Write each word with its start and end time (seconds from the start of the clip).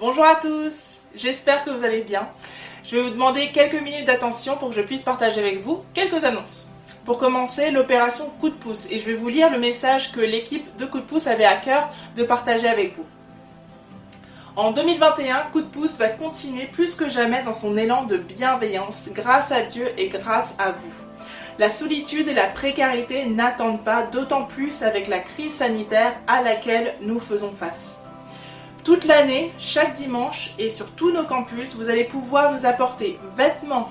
Bonjour 0.00 0.24
à 0.24 0.36
tous, 0.36 0.98
j'espère 1.16 1.64
que 1.64 1.70
vous 1.70 1.82
allez 1.84 2.02
bien. 2.02 2.28
Je 2.84 2.94
vais 2.94 3.02
vous 3.02 3.10
demander 3.10 3.48
quelques 3.48 3.82
minutes 3.82 4.04
d'attention 4.04 4.56
pour 4.56 4.68
que 4.68 4.76
je 4.76 4.80
puisse 4.80 5.02
partager 5.02 5.40
avec 5.40 5.60
vous 5.60 5.82
quelques 5.92 6.22
annonces. 6.22 6.68
Pour 7.04 7.18
commencer, 7.18 7.72
l'opération 7.72 8.30
Coup 8.38 8.50
de 8.50 8.54
pouce 8.54 8.86
et 8.92 9.00
je 9.00 9.06
vais 9.06 9.16
vous 9.16 9.28
lire 9.28 9.50
le 9.50 9.58
message 9.58 10.12
que 10.12 10.20
l'équipe 10.20 10.76
de 10.76 10.86
Coup 10.86 11.00
de 11.00 11.04
pouce 11.04 11.26
avait 11.26 11.44
à 11.44 11.56
cœur 11.56 11.90
de 12.14 12.22
partager 12.22 12.68
avec 12.68 12.94
vous. 12.94 13.06
En 14.54 14.70
2021, 14.70 15.48
Coup 15.50 15.62
de 15.62 15.66
pouce 15.66 15.98
va 15.98 16.10
continuer 16.10 16.66
plus 16.66 16.94
que 16.94 17.08
jamais 17.08 17.42
dans 17.42 17.52
son 17.52 17.76
élan 17.76 18.04
de 18.04 18.18
bienveillance 18.18 19.08
grâce 19.12 19.50
à 19.50 19.62
Dieu 19.62 19.88
et 19.98 20.10
grâce 20.10 20.54
à 20.60 20.70
vous. 20.70 20.94
La 21.58 21.70
solitude 21.70 22.28
et 22.28 22.34
la 22.34 22.46
précarité 22.46 23.26
n'attendent 23.26 23.82
pas, 23.82 24.04
d'autant 24.04 24.44
plus 24.44 24.84
avec 24.84 25.08
la 25.08 25.18
crise 25.18 25.54
sanitaire 25.54 26.14
à 26.28 26.40
laquelle 26.40 26.94
nous 27.00 27.18
faisons 27.18 27.52
face. 27.52 28.00
Toute 28.88 29.04
l'année, 29.04 29.52
chaque 29.58 29.96
dimanche 29.96 30.54
et 30.58 30.70
sur 30.70 30.90
tous 30.92 31.12
nos 31.12 31.24
campus, 31.24 31.74
vous 31.74 31.90
allez 31.90 32.04
pouvoir 32.04 32.52
nous 32.52 32.64
apporter 32.64 33.20
vêtements, 33.36 33.90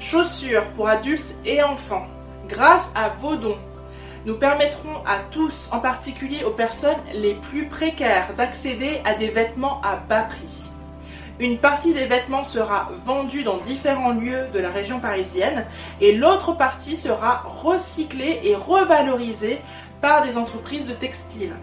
chaussures 0.00 0.66
pour 0.76 0.86
adultes 0.86 1.36
et 1.46 1.62
enfants. 1.62 2.06
Grâce 2.46 2.90
à 2.94 3.08
vos 3.08 3.36
dons, 3.36 3.56
nous 4.26 4.36
permettrons 4.36 5.02
à 5.06 5.16
tous, 5.30 5.70
en 5.72 5.78
particulier 5.78 6.44
aux 6.44 6.50
personnes 6.50 6.98
les 7.14 7.36
plus 7.36 7.68
précaires, 7.68 8.34
d'accéder 8.36 9.00
à 9.06 9.14
des 9.14 9.28
vêtements 9.28 9.80
à 9.80 9.96
bas 9.96 10.24
prix. 10.24 10.66
Une 11.40 11.56
partie 11.56 11.94
des 11.94 12.04
vêtements 12.04 12.44
sera 12.44 12.90
vendue 13.06 13.44
dans 13.44 13.56
différents 13.56 14.12
lieux 14.12 14.48
de 14.52 14.58
la 14.58 14.68
région 14.68 15.00
parisienne 15.00 15.64
et 16.02 16.14
l'autre 16.14 16.52
partie 16.52 16.96
sera 16.96 17.44
recyclée 17.62 18.40
et 18.44 18.54
revalorisée 18.54 19.58
par 20.02 20.22
des 20.22 20.36
entreprises 20.36 20.86
de 20.86 20.92
textiles. 20.92 21.54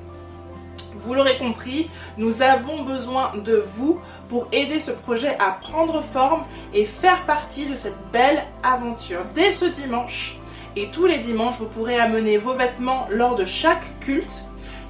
Vous 1.06 1.14
l'aurez 1.14 1.38
compris, 1.38 1.88
nous 2.18 2.42
avons 2.42 2.82
besoin 2.82 3.32
de 3.36 3.64
vous 3.74 4.00
pour 4.28 4.48
aider 4.52 4.80
ce 4.80 4.90
projet 4.90 5.38
à 5.40 5.52
prendre 5.52 6.02
forme 6.02 6.44
et 6.74 6.86
faire 6.86 7.26
partie 7.28 7.68
de 7.68 7.76
cette 7.76 7.98
belle 8.12 8.44
aventure. 8.64 9.24
Dès 9.36 9.52
ce 9.52 9.66
dimanche 9.66 10.40
et 10.76 10.90
tous 10.90 11.06
les 11.06 11.20
dimanches, 11.20 11.60
vous 11.60 11.68
pourrez 11.68 12.00
amener 12.00 12.38
vos 12.38 12.54
vêtements 12.54 13.08
lors 13.12 13.36
de 13.36 13.46
chaque 13.46 14.00
culte, 14.00 14.46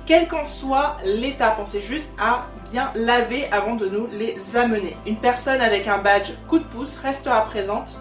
quelle 0.05 0.30
qu'en 0.30 0.45
soit 0.45 0.95
l'état. 1.03 1.51
Pensez 1.51 1.81
juste 1.81 2.16
à 2.18 2.45
bien 2.72 2.91
laver 2.95 3.51
avant 3.51 3.75
de 3.75 3.89
nous 3.89 4.07
les 4.07 4.56
amener. 4.56 4.95
Une 5.06 5.18
personne 5.18 5.59
avec 5.59 5.85
un 5.85 5.97
badge 5.97 6.31
coup 6.47 6.59
de 6.59 6.63
pouce 6.63 6.97
restera 6.97 7.44
présente 7.44 8.00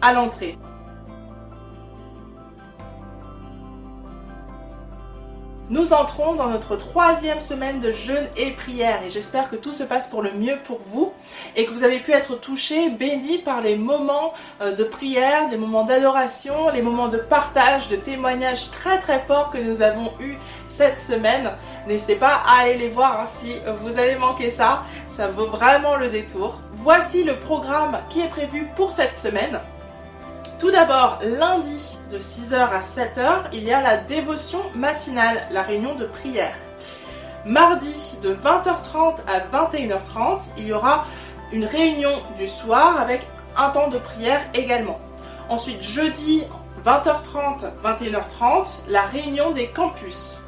à 0.00 0.12
l'entrée. 0.12 0.56
Nous 5.70 5.92
entrons 5.92 6.34
dans 6.34 6.46
notre 6.46 6.76
troisième 6.76 7.42
semaine 7.42 7.78
de 7.78 7.92
jeûne 7.92 8.26
et 8.38 8.52
prière 8.52 9.02
et 9.06 9.10
j'espère 9.10 9.50
que 9.50 9.56
tout 9.56 9.74
se 9.74 9.84
passe 9.84 10.08
pour 10.08 10.22
le 10.22 10.32
mieux 10.32 10.56
pour 10.64 10.80
vous 10.86 11.12
et 11.56 11.66
que 11.66 11.70
vous 11.70 11.84
avez 11.84 11.98
pu 11.98 12.12
être 12.12 12.40
touchés, 12.40 12.88
bénis 12.88 13.36
par 13.36 13.60
les 13.60 13.76
moments 13.76 14.32
euh, 14.62 14.74
de 14.74 14.82
prière, 14.82 15.50
les 15.50 15.58
moments 15.58 15.84
d'adoration, 15.84 16.70
les 16.70 16.80
moments 16.80 17.08
de 17.08 17.18
partage, 17.18 17.90
de 17.90 17.96
témoignages 17.96 18.70
très 18.70 18.98
très 18.98 19.20
forts 19.20 19.50
que 19.50 19.58
nous 19.58 19.82
avons 19.82 20.10
eus 20.20 20.38
cette 20.68 20.98
semaine. 20.98 21.50
N'hésitez 21.86 22.16
pas 22.16 22.40
à 22.46 22.62
aller 22.62 22.78
les 22.78 22.88
voir 22.88 23.20
hein, 23.20 23.26
si 23.26 23.52
vous 23.82 23.98
avez 23.98 24.16
manqué 24.16 24.50
ça, 24.50 24.84
ça 25.10 25.28
vaut 25.28 25.48
vraiment 25.48 25.96
le 25.96 26.08
détour. 26.08 26.62
Voici 26.76 27.24
le 27.24 27.36
programme 27.36 27.98
qui 28.08 28.22
est 28.22 28.28
prévu 28.28 28.66
pour 28.74 28.90
cette 28.90 29.14
semaine. 29.14 29.60
Tout 30.58 30.72
d'abord, 30.72 31.20
lundi 31.22 31.96
de 32.10 32.18
6h 32.18 32.56
à 32.56 32.80
7h, 32.80 33.44
il 33.52 33.62
y 33.62 33.72
a 33.72 33.80
la 33.80 33.98
dévotion 33.98 34.58
matinale, 34.74 35.46
la 35.52 35.62
réunion 35.62 35.94
de 35.94 36.04
prière. 36.04 36.56
Mardi 37.46 38.16
de 38.24 38.34
20h30 38.34 39.18
à 39.28 39.38
21h30, 39.38 40.50
il 40.58 40.66
y 40.66 40.72
aura 40.72 41.06
une 41.52 41.64
réunion 41.64 42.10
du 42.36 42.48
soir 42.48 43.00
avec 43.00 43.24
un 43.56 43.70
temps 43.70 43.86
de 43.86 43.98
prière 43.98 44.40
également. 44.52 44.98
Ensuite, 45.48 45.80
jeudi 45.80 46.42
20h30, 46.84 47.70
21h30, 47.84 48.80
la 48.88 49.02
réunion 49.02 49.52
des 49.52 49.68
campus. 49.68 50.40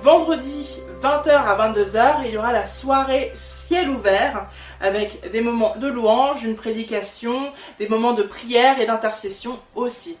Vendredi 0.00 0.80
20h 1.02 1.30
à 1.30 1.72
22h, 1.72 2.14
il 2.24 2.34
y 2.34 2.38
aura 2.38 2.52
la 2.52 2.66
soirée 2.66 3.32
ciel 3.34 3.90
ouvert 3.90 4.46
avec 4.80 5.30
des 5.30 5.40
moments 5.40 5.74
de 5.76 5.86
louange, 5.86 6.44
une 6.44 6.56
prédication, 6.56 7.52
des 7.78 7.88
moments 7.88 8.12
de 8.12 8.22
prière 8.22 8.80
et 8.80 8.86
d'intercession 8.86 9.58
aussi. 9.74 10.16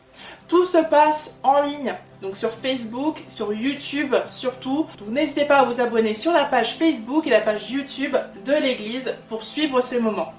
Tout 0.48 0.64
se 0.64 0.78
passe 0.78 1.36
en 1.42 1.60
ligne, 1.62 1.94
donc 2.22 2.36
sur 2.36 2.52
Facebook, 2.52 3.22
sur 3.26 3.52
YouTube 3.52 4.14
surtout. 4.26 4.86
Donc 4.98 5.08
n'hésitez 5.08 5.44
pas 5.44 5.58
à 5.58 5.64
vous 5.64 5.80
abonner 5.80 6.14
sur 6.14 6.32
la 6.32 6.44
page 6.44 6.76
Facebook 6.76 7.26
et 7.26 7.30
la 7.30 7.40
page 7.40 7.70
YouTube 7.70 8.16
de 8.44 8.52
l'église 8.52 9.14
pour 9.28 9.42
suivre 9.42 9.80
ces 9.80 9.98
moments. 9.98 10.32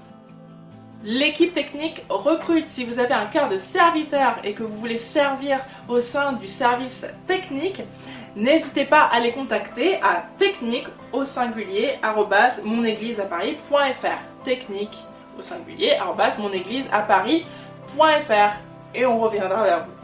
L'équipe 1.04 1.52
technique 1.52 2.02
recrute 2.08 2.68
si 2.68 2.84
vous 2.84 2.98
avez 2.98 3.14
un 3.14 3.26
cœur 3.26 3.48
de 3.48 3.56
serviteur 3.56 4.38
et 4.42 4.52
que 4.52 4.64
vous 4.64 4.78
voulez 4.78 4.98
servir 4.98 5.60
au 5.88 6.00
sein 6.00 6.32
du 6.32 6.48
service 6.48 7.06
technique. 7.26 7.82
N'hésitez 8.36 8.84
pas 8.84 9.02
à 9.02 9.20
les 9.20 9.32
contacter 9.32 9.96
à 10.02 10.24
technique 10.38 10.88
au 11.12 11.24
singulier 11.24 11.94
monégliseaparis.fr 12.64 14.44
technique 14.44 14.98
au 15.38 15.42
singulier 15.42 15.96
monégliseaparis.fr 16.38 18.52
et 18.94 19.06
on 19.06 19.18
reviendra 19.18 19.64
vers 19.64 19.86
vous. 19.86 19.98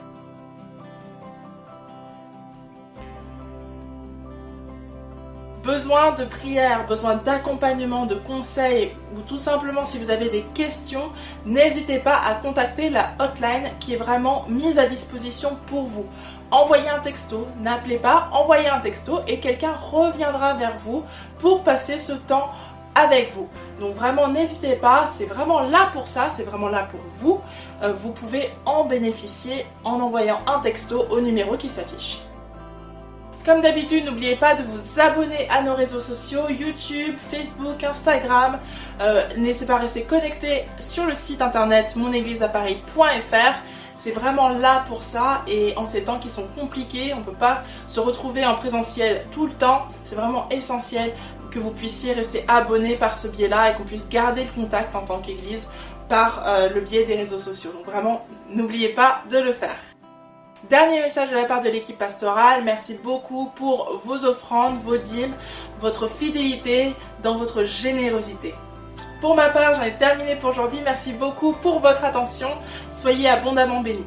besoin 5.64 6.12
de 6.12 6.24
prière, 6.24 6.86
besoin 6.86 7.16
d'accompagnement, 7.16 8.06
de 8.06 8.14
conseils 8.14 8.92
ou 9.16 9.20
tout 9.22 9.38
simplement 9.38 9.84
si 9.84 9.98
vous 9.98 10.10
avez 10.10 10.28
des 10.28 10.44
questions, 10.54 11.10
n'hésitez 11.46 11.98
pas 11.98 12.20
à 12.24 12.34
contacter 12.34 12.90
la 12.90 13.14
hotline 13.18 13.70
qui 13.80 13.94
est 13.94 13.96
vraiment 13.96 14.44
mise 14.48 14.78
à 14.78 14.86
disposition 14.86 15.56
pour 15.66 15.84
vous. 15.84 16.06
Envoyez 16.50 16.88
un 16.88 17.00
texto, 17.00 17.46
n'appelez 17.60 17.98
pas, 17.98 18.28
envoyez 18.32 18.68
un 18.68 18.78
texto 18.78 19.20
et 19.26 19.40
quelqu'un 19.40 19.72
reviendra 19.72 20.54
vers 20.54 20.76
vous 20.84 21.02
pour 21.38 21.64
passer 21.64 21.98
ce 21.98 22.12
temps 22.12 22.50
avec 22.94 23.32
vous. 23.34 23.48
Donc 23.80 23.94
vraiment 23.94 24.28
n'hésitez 24.28 24.76
pas, 24.76 25.06
c'est 25.10 25.26
vraiment 25.26 25.60
là 25.60 25.90
pour 25.92 26.06
ça, 26.06 26.28
c'est 26.36 26.44
vraiment 26.44 26.68
là 26.68 26.86
pour 26.90 27.00
vous. 27.18 27.40
Euh, 27.82 27.92
vous 27.92 28.12
pouvez 28.12 28.50
en 28.66 28.84
bénéficier 28.84 29.66
en 29.82 30.00
envoyant 30.00 30.38
un 30.46 30.60
texto 30.60 31.06
au 31.10 31.20
numéro 31.20 31.56
qui 31.56 31.68
s'affiche. 31.68 32.20
Comme 33.44 33.60
d'habitude, 33.60 34.06
n'oubliez 34.06 34.36
pas 34.36 34.54
de 34.54 34.62
vous 34.62 35.00
abonner 35.00 35.46
à 35.50 35.62
nos 35.62 35.74
réseaux 35.74 36.00
sociaux, 36.00 36.48
YouTube, 36.48 37.14
Facebook, 37.30 37.84
Instagram. 37.84 38.58
Euh, 39.02 39.28
n'hésitez 39.36 39.66
pas 39.66 39.74
à 39.74 39.80
rester 39.80 40.04
connecté 40.04 40.64
sur 40.80 41.04
le 41.04 41.14
site 41.14 41.42
internet 41.42 41.94
monégliseaparis.fr. 41.94 43.58
C'est 43.96 44.10
vraiment 44.10 44.48
là 44.48 44.84
pour 44.88 45.02
ça 45.02 45.42
et 45.46 45.74
en 45.76 45.86
ces 45.86 46.04
temps 46.04 46.18
qui 46.18 46.28
sont 46.28 46.46
compliqués, 46.58 47.14
on 47.14 47.18
ne 47.18 47.24
peut 47.24 47.32
pas 47.32 47.62
se 47.86 48.00
retrouver 48.00 48.44
en 48.44 48.54
présentiel 48.54 49.26
tout 49.30 49.46
le 49.46 49.52
temps. 49.52 49.86
C'est 50.04 50.16
vraiment 50.16 50.48
essentiel 50.50 51.12
que 51.50 51.58
vous 51.58 51.70
puissiez 51.70 52.12
rester 52.12 52.44
abonné 52.48 52.96
par 52.96 53.14
ce 53.14 53.28
biais-là 53.28 53.70
et 53.70 53.74
qu'on 53.74 53.84
puisse 53.84 54.08
garder 54.08 54.44
le 54.44 54.50
contact 54.50 54.94
en 54.96 55.02
tant 55.02 55.20
qu'église 55.20 55.68
par 56.08 56.42
euh, 56.46 56.68
le 56.68 56.80
biais 56.80 57.04
des 57.04 57.14
réseaux 57.16 57.38
sociaux. 57.38 57.70
Donc 57.72 57.86
vraiment, 57.86 58.26
n'oubliez 58.50 58.88
pas 58.88 59.22
de 59.30 59.38
le 59.38 59.52
faire. 59.52 59.76
Dernier 60.68 61.00
message 61.00 61.30
de 61.30 61.34
la 61.34 61.44
part 61.44 61.62
de 61.62 61.68
l'équipe 61.68 61.98
pastorale, 61.98 62.62
merci 62.64 62.98
beaucoup 63.02 63.50
pour 63.54 64.00
vos 64.04 64.24
offrandes, 64.24 64.80
vos 64.82 64.96
dîmes, 64.96 65.34
votre 65.78 66.08
fidélité 66.08 66.94
dans 67.22 67.36
votre 67.36 67.64
générosité. 67.64 68.54
Pour 69.24 69.36
ma 69.36 69.48
part, 69.48 69.76
j'en 69.76 69.82
ai 69.84 69.92
terminé 69.92 70.36
pour 70.36 70.50
aujourd'hui. 70.50 70.80
Merci 70.84 71.14
beaucoup 71.14 71.54
pour 71.54 71.80
votre 71.80 72.04
attention. 72.04 72.50
Soyez 72.90 73.26
abondamment 73.26 73.80
bénis. 73.80 74.04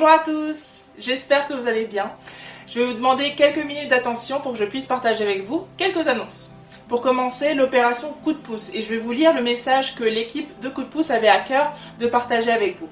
Bonjour 0.00 0.14
à 0.14 0.20
tous, 0.20 0.82
j'espère 0.96 1.48
que 1.48 1.54
vous 1.54 1.66
allez 1.66 1.84
bien. 1.84 2.12
Je 2.68 2.78
vais 2.78 2.86
vous 2.86 2.92
demander 2.92 3.34
quelques 3.34 3.64
minutes 3.64 3.88
d'attention 3.88 4.38
pour 4.38 4.52
que 4.52 4.58
je 4.58 4.64
puisse 4.64 4.86
partager 4.86 5.24
avec 5.24 5.44
vous 5.44 5.66
quelques 5.76 6.06
annonces. 6.06 6.52
Pour 6.86 7.00
commencer, 7.00 7.54
l'opération 7.54 8.14
Coup 8.22 8.32
de 8.32 8.38
pouce 8.38 8.72
et 8.74 8.84
je 8.84 8.90
vais 8.90 8.98
vous 8.98 9.10
lire 9.10 9.34
le 9.34 9.42
message 9.42 9.96
que 9.96 10.04
l'équipe 10.04 10.56
de 10.60 10.68
Coup 10.68 10.84
de 10.84 10.88
pouce 10.88 11.10
avait 11.10 11.26
à 11.26 11.40
cœur 11.40 11.72
de 11.98 12.06
partager 12.06 12.52
avec 12.52 12.78
vous. 12.78 12.88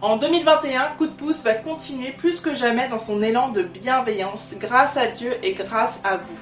En 0.00 0.16
2021, 0.16 0.94
Coup 0.96 1.08
de 1.08 1.12
pouce 1.12 1.42
va 1.42 1.52
continuer 1.52 2.12
plus 2.12 2.40
que 2.40 2.54
jamais 2.54 2.88
dans 2.88 2.98
son 2.98 3.22
élan 3.22 3.50
de 3.50 3.62
bienveillance 3.62 4.54
grâce 4.56 4.96
à 4.96 5.08
Dieu 5.08 5.34
et 5.42 5.52
grâce 5.52 6.00
à 6.04 6.16
vous. 6.16 6.40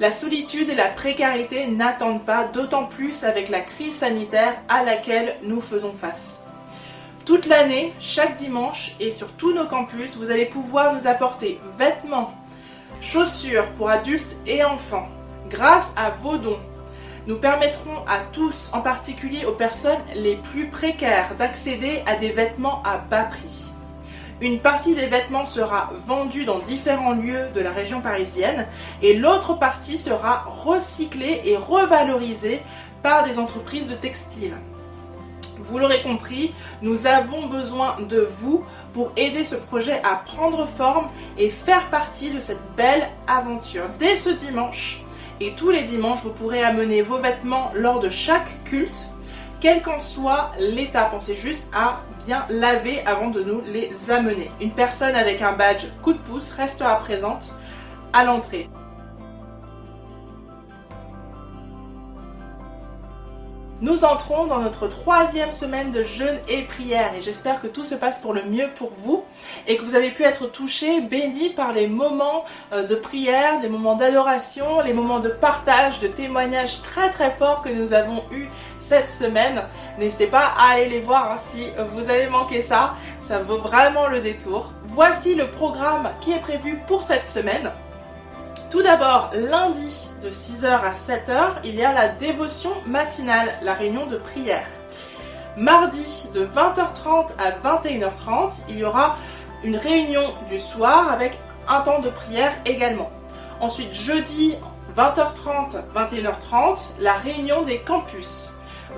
La 0.00 0.10
solitude 0.10 0.70
et 0.70 0.74
la 0.74 0.88
précarité 0.88 1.66
n'attendent 1.66 2.24
pas, 2.24 2.44
d'autant 2.44 2.86
plus 2.86 3.22
avec 3.22 3.50
la 3.50 3.60
crise 3.60 3.96
sanitaire 3.96 4.54
à 4.70 4.82
laquelle 4.82 5.36
nous 5.42 5.60
faisons 5.60 5.92
face. 5.92 6.45
Toute 7.26 7.46
l'année, 7.46 7.92
chaque 7.98 8.36
dimanche 8.36 8.94
et 9.00 9.10
sur 9.10 9.32
tous 9.32 9.52
nos 9.52 9.66
campus, 9.66 10.16
vous 10.16 10.30
allez 10.30 10.46
pouvoir 10.46 10.94
nous 10.94 11.08
apporter 11.08 11.60
vêtements, 11.76 12.32
chaussures 13.00 13.66
pour 13.72 13.90
adultes 13.90 14.36
et 14.46 14.62
enfants. 14.62 15.08
Grâce 15.50 15.92
à 15.96 16.10
vos 16.10 16.36
dons, 16.36 16.60
nous 17.26 17.36
permettrons 17.36 17.98
à 18.06 18.20
tous, 18.30 18.70
en 18.72 18.80
particulier 18.80 19.44
aux 19.44 19.54
personnes 19.54 19.98
les 20.14 20.36
plus 20.36 20.68
précaires, 20.68 21.34
d'accéder 21.36 22.00
à 22.06 22.14
des 22.14 22.30
vêtements 22.30 22.80
à 22.84 22.98
bas 22.98 23.24
prix. 23.24 23.72
Une 24.40 24.60
partie 24.60 24.94
des 24.94 25.06
vêtements 25.06 25.46
sera 25.46 25.94
vendue 26.06 26.44
dans 26.44 26.60
différents 26.60 27.14
lieux 27.14 27.48
de 27.52 27.60
la 27.60 27.72
région 27.72 28.00
parisienne 28.00 28.68
et 29.02 29.14
l'autre 29.14 29.54
partie 29.54 29.98
sera 29.98 30.44
recyclée 30.64 31.42
et 31.44 31.56
revalorisée 31.56 32.60
par 33.02 33.24
des 33.24 33.40
entreprises 33.40 33.88
de 33.88 33.96
textiles. 33.96 34.54
Vous 35.68 35.78
l'aurez 35.78 36.02
compris, 36.02 36.54
nous 36.80 37.06
avons 37.06 37.46
besoin 37.46 37.96
de 38.08 38.28
vous 38.38 38.64
pour 38.94 39.12
aider 39.16 39.44
ce 39.44 39.56
projet 39.56 40.00
à 40.04 40.16
prendre 40.16 40.66
forme 40.66 41.08
et 41.38 41.50
faire 41.50 41.88
partie 41.90 42.30
de 42.30 42.38
cette 42.38 42.60
belle 42.76 43.08
aventure. 43.26 43.88
Dès 43.98 44.16
ce 44.16 44.30
dimanche 44.30 45.02
et 45.40 45.52
tous 45.52 45.70
les 45.70 45.82
dimanches, 45.82 46.22
vous 46.22 46.30
pourrez 46.30 46.62
amener 46.62 47.02
vos 47.02 47.18
vêtements 47.18 47.72
lors 47.74 48.00
de 48.00 48.10
chaque 48.10 48.62
culte, 48.64 49.08
quel 49.60 49.82
qu'en 49.82 49.98
soit 49.98 50.52
l'état. 50.58 51.06
Pensez 51.06 51.36
juste 51.36 51.68
à 51.74 52.02
bien 52.26 52.46
laver 52.48 53.04
avant 53.04 53.30
de 53.30 53.42
nous 53.42 53.60
les 53.66 54.10
amener. 54.10 54.50
Une 54.60 54.70
personne 54.70 55.16
avec 55.16 55.42
un 55.42 55.52
badge 55.52 55.86
coup 56.02 56.12
de 56.12 56.18
pouce 56.18 56.52
restera 56.52 56.96
présente 57.00 57.56
à 58.12 58.24
l'entrée. 58.24 58.68
Nous 63.82 64.06
entrons 64.06 64.46
dans 64.46 64.60
notre 64.60 64.88
troisième 64.88 65.52
semaine 65.52 65.90
de 65.90 66.02
jeûne 66.02 66.38
et 66.48 66.62
prière 66.62 67.12
et 67.14 67.20
j'espère 67.20 67.60
que 67.60 67.66
tout 67.66 67.84
se 67.84 67.94
passe 67.94 68.18
pour 68.20 68.32
le 68.32 68.42
mieux 68.42 68.70
pour 68.74 68.90
vous 69.02 69.22
et 69.66 69.76
que 69.76 69.82
vous 69.82 69.94
avez 69.94 70.12
pu 70.12 70.22
être 70.22 70.50
touchés, 70.50 71.02
bénis 71.02 71.50
par 71.50 71.74
les 71.74 71.86
moments 71.86 72.46
euh, 72.72 72.86
de 72.86 72.94
prière, 72.94 73.60
les 73.60 73.68
moments 73.68 73.94
d'adoration, 73.94 74.80
les 74.80 74.94
moments 74.94 75.20
de 75.20 75.28
partage, 75.28 76.00
de 76.00 76.08
témoignages 76.08 76.80
très 76.80 77.10
très 77.10 77.32
forts 77.32 77.60
que 77.60 77.68
nous 77.68 77.92
avons 77.92 78.22
eus 78.30 78.48
cette 78.80 79.10
semaine. 79.10 79.62
N'hésitez 79.98 80.28
pas 80.28 80.54
à 80.58 80.72
aller 80.72 80.88
les 80.88 81.00
voir 81.00 81.32
hein, 81.32 81.38
si 81.38 81.66
vous 81.92 82.08
avez 82.08 82.28
manqué 82.28 82.62
ça, 82.62 82.94
ça 83.20 83.40
vaut 83.40 83.58
vraiment 83.58 84.06
le 84.06 84.22
détour. 84.22 84.72
Voici 84.86 85.34
le 85.34 85.48
programme 85.48 86.08
qui 86.22 86.32
est 86.32 86.40
prévu 86.40 86.80
pour 86.86 87.02
cette 87.02 87.26
semaine. 87.26 87.70
Tout 88.68 88.82
d'abord, 88.82 89.30
lundi 89.32 90.08
de 90.22 90.28
6h 90.28 90.66
à 90.66 90.92
7h, 90.92 91.60
il 91.62 91.76
y 91.76 91.84
a 91.84 91.92
la 91.92 92.08
dévotion 92.08 92.72
matinale, 92.84 93.48
la 93.62 93.74
réunion 93.74 94.06
de 94.06 94.16
prière. 94.16 94.66
Mardi 95.56 96.28
de 96.34 96.44
20h30 96.44 97.28
à 97.38 97.52
21h30, 97.52 98.62
il 98.68 98.78
y 98.78 98.84
aura 98.84 99.18
une 99.62 99.76
réunion 99.76 100.24
du 100.48 100.58
soir 100.58 101.12
avec 101.12 101.38
un 101.68 101.80
temps 101.82 102.00
de 102.00 102.10
prière 102.10 102.52
également. 102.64 103.10
Ensuite, 103.60 103.94
jeudi 103.94 104.56
20h30, 104.96 105.84
21h30, 105.94 106.88
la 106.98 107.14
réunion 107.14 107.62
des 107.62 107.78
campus. 107.78 108.50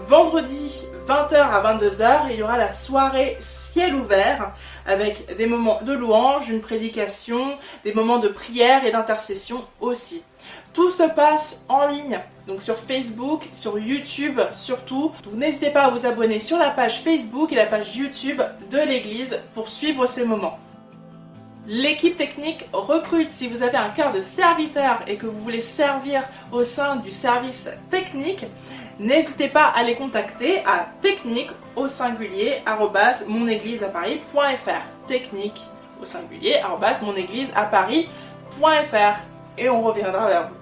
Vendredi 0.07 0.87
20h 1.07 1.37
à 1.37 1.75
22h, 1.75 2.21
il 2.31 2.37
y 2.37 2.43
aura 2.43 2.57
la 2.57 2.73
soirée 2.73 3.37
ciel 3.41 3.95
ouvert 3.95 4.53
avec 4.89 5.37
des 5.37 5.47
moments 5.47 5.81
de 5.83 5.93
louange, 5.93 6.51
une 6.51 6.61
prédication, 6.61 7.57
des 7.85 7.93
moments 7.93 8.19
de 8.19 8.29
prière 8.29 8.85
et 8.85 8.91
d'intercession 8.91 9.65
aussi. 9.81 10.23
Tout 10.73 10.91
se 10.91 11.03
passe 11.03 11.63
en 11.69 11.87
ligne, 11.87 12.21
donc 12.47 12.63
sur 12.63 12.77
Facebook, 12.77 13.49
sur 13.53 13.79
YouTube 13.79 14.41
surtout. 14.53 15.13
Donc 15.25 15.35
n'hésitez 15.35 15.71
pas 15.71 15.83
à 15.83 15.91
vous 15.91 16.07
abonner 16.07 16.41
sur 16.41 16.59
la 16.59 16.71
page 16.71 17.03
Facebook 17.03 17.53
et 17.53 17.57
la 17.57 17.67
page 17.67 17.97
YouTube 17.97 18.43
de 18.71 18.79
l'église 18.79 19.39
pour 19.55 19.69
suivre 19.69 20.07
ces 20.07 20.25
moments. 20.25 20.59
L'équipe 21.67 22.17
technique 22.17 22.65
recrute 22.73 23.33
si 23.33 23.47
vous 23.47 23.63
avez 23.63 23.77
un 23.77 23.91
cœur 23.91 24.13
de 24.13 24.23
serviteur 24.23 25.03
et 25.07 25.17
que 25.17 25.27
vous 25.27 25.43
voulez 25.43 25.61
servir 25.61 26.23
au 26.51 26.65
sein 26.65 26.97
du 26.97 27.11
service 27.11 27.69
technique. 27.91 28.47
N'hésitez 28.99 29.49
pas 29.49 29.67
à 29.67 29.83
les 29.83 29.95
contacter 29.95 30.61
à 30.65 30.89
technique 31.03 31.51
au 31.79 31.89
singulier 31.89 32.63
monégliseaparis.fr 33.29 35.07
technique 35.07 35.61
au 36.01 36.05
singulier 36.05 36.61
monégliseaparis.fr 37.03 39.17
et 39.57 39.69
on 39.69 39.83
reviendra 39.83 40.29
vers 40.29 40.49
vous. 40.49 40.59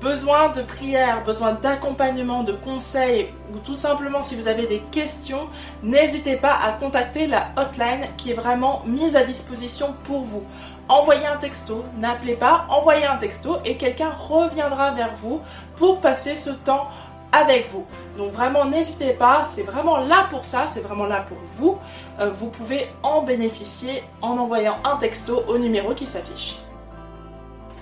besoin 0.00 0.50
de 0.50 0.62
prière, 0.62 1.24
besoin 1.24 1.52
d'accompagnement, 1.52 2.42
de 2.42 2.52
conseils 2.52 3.28
ou 3.52 3.58
tout 3.58 3.76
simplement 3.76 4.22
si 4.22 4.36
vous 4.36 4.48
avez 4.48 4.66
des 4.66 4.80
questions, 4.90 5.48
n'hésitez 5.82 6.36
pas 6.36 6.56
à 6.62 6.72
contacter 6.72 7.26
la 7.26 7.48
hotline 7.56 8.06
qui 8.16 8.30
est 8.30 8.34
vraiment 8.34 8.82
mise 8.86 9.16
à 9.16 9.24
disposition 9.24 9.94
pour 10.04 10.22
vous. 10.22 10.44
Envoyez 10.88 11.26
un 11.26 11.36
texto, 11.36 11.84
n'appelez 11.98 12.34
pas, 12.34 12.64
envoyez 12.70 13.04
un 13.04 13.16
texto 13.16 13.58
et 13.64 13.76
quelqu'un 13.76 14.10
reviendra 14.10 14.92
vers 14.92 15.14
vous 15.20 15.42
pour 15.76 16.00
passer 16.00 16.34
ce 16.34 16.50
temps 16.50 16.88
avec 17.30 17.70
vous. 17.72 17.84
Donc 18.16 18.32
vraiment 18.32 18.64
n'hésitez 18.64 19.12
pas, 19.12 19.44
c'est 19.44 19.64
vraiment 19.64 19.98
là 19.98 20.26
pour 20.30 20.46
ça, 20.46 20.66
c'est 20.72 20.80
vraiment 20.80 21.04
là 21.04 21.26
pour 21.28 21.36
vous. 21.56 21.78
Euh, 22.20 22.30
vous 22.30 22.48
pouvez 22.48 22.88
en 23.02 23.22
bénéficier 23.22 24.02
en 24.22 24.38
envoyant 24.38 24.76
un 24.84 24.96
texto 24.96 25.44
au 25.46 25.58
numéro 25.58 25.92
qui 25.92 26.06
s'affiche. 26.06 26.58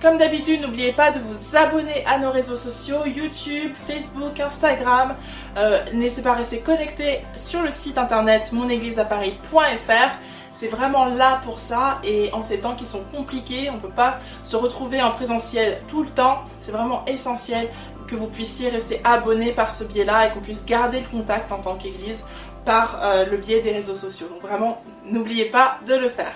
Comme 0.01 0.17
d'habitude, 0.17 0.61
n'oubliez 0.61 0.91
pas 0.91 1.11
de 1.11 1.19
vous 1.19 1.55
abonner 1.55 2.05
à 2.05 2.19
nos 2.19 2.29
réseaux 2.29 2.57
sociaux, 2.57 3.05
YouTube, 3.05 3.71
Facebook, 3.87 4.39
Instagram. 4.39 5.15
Euh, 5.57 5.83
n'hésitez 5.93 6.21
pas 6.21 6.33
à 6.33 6.35
rester 6.35 6.59
connecté 6.59 7.23
sur 7.35 7.63
le 7.63 7.71
site 7.71 7.97
internet 7.97 8.51
monégliseaparis.fr. 8.51 10.11
C'est 10.59 10.69
vraiment 10.69 11.05
là 11.05 11.39
pour 11.45 11.59
ça 11.59 11.99
et 12.03 12.33
en 12.33 12.41
ces 12.41 12.61
temps 12.61 12.73
qui 12.73 12.87
sont 12.87 13.03
compliqués, 13.15 13.69
on 13.69 13.75
ne 13.75 13.79
peut 13.79 13.89
pas 13.89 14.17
se 14.41 14.55
retrouver 14.55 15.03
en 15.03 15.11
présentiel 15.11 15.83
tout 15.87 16.01
le 16.01 16.09
temps. 16.09 16.43
C'est 16.61 16.71
vraiment 16.71 17.05
essentiel 17.05 17.69
que 18.07 18.15
vous 18.15 18.25
puissiez 18.25 18.69
rester 18.69 18.99
abonné 19.03 19.51
par 19.51 19.69
ce 19.69 19.83
biais-là 19.83 20.25
et 20.25 20.31
qu'on 20.31 20.39
puisse 20.39 20.65
garder 20.65 21.01
le 21.01 21.05
contact 21.05 21.51
en 21.51 21.59
tant 21.59 21.75
qu'Église 21.75 22.25
par 22.65 22.99
euh, 23.03 23.27
le 23.27 23.37
biais 23.37 23.61
des 23.61 23.71
réseaux 23.71 23.93
sociaux. 23.93 24.29
Donc 24.29 24.41
vraiment, 24.41 24.81
n'oubliez 25.05 25.45
pas 25.45 25.77
de 25.85 25.93
le 25.93 26.09
faire. 26.09 26.33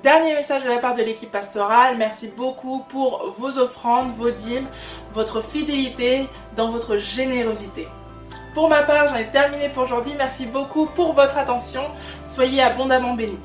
Dernier 0.00 0.34
message 0.34 0.62
de 0.62 0.68
la 0.68 0.78
part 0.78 0.94
de 0.94 1.02
l'équipe 1.02 1.32
pastorale, 1.32 1.96
merci 1.98 2.28
beaucoup 2.28 2.84
pour 2.88 3.34
vos 3.36 3.58
offrandes, 3.58 4.14
vos 4.16 4.30
dîmes, 4.30 4.68
votre 5.12 5.42
fidélité 5.42 6.28
dans 6.54 6.70
votre 6.70 6.98
générosité. 6.98 7.88
Pour 8.54 8.68
ma 8.68 8.84
part, 8.84 9.08
j'en 9.08 9.16
ai 9.16 9.26
terminé 9.26 9.68
pour 9.68 9.82
aujourd'hui. 9.82 10.12
Merci 10.16 10.46
beaucoup 10.46 10.86
pour 10.86 11.12
votre 11.12 11.36
attention. 11.36 11.82
Soyez 12.22 12.62
abondamment 12.62 13.14
bénis. 13.14 13.40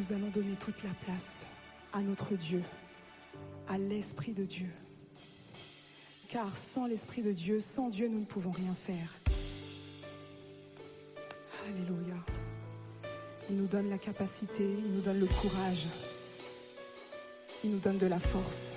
nous 0.00 0.16
allons 0.16 0.30
donner 0.30 0.54
toute 0.58 0.82
la 0.82 0.94
place 1.04 1.40
à 1.92 2.00
notre 2.00 2.34
Dieu, 2.34 2.62
à 3.68 3.76
l'Esprit 3.76 4.32
de 4.32 4.44
Dieu. 4.44 4.70
Car 6.30 6.56
sans 6.56 6.86
l'Esprit 6.86 7.22
de 7.22 7.32
Dieu, 7.32 7.60
sans 7.60 7.90
Dieu, 7.90 8.08
nous 8.08 8.20
ne 8.20 8.24
pouvons 8.24 8.50
rien 8.50 8.74
faire. 8.74 9.14
Alléluia. 11.68 12.16
Il 13.50 13.56
nous 13.56 13.66
donne 13.66 13.90
la 13.90 13.98
capacité, 13.98 14.64
il 14.64 14.90
nous 14.90 15.02
donne 15.02 15.20
le 15.20 15.26
courage, 15.26 15.84
il 17.62 17.72
nous 17.72 17.80
donne 17.80 17.98
de 17.98 18.06
la 18.06 18.20
force. 18.20 18.72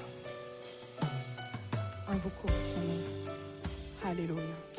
Invoquons 2.09 2.49
son 2.49 2.81
nom. 2.81 4.11
Alléluia. 4.11 4.72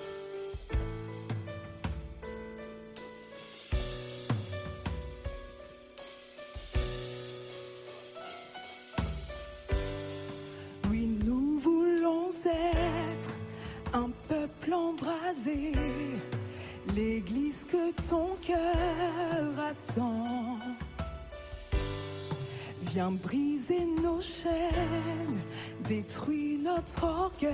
Briser 23.11 23.87
nos 24.03 24.21
chaînes, 24.21 25.41
détruis 25.87 26.59
notre 26.59 27.05
orgueil. 27.05 27.53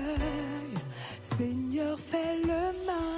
Seigneur, 1.20 1.98
fais 1.98 2.36
le 2.42 2.86
mal. 2.86 3.09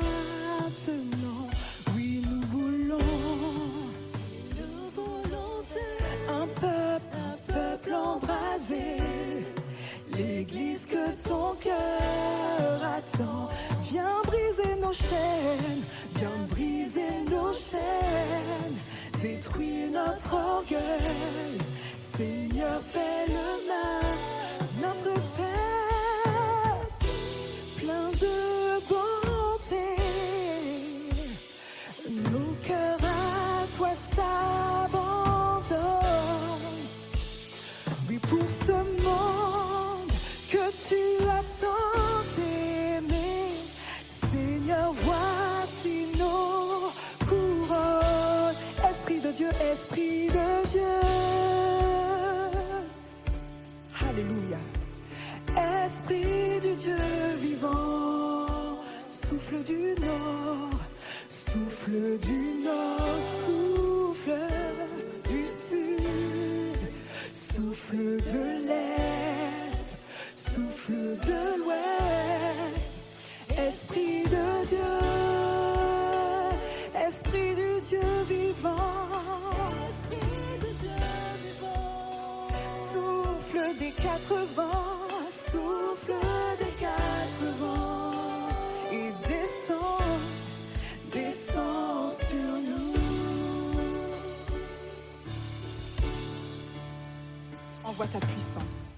Envoie 97.92 98.06
ta 98.06 98.20
puissance. 98.20 98.90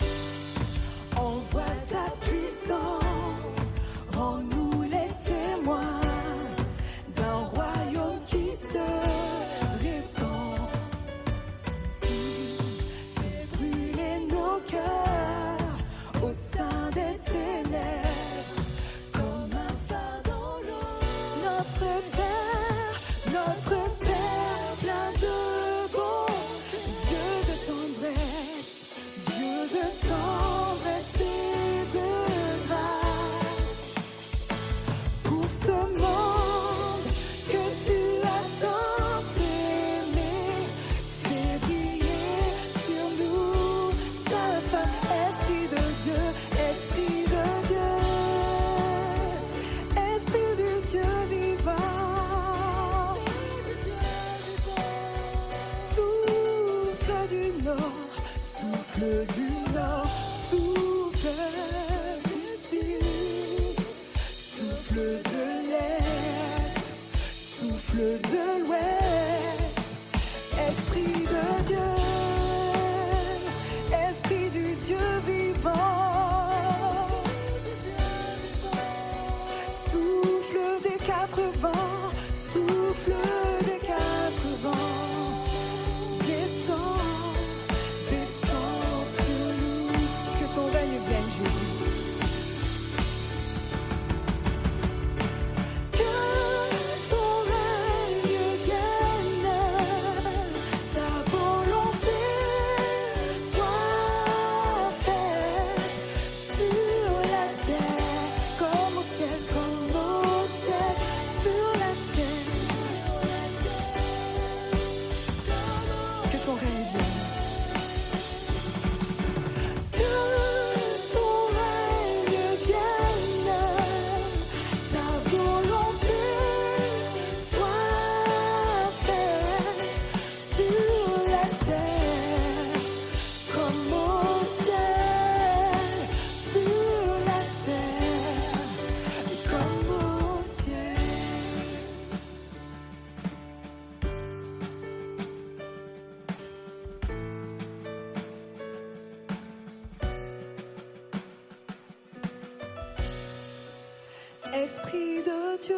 Esprit 154.57 155.21
de 155.25 155.59
Dieu, 155.67 155.75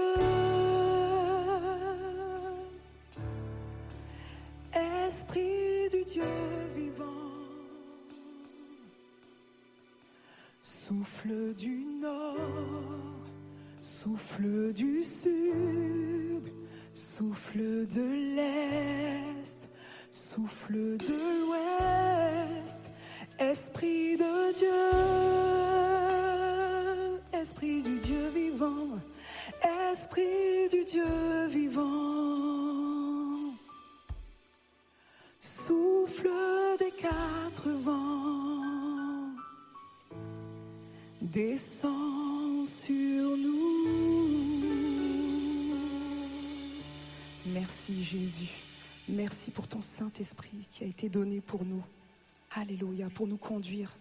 Esprit 5.07 5.89
du 5.91 6.05
Dieu 6.05 6.23
vivant, 6.77 7.33
souffle 10.61 11.55
du 11.55 11.87
nord, 12.03 12.37
souffle 13.83 14.75
du 14.75 15.03
sud, 15.03 16.53
souffle 16.93 17.87
de 17.87 18.16
descends 41.37 42.65
sur 42.65 43.37
nous. 43.37 44.57
Merci 47.53 48.03
Jésus. 48.03 48.51
Merci 49.07 49.51
pour 49.51 49.69
ton 49.69 49.83
Saint-Esprit 49.83 50.67
qui 50.73 50.85
a 50.85 50.87
été 50.87 51.11
donné 51.11 51.43
pour 51.43 51.67
nous. 51.67 51.85
Alléluia, 52.53 53.11
pour 53.11 53.27
nous 53.27 53.37
conduire 53.37 53.95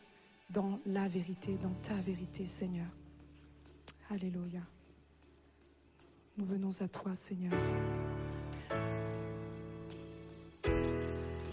dans 0.50 0.80
la 0.86 1.10
vérité, 1.10 1.58
dans 1.62 1.74
ta 1.84 1.96
vérité, 1.96 2.46
Seigneur. 2.46 2.88
Alléluia. 4.10 4.62
Nous 6.38 6.46
venons 6.46 6.70
à 6.80 6.88
toi, 6.88 7.14
Seigneur, 7.16 7.52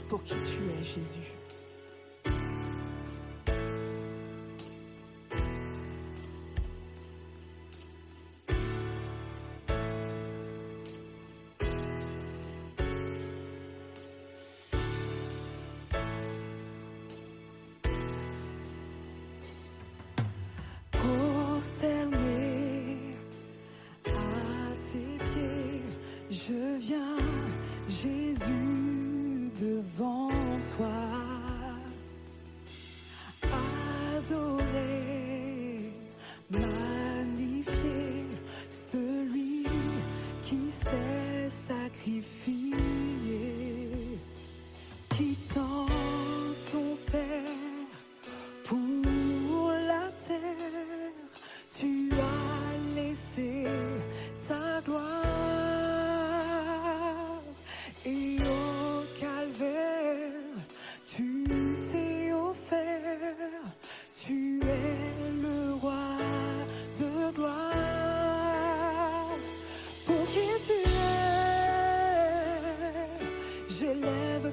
pour 0.08 0.22
qui 0.22 0.34
tu 0.34 0.78
es, 0.78 0.82
Jésus? 0.84 1.41
devant 29.62 30.28
toi. 30.76 30.88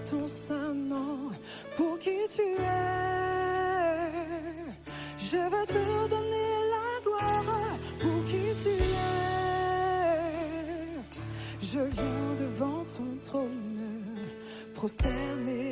ton 0.06 0.28
saint 0.28 0.74
nom 0.74 1.32
pour 1.76 1.98
qui 2.00 2.18
tu 2.30 2.42
es. 2.42 2.60
Je 5.20 5.38
veux 5.38 5.66
te 5.68 6.10
donner 6.10 6.50
la 6.74 7.02
gloire 7.04 7.78
pour 8.00 8.26
qui 8.30 8.46
tu 8.64 8.70
es. 8.70 8.90
Je 11.62 11.80
viens 11.80 12.36
devant 12.38 12.84
ton 12.98 13.18
trône, 13.24 13.82
prosterné 14.74 15.69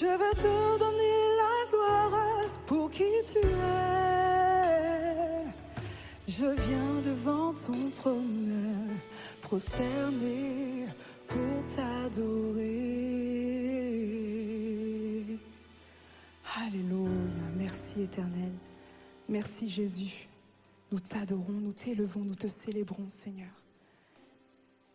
je 0.00 0.06
veux 0.06 0.34
te 0.34 0.78
donner 0.78 1.16
la 1.40 1.54
gloire. 1.70 2.50
Pour 2.66 2.90
qui 2.90 3.04
tu 3.24 3.38
es, 3.38 3.42
je 6.26 6.46
viens 6.46 7.00
devant 7.04 7.52
ton 7.52 7.90
trône, 7.90 8.88
prosterné 9.42 10.86
pour 11.28 11.76
t'adorer. 11.76 12.64
Alléluia, 16.56 17.10
merci 17.56 18.02
éternel. 18.02 18.52
Merci 19.28 19.68
Jésus. 19.68 20.28
Nous 20.90 21.00
t'adorons, 21.00 21.52
nous 21.52 21.72
t'élevons, 21.72 22.24
nous 22.24 22.34
te 22.34 22.48
célébrons 22.48 23.08
Seigneur. 23.08 23.52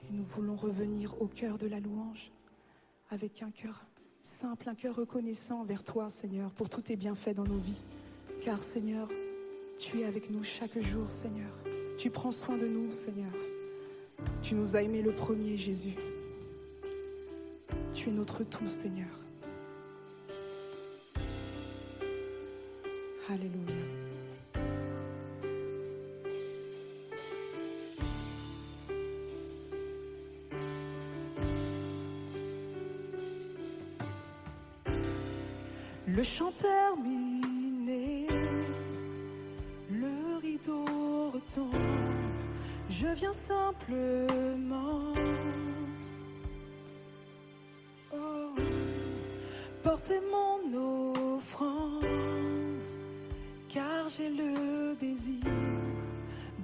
Et 0.04 0.12
nous 0.12 0.26
voulons 0.36 0.56
revenir 0.56 1.22
au 1.22 1.28
cœur 1.28 1.58
de 1.58 1.68
la 1.68 1.80
louange 1.80 2.32
avec 3.12 3.42
un 3.42 3.52
cœur 3.52 3.86
simple, 4.24 4.70
un 4.70 4.76
cœur 4.76 4.96
reconnaissant 4.96 5.62
envers 5.62 5.84
toi 5.84 6.10
Seigneur 6.10 6.52
pour 6.52 6.70
tous 6.70 6.82
tes 6.82 6.96
bienfaits 6.96 7.36
dans 7.36 7.44
nos 7.44 7.58
vies. 7.58 7.82
Car 8.44 8.62
Seigneur, 8.62 9.08
tu 9.78 10.02
es 10.02 10.06
avec 10.06 10.30
nous 10.30 10.44
chaque 10.44 10.80
jour 10.80 11.10
Seigneur. 11.12 11.52
Tu 11.98 12.10
prends 12.10 12.32
soin 12.32 12.58
de 12.58 12.68
nous 12.68 12.92
Seigneur. 12.92 13.32
Tu 14.42 14.56
nous 14.56 14.76
as 14.76 14.82
aimés 14.82 15.02
le 15.02 15.14
premier 15.14 15.58
Jésus. 15.58 15.96
Tu 17.94 18.10
es 18.10 18.12
notre 18.12 18.44
tout 18.44 18.68
Seigneur. 18.68 19.08
Alléluia. 23.30 24.09
Chant 36.30 36.52
terminé, 36.52 38.28
le 39.90 40.38
rideau 40.42 40.86
retombe, 41.34 41.74
je 42.88 43.08
viens 43.08 43.34
simplement. 43.34 45.14
Oh, 48.14 48.54
porter 49.84 50.20
mon 50.36 51.38
offrande, 51.38 52.06
car 53.68 54.08
j'ai 54.10 54.30
le 54.30 54.96
désir 54.96 55.44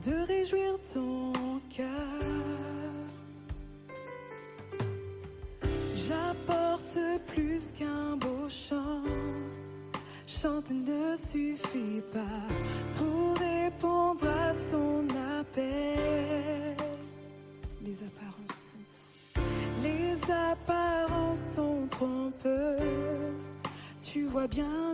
de 0.05 0.13
réjouir 0.27 0.77
ton 0.93 1.24
bien 24.47 24.84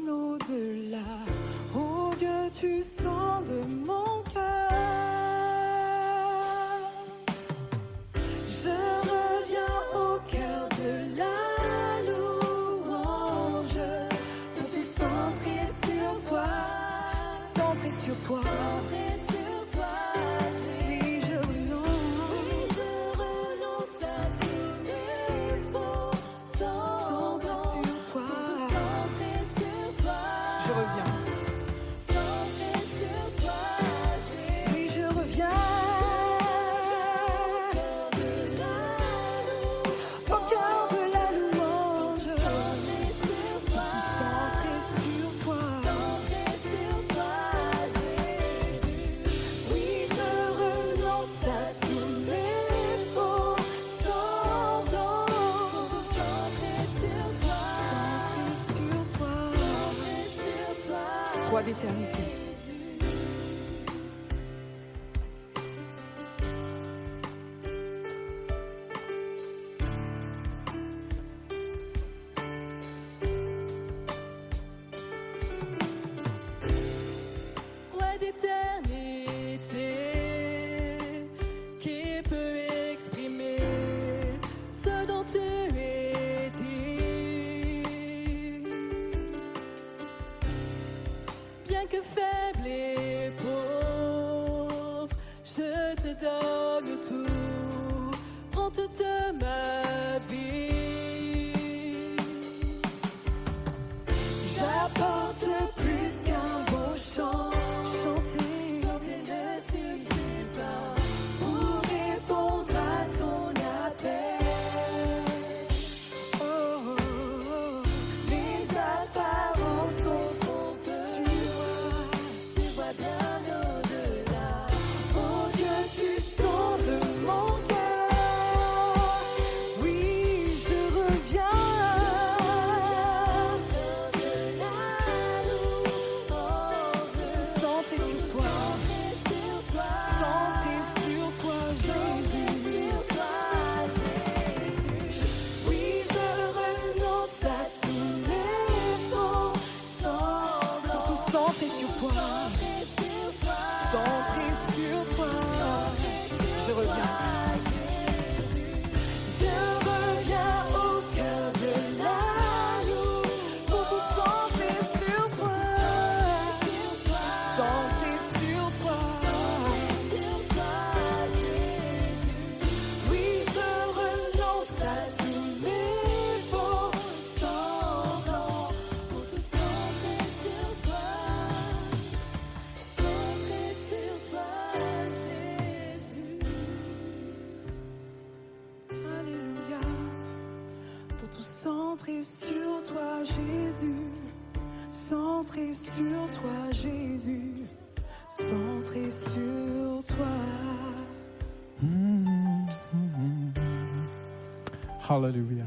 Hallelujah. 205.12 205.66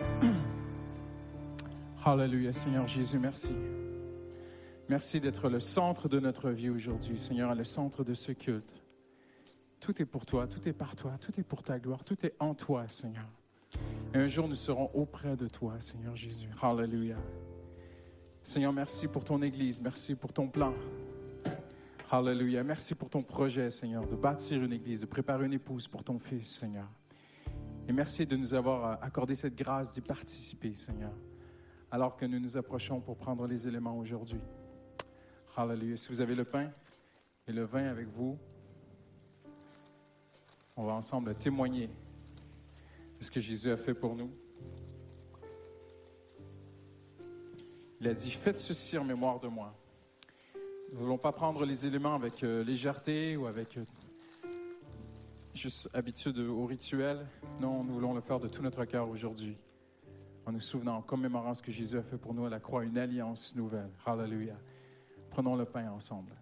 Hallelujah, 2.02 2.54
Seigneur 2.54 2.86
Jésus, 2.86 3.18
merci. 3.18 3.52
Merci 4.88 5.20
d'être 5.20 5.50
le 5.50 5.60
centre 5.60 6.08
de 6.08 6.18
notre 6.18 6.48
vie 6.48 6.70
aujourd'hui, 6.70 7.18
Seigneur, 7.18 7.54
le 7.54 7.64
centre 7.64 8.04
de 8.04 8.14
ce 8.14 8.32
culte. 8.32 8.82
Tout 9.80 10.00
est 10.00 10.06
pour 10.06 10.24
toi, 10.24 10.46
tout 10.46 10.66
est 10.66 10.72
par 10.72 10.96
toi, 10.96 11.12
tout 11.20 11.38
est 11.38 11.42
pour 11.42 11.62
ta 11.62 11.78
gloire, 11.78 12.04
tout 12.04 12.16
est 12.24 12.32
en 12.40 12.54
toi, 12.54 12.88
Seigneur. 12.88 13.28
Et 14.14 14.16
un 14.16 14.26
jour, 14.26 14.48
nous 14.48 14.54
serons 14.54 14.90
auprès 14.94 15.36
de 15.36 15.46
toi, 15.46 15.74
Seigneur 15.78 16.16
Jésus. 16.16 16.48
Hallelujah. 16.62 17.18
Seigneur, 18.42 18.72
merci 18.72 19.08
pour 19.08 19.24
ton 19.24 19.42
Église, 19.42 19.82
merci 19.82 20.14
pour 20.14 20.32
ton 20.32 20.48
plan. 20.48 20.72
Hallelujah. 22.10 22.64
Merci 22.64 22.94
pour 22.94 23.10
ton 23.10 23.20
projet, 23.20 23.68
Seigneur, 23.68 24.06
de 24.06 24.16
bâtir 24.16 24.62
une 24.62 24.72
Église, 24.72 25.02
de 25.02 25.06
préparer 25.06 25.44
une 25.44 25.52
épouse 25.52 25.86
pour 25.86 26.02
ton 26.02 26.18
Fils, 26.18 26.48
Seigneur. 26.48 26.88
Et 27.88 27.92
merci 27.92 28.26
de 28.26 28.36
nous 28.36 28.52
avoir 28.52 28.84
euh, 28.84 28.94
accordé 29.00 29.36
cette 29.36 29.54
grâce 29.54 29.92
d'y 29.92 30.00
participer, 30.00 30.74
Seigneur, 30.74 31.12
alors 31.90 32.16
que 32.16 32.26
nous 32.26 32.40
nous 32.40 32.56
approchons 32.56 33.00
pour 33.00 33.16
prendre 33.16 33.46
les 33.46 33.68
éléments 33.68 33.96
aujourd'hui. 33.96 34.40
Hallelujah. 35.56 35.96
Si 35.96 36.08
vous 36.08 36.20
avez 36.20 36.34
le 36.34 36.44
pain 36.44 36.72
et 37.46 37.52
le 37.52 37.64
vin 37.64 37.86
avec 37.86 38.08
vous, 38.08 38.36
on 40.76 40.84
va 40.84 40.94
ensemble 40.94 41.34
témoigner 41.36 41.88
de 43.18 43.24
ce 43.24 43.30
que 43.30 43.40
Jésus 43.40 43.70
a 43.70 43.76
fait 43.76 43.94
pour 43.94 44.16
nous. 44.16 44.30
Il 48.00 48.08
a 48.08 48.14
dit, 48.14 48.30
faites 48.32 48.58
ceci 48.58 48.98
en 48.98 49.04
mémoire 49.04 49.38
de 49.38 49.48
moi. 49.48 49.74
Nous 50.92 50.98
ne 50.98 51.04
voulons 51.04 51.18
pas 51.18 51.32
prendre 51.32 51.64
les 51.64 51.86
éléments 51.86 52.14
avec 52.14 52.42
euh, 52.42 52.62
légèreté 52.64 53.36
ou 53.36 53.46
avec 53.46 53.78
euh, 53.78 53.84
juste 55.56 55.88
habitude 55.94 56.38
au 56.38 56.66
rituel. 56.66 57.26
Non, 57.60 57.82
nous 57.82 57.94
voulons 57.94 58.14
le 58.14 58.20
faire 58.20 58.38
de 58.38 58.46
tout 58.46 58.62
notre 58.62 58.84
cœur 58.84 59.08
aujourd'hui. 59.08 59.56
En 60.44 60.52
nous 60.52 60.60
souvenant, 60.60 60.98
en 60.98 61.02
commémorant 61.02 61.54
ce 61.54 61.62
que 61.62 61.72
Jésus 61.72 61.98
a 61.98 62.02
fait 62.02 62.18
pour 62.18 62.34
nous 62.34 62.44
à 62.44 62.50
la 62.50 62.60
croix, 62.60 62.84
une 62.84 62.98
alliance 62.98 63.54
nouvelle. 63.56 63.90
Hallelujah. 64.04 64.58
Prenons 65.30 65.56
le 65.56 65.64
pain 65.64 65.90
ensemble. 65.90 66.32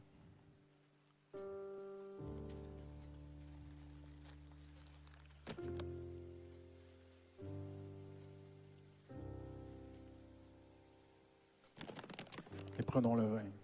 Et 12.79 12.83
prenons 12.83 13.14
le 13.14 13.22
vin. 13.22 13.63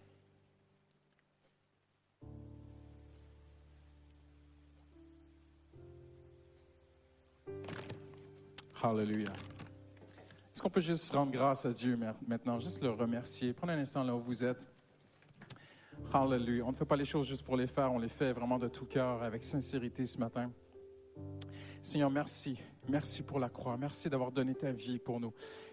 Hallelujah. 8.83 9.33
Est-ce 10.53 10.63
qu'on 10.63 10.71
peut 10.71 10.81
juste 10.81 11.11
rendre 11.13 11.33
grâce 11.33 11.65
à 11.67 11.73
Dieu 11.73 11.97
ma- 11.97 12.15
maintenant, 12.27 12.59
juste 12.59 12.83
le 12.83 12.91
remercier? 12.91 13.53
Prenez 13.53 13.75
un 13.75 13.79
instant 13.79 14.03
là 14.03 14.15
où 14.15 14.21
vous 14.21 14.45
êtes. 14.45 14.67
Hallelujah. 16.13 16.65
On 16.65 16.71
ne 16.71 16.75
fait 16.77 16.85
pas 16.85 16.97
les 16.97 17.05
choses 17.05 17.27
juste 17.27 17.45
pour 17.45 17.57
les 17.57 17.67
faire, 17.67 17.93
on 17.93 17.99
les 17.99 18.09
fait 18.09 18.33
vraiment 18.33 18.59
de 18.59 18.69
tout 18.69 18.87
cœur, 18.87 19.23
avec 19.23 19.45
sincérité 19.45 20.07
ce 20.07 20.19
matin. 20.19 20.51
Seigneur, 21.83 22.11
merci. 22.11 22.59
Merci 22.89 23.23
pour 23.23 23.39
la 23.39 23.49
croix. 23.49 23.77
Merci 23.77 24.09
d'avoir 24.09 24.33
donné 24.33 24.55
ta 24.55 24.73
vie 24.73 24.99
pour 24.99 25.21
nous. 25.21 25.33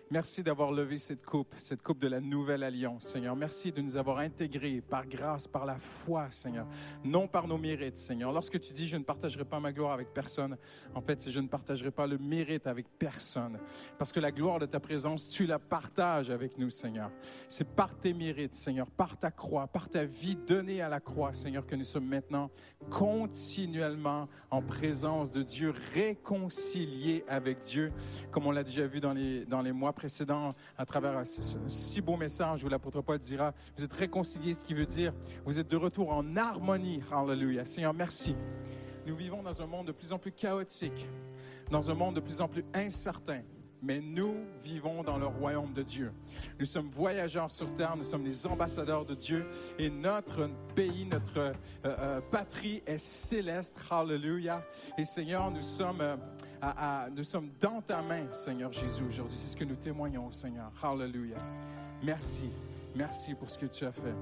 Merci 0.10 0.42
d'avoir 0.42 0.72
levé 0.72 0.98
cette 0.98 1.26
coupe, 1.26 1.54
cette 1.58 1.82
coupe 1.84 2.00
de 2.00 2.08
la 2.08 2.22
nouvelle 2.22 2.64
alliance, 2.64 3.08
Seigneur. 3.08 3.36
Merci 3.36 3.74
de 3.74 3.82
nous 3.82 3.98
avoir 3.98 4.20
intégrés 4.20 4.80
par 4.80 5.06
grâce, 5.06 5.48
par 5.48 5.66
la 5.66 5.76
foi, 5.76 6.32
Seigneur, 6.32 6.66
non 7.04 7.28
par 7.28 7.46
nos 7.46 7.58
mérites, 7.58 7.98
Seigneur. 7.98 8.32
Lorsque 8.32 8.58
tu 8.62 8.72
dis 8.72 8.88
je 8.88 8.96
ne 8.96 9.04
partagerai 9.04 9.44
pas 9.44 9.60
ma 9.60 9.74
gloire 9.74 9.92
avec 9.92 10.14
personne, 10.14 10.56
en 10.96 11.02
fait, 11.02 11.20
c'est 11.20 11.30
je 11.30 11.42
ne 11.42 11.50
partagerai 11.50 11.92
pas 11.92 12.08
le 12.08 12.18
mérite 12.18 12.68
avec 12.68 12.88
personne. 12.98 13.60
Parce 13.98 14.14
que 14.14 14.22
la 14.22 14.32
gloire 14.32 14.60
de 14.60 14.66
ta 14.66 14.80
présence, 14.80 15.28
tu 15.28 15.46
la 15.46 15.60
partages 15.60 16.30
avec 16.30 16.58
nous, 16.58 16.70
Seigneur. 16.70 17.12
C'est 17.50 17.76
par 17.76 17.94
tes 17.98 18.14
mérites, 18.14 18.56
Seigneur, 18.56 18.90
par 18.90 19.18
ta 19.18 19.30
croix, 19.30 19.68
par 19.68 19.90
ta 19.90 20.06
vie 20.06 20.38
donnée 20.38 20.82
à 20.82 20.88
la 20.88 21.02
croix, 21.02 21.34
Seigneur, 21.34 21.66
que 21.66 21.76
nous 21.76 21.84
sommes 21.84 22.08
maintenant 22.08 22.50
continuellement 22.90 24.30
en 24.52 24.62
présence 24.62 25.32
de 25.32 25.44
Dieu, 25.44 25.74
réconciliés 25.94 27.26
avec 27.28 27.60
Dieu, 27.60 27.92
comme 28.32 28.48
on 28.48 28.52
l'a 28.52 28.64
déjà 28.64 28.88
vu 28.88 29.02
dans 29.02 29.12
les, 29.12 29.44
dans 29.44 29.62
les 29.62 29.74
mois 29.74 29.92
précédents 29.98 30.52
à 30.78 30.86
travers 30.86 31.26
ce, 31.26 31.42
si 31.68 32.02
beau 32.02 32.18
message 32.18 32.64
où 32.64 32.70
l'apôtre 32.70 33.02
Paul 33.02 33.18
dira, 33.18 33.54
vous 33.76 33.84
êtes 33.84 33.94
réconciliés, 33.94 34.54
ce 34.54 34.64
qui 34.64 34.76
veut 34.76 34.86
dire, 34.86 35.12
vous 35.44 35.58
êtes 35.58 35.68
de 35.68 35.76
retour 35.76 36.14
en 36.14 36.36
harmonie. 36.38 37.02
Hallelujah. 37.12 37.66
Seigneur, 37.66 37.96
merci. 37.96 38.36
Nous 39.08 39.16
vivons 39.16 39.42
dans 39.42 39.60
un 39.60 39.66
monde 39.66 39.88
de 39.88 39.92
plus 39.92 40.14
en 40.14 40.20
plus 40.20 40.32
chaotique, 40.32 41.08
dans 41.72 41.90
un 41.90 41.96
monde 41.96 42.16
de 42.16 42.20
plus 42.20 42.42
en 42.42 42.48
plus 42.48 42.64
incertain. 42.76 43.42
Mais 43.82 44.02
nous 44.02 44.36
vivons 44.64 45.04
dans 45.04 45.18
le 45.18 45.28
royaume 45.28 45.74
de 45.74 45.84
Dieu. 45.84 46.12
Nous 46.60 46.66
sommes 46.66 46.90
voyageurs 46.90 47.52
sur 47.52 47.74
terre, 47.76 47.96
nous 47.96 48.04
sommes 48.04 48.26
les 48.26 48.46
ambassadeurs 48.48 49.06
de 49.06 49.14
Dieu 49.16 49.46
et 49.78 49.90
notre 49.90 50.50
pays, 50.76 51.06
notre 51.06 51.38
euh, 51.38 51.54
euh, 51.86 52.22
patrie 52.32 52.82
est 52.86 52.98
céleste. 52.98 53.78
Hallelujah. 53.90 54.62
Et 54.98 55.06
Seigneur, 55.06 55.52
nous 55.52 55.62
sommes, 55.62 56.02
euh, 56.02 56.18
nous 57.16 57.24
sommes 57.24 57.52
dans 57.60 57.82
ta 57.82 58.02
main, 58.02 58.32
Seigneur 58.32 58.72
Jésus, 58.72 59.04
aujourd'hui. 59.04 59.38
C'est 59.38 59.50
ce 59.50 59.56
que 59.56 59.64
nous 59.64 59.76
témoignons, 59.76 60.32
Seigneur. 60.32 60.72
Hallelujah. 60.82 61.38
Merci. 62.04 62.50
Merci 62.96 63.36
pour 63.36 63.50
ce 63.50 63.58
que 63.58 63.66
tu 63.66 63.86
as 63.86 63.92
fait. 63.92 64.16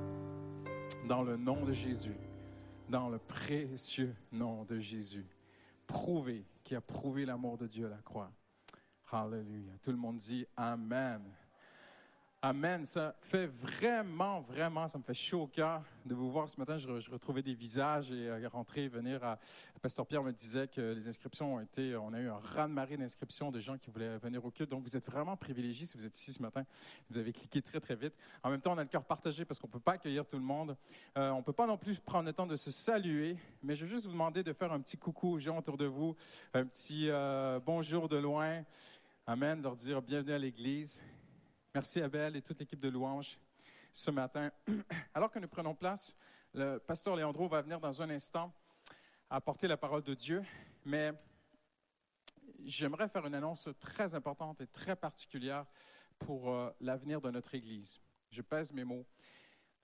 Dans 1.08 1.24
le 1.24 1.38
nom 1.38 1.64
de 1.64 1.72
Jésus 1.72 2.16
dans 2.90 3.10
le 3.10 3.18
précieux 3.18 4.16
nom 4.32 4.64
de 4.64 4.80
Jésus. 4.80 5.26
Prouvé, 5.88 6.46
qui 6.64 6.76
a 6.76 6.82
prouvé 6.82 7.26
l'amour 7.26 7.58
de 7.58 7.68
Dieu 7.68 7.86
à 7.86 7.90
la 7.90 8.02
croix. 8.02 8.32
Alléluia. 9.12 9.72
Tout 9.82 9.92
le 9.92 9.98
monde 9.98 10.18
dit 10.18 10.46
Amen. 10.58 11.22
Amen. 12.48 12.86
Ça 12.86 13.16
fait 13.22 13.48
vraiment, 13.48 14.39
vraiment, 14.41 14.88
ça 14.88 15.00
me 15.00 15.04
fait 15.04 15.16
chaud 15.16 15.41
au 15.41 15.48
cœur 15.48 15.82
de 16.06 16.14
vous 16.14 16.30
voir 16.30 16.48
ce 16.48 16.60
matin. 16.60 16.78
Je, 16.78 16.88
re- 16.88 17.00
je 17.02 17.10
retrouvais 17.10 17.41
des 17.41 17.56
visages 17.56 18.12
et 18.12 18.30
euh, 18.30 18.48
rentrer, 18.50 18.88
venir. 18.88 19.20
Pasteur 19.82 20.06
Pierre 20.06 20.22
me 20.22 20.32
disait 20.32 20.68
que 20.68 20.93
les 20.93 21.08
inscriptions 21.08 21.56
ont 21.56 21.60
été. 21.60 21.96
On 21.96 22.14
a 22.14 22.20
eu 22.20 22.30
un 22.30 22.38
raz-de-marée 22.38 22.98
d'inscriptions 22.98 23.50
de 23.50 23.60
gens 23.60 23.80
qui 23.80 23.89
voulaient 23.89 24.20
venir 24.20 24.46
au 24.46 24.52
culte. 24.52 24.70
Donc 24.70 24.84
vous 24.84 24.96
êtes 24.96 25.10
vraiment 25.10 25.36
privilégiés 25.36 25.88
si 25.88 25.98
vous 25.98 26.06
êtes 26.06 26.16
ici 26.16 26.34
ce 26.34 26.41
matin. 26.43 26.64
Vous 27.10 27.18
avez 27.18 27.34
cliqué 27.34 27.64
très, 27.64 27.80
très 27.80 27.96
vite. 27.96 28.14
En 28.43 28.52
même 28.52 28.62
temps, 28.62 28.74
on 28.74 28.78
a 28.78 28.84
le 28.84 28.89
cœur 28.89 29.06
partagé 29.06 29.43
parce 29.43 29.60
qu'on 29.60 29.66
ne 29.66 29.74
peut 29.74 29.80
pas 29.80 29.93
accueillir 29.93 30.24
tout 30.28 30.38
le 30.38 30.43
monde. 30.43 30.78
Euh, 31.18 31.32
on 31.32 31.38
ne 31.38 31.43
peut 31.43 31.52
pas 31.52 31.66
non 31.66 31.80
plus 31.80 31.98
prendre 32.00 32.28
le 32.28 32.34
temps 32.34 32.46
de 32.46 32.58
se 32.58 32.70
saluer, 32.70 33.38
mais 33.64 33.74
je 33.74 33.86
vais 33.86 33.91
juste 33.91 34.06
vous 34.06 34.12
demander 34.12 34.43
de 34.43 34.54
faire 34.54 34.72
un 34.72 34.82
petit 34.82 34.98
coucou 34.98 35.30
aux 35.30 35.39
gens 35.39 35.58
autour 35.58 35.78
de 35.78 35.86
vous, 35.86 36.16
un 36.54 36.64
petit 36.68 37.10
euh, 37.10 37.60
bonjour 37.66 38.08
de 38.08 38.18
loin. 38.18 38.64
Amen, 39.26 39.64
leur 39.64 39.76
dire 39.76 40.00
bienvenue 40.04 40.34
à 40.34 40.38
l'Église. 40.38 41.02
Merci 41.76 42.00
Abel 42.00 42.38
et 42.38 42.42
toute 42.42 42.58
l'équipe 42.58 42.80
de 42.80 42.88
louanges 42.88 43.38
ce 43.92 44.10
matin. 44.10 44.50
Alors 45.14 45.30
que 45.30 45.40
nous 45.40 45.50
prenons 45.50 45.76
place, 45.76 46.16
le 46.54 46.78
pasteur 46.78 47.18
Léandro 47.18 47.50
va 47.50 47.62
venir 47.62 47.82
dans 47.82 48.02
un 48.02 48.10
instant 48.12 48.54
apporter 49.30 49.68
la 49.68 49.76
parole 49.76 50.02
de 50.02 50.14
Dieu, 50.14 50.42
mais 50.86 51.12
j'aimerais 52.64 53.10
faire 53.10 53.26
une 53.26 53.36
annonce 53.36 53.68
très 53.78 54.16
importante 54.16 54.62
et 54.62 54.68
très 54.68 54.96
particulière 54.96 55.66
pour 56.18 56.50
euh, 56.50 56.72
l'avenir 56.80 57.20
de 57.20 57.30
notre 57.30 57.54
Église. 57.56 58.00
Je 58.32 58.42
pèse 58.42 58.72
mes 58.72 58.86
mots. 58.86 59.06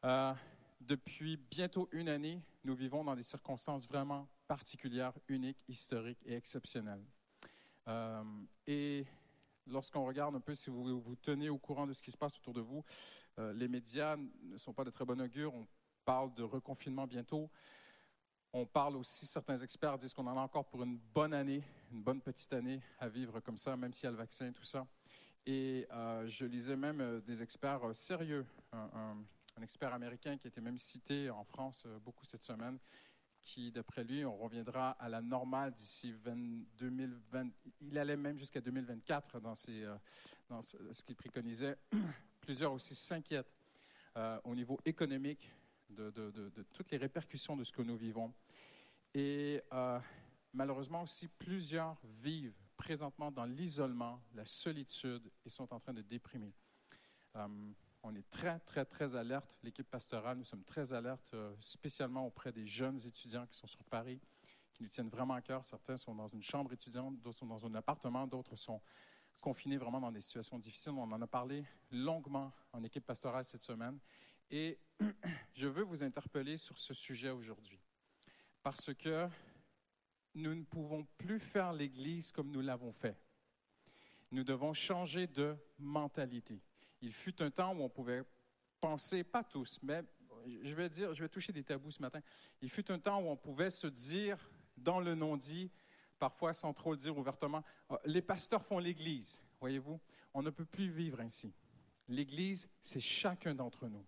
Euh, 0.06 0.34
depuis 0.80 1.36
bientôt 1.36 1.90
une 1.92 2.08
année, 2.08 2.42
nous 2.64 2.74
vivons 2.74 3.04
dans 3.04 3.16
des 3.16 3.24
circonstances 3.24 3.86
vraiment 3.86 4.30
particulières, 4.48 5.12
uniques, 5.28 5.62
historiques 5.68 6.24
et 6.26 6.36
exceptionnelles. 6.36 7.04
Euh, 7.90 8.24
et 8.66 9.06
lorsqu'on 9.72 10.06
regarde 10.06 10.36
un 10.36 10.40
peu, 10.40 10.54
si 10.56 10.70
vous 10.70 11.00
vous 11.00 11.16
tenez 11.16 11.50
au 11.50 11.58
courant 11.58 11.88
de 11.88 11.94
ce 11.94 12.02
qui 12.02 12.12
se 12.12 12.18
passe 12.18 12.38
autour 12.38 12.54
de 12.54 12.62
vous, 12.62 12.84
euh, 13.40 13.54
les 13.54 13.68
médias 13.68 14.18
ne 14.44 14.58
sont 14.58 14.74
pas 14.74 14.84
de 14.84 14.90
très 14.90 15.06
bon 15.06 15.20
augure. 15.22 15.54
On 15.54 15.66
parle 16.06 16.34
de 16.34 16.44
reconfinement 16.44 17.08
bientôt. 17.08 17.50
On 18.54 18.66
parle 18.66 18.98
aussi, 18.98 19.26
certains 19.26 19.58
experts 19.58 19.98
disent 19.98 20.14
qu'on 20.14 20.28
en 20.28 20.38
a 20.38 20.42
encore 20.42 20.66
pour 20.66 20.84
une 20.84 20.98
bonne 20.98 21.34
année, 21.34 21.64
une 21.92 22.04
bonne 22.04 22.22
petite 22.22 22.52
année 22.52 22.82
à 23.00 23.08
vivre 23.08 23.40
comme 23.40 23.58
ça, 23.58 23.78
même 23.78 23.94
s'il 23.94 24.06
y 24.06 24.08
a 24.08 24.12
le 24.12 24.18
vaccin 24.18 24.48
et 24.48 24.52
tout 24.52 24.66
ça. 24.66 24.86
Et 25.46 25.88
euh, 25.92 26.28
je 26.28 26.46
lisais 26.46 26.76
même 26.76 27.00
euh, 27.02 27.22
des 27.22 27.42
experts 27.42 27.82
sérieux, 27.96 28.46
un, 28.74 28.90
un- 28.94 29.18
expert 29.64 29.94
américain 29.94 30.38
qui 30.38 30.48
était 30.48 30.62
même 30.62 30.78
cité 30.78 31.30
en 31.30 31.44
France 31.44 31.86
beaucoup 32.04 32.26
cette 32.26 32.44
semaine, 32.44 32.80
qui, 33.44 33.72
d'après 33.72 34.04
lui, 34.04 34.24
on 34.26 34.38
reviendra 34.38 34.92
à 34.92 35.10
la 35.10 35.22
normale 35.22 35.74
d'ici 35.74 36.12
20 36.12 36.36
2020. 36.78 37.50
Il 37.82 37.98
allait 37.98 38.18
même 38.18 38.38
jusqu'à 38.38 38.62
2024 38.62 39.40
dans, 39.40 39.54
euh, 39.70 39.98
ce, 40.62 41.04
qu'il 41.04 41.16
préconisait. 41.16 41.78
Plusieurs 42.42 42.74
aussi 42.74 42.96
s'inquiètent 42.96 43.54
euh, 44.18 44.40
au 44.44 44.56
niveau 44.56 44.80
économique 44.86 45.52
de, 45.90 46.12
toutes 46.74 46.92
les 46.92 46.98
répercussions 46.98 47.56
de 47.58 47.64
ce 47.64 47.72
que 47.72 47.82
nous 47.82 47.98
vivons. 47.98 48.34
Et 49.14 49.62
euh, 49.74 50.00
malheureusement 50.54 51.02
aussi, 51.02 51.28
plusieurs 51.28 51.98
vivent 52.22 52.56
présentement 52.78 53.32
dans 53.32 53.46
l'isolement, 53.46 54.22
la 54.34 54.46
solitude 54.46 55.30
et 55.46 55.50
sont 55.50 55.72
en 55.74 55.80
train 55.80 55.94
de 55.94 56.02
déprimer. 56.02 56.54
On 58.04 58.16
est 58.16 58.30
très, 58.30 58.60
très, 58.60 58.86
très 58.86 59.16
alerte. 59.16 59.58
L'équipe 59.64 59.90
pastorale, 59.90 60.38
nous 60.38 60.44
sommes 60.44 60.64
très 60.64 60.94
alertes, 60.94 61.34
euh, 61.34 61.54
spécialement 61.60 62.26
auprès 62.26 62.52
des 62.52 62.66
jeunes 62.66 63.00
étudiants 63.06 63.46
qui 63.46 63.56
sont 63.58 63.68
sur 63.68 63.84
Paris, 63.84 64.20
qui 64.74 64.84
nous 64.84 64.90
tiennent 64.90 65.10
vraiment 65.10 65.36
à 65.36 65.42
cœur. 65.42 65.64
Certains 65.66 65.98
sont 65.98 66.16
dans 66.16 66.28
une 66.28 66.42
chambre 66.42 66.74
étudiante, 66.74 67.20
d'autres 67.22 67.40
sont 67.40 67.46
dans 67.46 67.66
un 67.66 67.76
appartement, 67.76 68.26
d'autres 68.28 68.56
sont 68.56 68.82
confinés 69.40 69.78
vraiment 69.78 70.00
dans 70.00 70.12
des 70.12 70.22
situations 70.22 70.58
difficiles. 70.60 70.94
On 70.94 71.12
en 71.12 71.22
a 71.22 71.28
parlé 71.28 71.66
longuement 71.92 72.52
en 72.74 72.84
équipe 72.84 73.06
pastorale 73.06 73.46
cette 73.46 73.64
semaine. 73.64 74.00
Et 74.50 74.80
je 75.54 75.68
veux 75.68 75.84
vous 75.84 76.04
interpeller 76.04 76.58
sur 76.58 76.78
ce 76.78 76.94
sujet 76.94 77.30
aujourd'hui. 77.30 77.80
Parce 78.64 78.94
que 78.94 79.28
nous 80.36 80.56
ne 80.56 80.64
pouvons 80.64 81.06
plus 81.18 81.40
faire 81.40 81.74
l'Église 81.74 82.32
comme 82.32 82.52
nous 82.52 82.62
l'avons 82.62 82.92
fait. 82.92 83.18
Nous 84.32 84.44
devons 84.44 84.74
changer 84.74 85.28
de 85.28 85.56
mentalité. 85.78 86.62
Il 87.02 87.12
fut 87.12 87.42
un 87.42 87.50
temps 87.50 87.76
où 87.76 87.82
on 87.82 87.90
pouvait 87.90 88.24
penser, 88.80 89.24
pas 89.24 89.44
tous, 89.44 89.80
mais 89.82 90.04
je 90.64 90.74
vais 90.74 90.90
dire, 90.90 91.14
je 91.14 91.24
vais 91.24 91.30
toucher 91.30 91.52
des 91.54 91.64
tabous 91.64 91.92
ce 91.92 92.02
matin. 92.02 92.20
Il 92.62 92.70
fut 92.70 92.92
un 92.92 93.00
temps 93.00 93.22
où 93.22 93.28
on 93.28 93.38
pouvait 93.38 93.70
se 93.70 93.88
dire 93.88 94.50
dans 94.78 95.00
le 95.00 95.16
non-dit, 95.16 95.72
parfois 96.20 96.54
sans 96.54 96.74
trop 96.74 96.92
le 96.92 96.98
dire 96.98 97.18
ouvertement, 97.18 97.64
Ah, 97.90 98.00
les 98.06 98.22
pasteurs 98.22 98.64
font 98.64 98.80
l'Église. 98.80 99.42
Voyez-vous, 99.60 100.00
on 100.34 100.42
ne 100.42 100.50
peut 100.50 100.66
plus 100.66 100.90
vivre 100.90 101.20
ainsi. 101.20 101.54
L'Église, 102.08 102.68
c'est 102.82 103.00
chacun 103.00 103.54
d'entre 103.54 103.88
nous. 103.88 104.06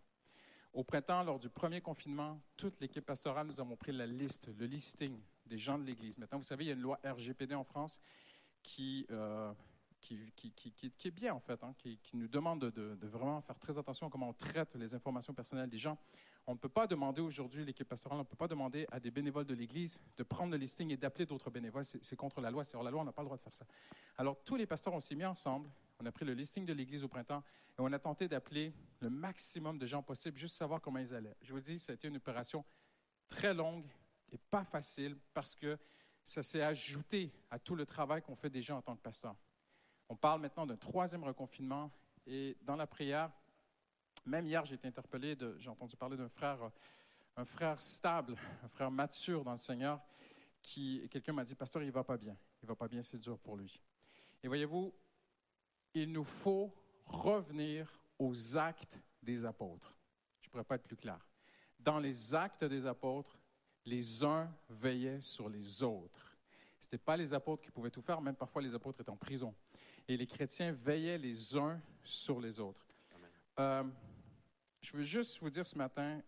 Au 0.73 0.83
printemps, 0.83 1.23
lors 1.23 1.37
du 1.37 1.49
premier 1.49 1.81
confinement, 1.81 2.41
toute 2.57 2.79
l'équipe 2.81 3.05
pastorale, 3.05 3.45
nous 3.45 3.59
avons 3.59 3.75
pris 3.75 3.91
la 3.91 4.07
liste, 4.07 4.49
le 4.57 4.65
listing 4.65 5.19
des 5.45 5.57
gens 5.59 5.77
de 5.77 5.83
l'Église. 5.83 6.17
Maintenant, 6.17 6.39
vous 6.39 6.43
savez, 6.43 6.65
il 6.65 6.67
y 6.67 6.71
a 6.71 6.73
une 6.73 6.81
loi 6.81 6.99
RGPD 7.03 7.53
en 7.53 7.63
France 7.63 7.99
qui, 8.63 9.05
euh, 9.11 9.53
qui, 10.03 11.07
est 11.07 11.11
bien, 11.11 11.33
en 11.33 11.39
fait, 11.39 11.63
hein, 11.63 11.73
qui, 11.77 11.99
nous 12.13 12.27
demande 12.27 12.59
de, 12.65 12.95
de- 12.95 13.07
vraiment 13.07 13.41
faire 13.41 13.57
très 13.57 13.77
attention 13.77 14.07
à 14.07 14.09
comment 14.09 14.29
on 14.29 14.33
traite 14.33 14.75
les 14.75 14.93
informations 14.93 15.33
personnelles 15.33 15.69
des 15.69 15.77
gens. 15.77 15.97
On 16.45 16.53
ne 16.53 16.57
peut 16.57 16.69
pas 16.69 16.87
demander 16.87 17.21
aujourd'hui, 17.21 17.63
l'équipe 17.63 17.87
pastorale, 17.87 18.17
on 18.19 18.23
ne 18.23 18.27
peut 18.27 18.35
pas 18.35 18.47
demander 18.49 18.85
à 18.91 18.99
des 18.99 19.11
bénévoles 19.11 19.45
de 19.45 19.53
l'Église 19.53 19.97
de 20.17 20.23
prendre 20.23 20.51
le 20.51 20.57
listing 20.57 20.91
et 20.91 20.97
d'appeler 20.97 21.25
d'autres 21.25 21.49
bénévoles. 21.49 21.85
C'est 21.85 22.15
contre 22.15 22.41
la 22.41 22.51
loi, 22.51 22.63
c'est 22.63 22.75
hors 22.75 22.83
la 22.83 22.91
loi, 22.91 23.01
on 23.01 23.05
n'a 23.05 23.13
pas 23.13 23.21
le 23.21 23.27
droit 23.27 23.37
de 23.37 23.41
faire 23.41 23.55
ça. 23.55 23.65
Alors, 24.17 24.43
tous 24.43 24.55
les 24.57 24.65
pasteurs, 24.65 24.93
on 24.93 24.99
s'est 24.99 25.15
mis 25.15 25.25
ensemble, 25.25 25.69
on 25.99 26.05
a 26.05 26.11
pris 26.11 26.25
le 26.25 26.33
listing 26.33 26.65
de 26.65 26.73
l'Église 26.73 27.03
au 27.03 27.07
printemps 27.07 27.43
et 27.69 27.79
on 27.81 27.91
a 27.93 27.99
tenté 27.99 28.27
d'appeler 28.27 28.73
le 28.99 29.09
maximum 29.09 29.77
de 29.77 29.85
gens 29.85 30.03
possible, 30.03 30.37
juste 30.37 30.57
savoir 30.57 30.81
comment 30.81 30.99
ils 30.99 31.13
allaient. 31.13 31.35
Je 31.41 31.53
vous 31.53 31.61
dis, 31.61 31.79
ça 31.79 31.93
a 31.93 31.95
été 31.95 32.07
une 32.09 32.17
opération 32.17 32.65
très 33.29 33.53
longue 33.53 33.85
et 34.31 34.37
pas 34.37 34.65
facile 34.65 35.17
parce 35.33 35.55
que 35.55 35.77
ça 36.25 36.43
s'est 36.43 36.61
ajouté 36.61 37.31
à 37.51 37.59
tout 37.59 37.75
le 37.75 37.85
travail 37.85 38.21
qu'on 38.21 38.35
fait 38.35 38.49
déjà 38.49 38.75
en 38.75 38.81
tant 38.81 38.95
que 38.95 39.01
pasteur. 39.01 39.35
On 40.13 40.15
parle 40.15 40.41
maintenant 40.41 40.67
d'un 40.67 40.77
troisième 40.77 41.23
reconfinement 41.23 41.89
et 42.27 42.55
dans 42.61 42.75
la 42.75 42.85
prière, 42.85 43.31
même 44.27 44.45
hier, 44.45 44.63
j'ai 44.63 44.75
été 44.75 44.87
interpellé, 44.87 45.35
j'ai 45.57 45.69
entendu 45.69 45.95
parler 45.95 46.15
d'un 46.15 46.29
frère, 46.29 46.69
un 47.35 47.45
frère 47.45 47.81
stable, 47.81 48.35
un 48.63 48.67
frère 48.67 48.91
mature 48.91 49.43
dans 49.43 49.53
le 49.53 49.57
Seigneur, 49.57 49.99
qui, 50.61 51.09
quelqu'un 51.09 51.33
m'a 51.33 51.43
dit, 51.43 51.55
pasteur, 51.55 51.81
il 51.81 51.89
va 51.89 52.03
pas 52.03 52.17
bien, 52.17 52.37
il 52.61 52.67
va 52.67 52.75
pas 52.75 52.87
bien, 52.87 53.01
c'est 53.01 53.17
dur 53.17 53.39
pour 53.39 53.57
lui. 53.57 53.81
Et 54.43 54.47
voyez-vous, 54.47 54.93
il 55.95 56.11
nous 56.11 56.23
faut 56.23 56.71
revenir 57.07 57.99
aux 58.19 58.55
actes 58.55 58.99
des 59.23 59.45
apôtres. 59.45 59.95
Je 60.41 60.47
ne 60.47 60.51
pourrais 60.51 60.63
pas 60.63 60.75
être 60.75 60.83
plus 60.83 60.95
clair. 60.95 61.17
Dans 61.79 61.97
les 61.97 62.35
actes 62.35 62.65
des 62.65 62.85
apôtres, 62.85 63.39
les 63.83 64.23
uns 64.23 64.47
veillaient 64.69 65.21
sur 65.21 65.49
les 65.49 65.81
autres. 65.81 66.37
Ce 66.79 66.85
n'était 66.85 66.99
pas 66.99 67.17
les 67.17 67.33
apôtres 67.33 67.63
qui 67.63 67.71
pouvaient 67.71 67.89
tout 67.89 68.03
faire, 68.03 68.21
même 68.21 68.35
parfois 68.35 68.61
les 68.61 68.75
apôtres 68.75 69.01
étaient 69.01 69.09
en 69.09 69.17
prison. 69.17 69.55
Et 70.07 70.17
les 70.17 70.27
chrétiens 70.27 70.71
veillaient 70.71 71.17
les 71.17 71.55
uns 71.55 71.81
sur 72.03 72.39
les 72.39 72.59
autres. 72.59 72.85
Euh, 73.59 73.83
je 74.81 74.97
veux 74.97 75.03
juste 75.03 75.39
vous 75.39 75.49
dire 75.49 75.65
ce 75.65 75.77
matin, 75.77 76.21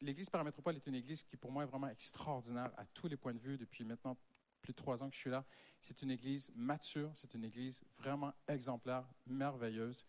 l'Église 0.00 0.30
paramétropole 0.30 0.76
est 0.76 0.86
une 0.86 0.94
Église 0.94 1.22
qui 1.22 1.36
pour 1.36 1.50
moi 1.50 1.64
est 1.64 1.66
vraiment 1.66 1.88
extraordinaire 1.88 2.70
à 2.76 2.84
tous 2.86 3.08
les 3.08 3.16
points 3.16 3.34
de 3.34 3.38
vue 3.38 3.58
depuis 3.58 3.84
maintenant 3.84 4.16
plus 4.62 4.72
de 4.72 4.76
trois 4.76 5.02
ans 5.02 5.08
que 5.08 5.14
je 5.14 5.20
suis 5.20 5.30
là. 5.30 5.44
C'est 5.80 6.02
une 6.02 6.10
Église 6.10 6.50
mature, 6.54 7.10
c'est 7.14 7.34
une 7.34 7.44
Église 7.44 7.82
vraiment 7.98 8.32
exemplaire, 8.46 9.04
merveilleuse. 9.26 10.04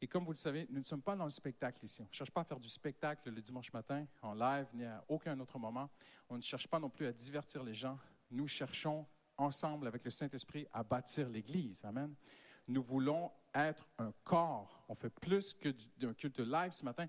Et 0.00 0.06
comme 0.06 0.24
vous 0.24 0.32
le 0.32 0.36
savez, 0.36 0.66
nous 0.68 0.80
ne 0.80 0.84
sommes 0.84 1.02
pas 1.02 1.16
dans 1.16 1.24
le 1.24 1.30
spectacle 1.30 1.82
ici. 1.84 2.02
On 2.02 2.08
ne 2.08 2.12
cherche 2.12 2.30
pas 2.30 2.42
à 2.42 2.44
faire 2.44 2.60
du 2.60 2.68
spectacle 2.68 3.30
le 3.30 3.40
dimanche 3.40 3.72
matin 3.72 4.06
en 4.20 4.34
live 4.34 4.66
ni 4.74 4.84
à 4.84 5.02
aucun 5.08 5.38
autre 5.40 5.58
moment. 5.58 5.88
On 6.28 6.36
ne 6.36 6.42
cherche 6.42 6.66
pas 6.66 6.78
non 6.78 6.90
plus 6.90 7.06
à 7.06 7.12
divertir 7.12 7.62
les 7.64 7.74
gens. 7.74 7.98
Nous 8.30 8.46
cherchons 8.46 9.06
ensemble 9.38 9.86
avec 9.86 10.04
le 10.04 10.10
Saint-Esprit 10.10 10.66
à 10.72 10.82
bâtir 10.82 11.28
l'Église. 11.28 11.84
Amen. 11.84 12.14
Nous 12.68 12.82
voulons 12.82 13.30
être 13.54 13.88
un 13.98 14.12
corps. 14.24 14.84
On 14.88 14.94
fait 14.94 15.10
plus 15.10 15.52
que 15.54 15.68
du- 15.68 15.88
d'un 15.98 16.14
culte 16.14 16.40
live 16.40 16.72
ce 16.72 16.84
matin. 16.84 17.06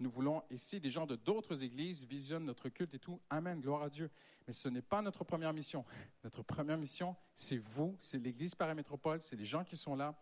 Nous 0.00 0.10
voulons, 0.10 0.42
ici, 0.50 0.78
des 0.78 0.90
gens 0.90 1.06
de 1.06 1.16
d'autres 1.16 1.62
églises 1.64 2.04
visionnent 2.04 2.44
notre 2.44 2.68
culte 2.68 2.94
et 2.94 2.98
tout. 3.00 3.20
Amen, 3.30 3.60
gloire 3.60 3.82
à 3.82 3.90
Dieu. 3.90 4.10
Mais 4.46 4.52
ce 4.52 4.68
n'est 4.68 4.82
pas 4.82 5.02
notre 5.02 5.24
première 5.24 5.52
mission. 5.52 5.84
Notre 6.22 6.42
première 6.42 6.78
mission, 6.78 7.16
c'est 7.34 7.56
vous, 7.56 7.96
c'est 7.98 8.18
l'Église 8.18 8.54
paramétropole, 8.54 9.20
c'est 9.22 9.34
les 9.36 9.44
gens 9.44 9.64
qui 9.64 9.76
sont 9.76 9.96
là. 9.96 10.14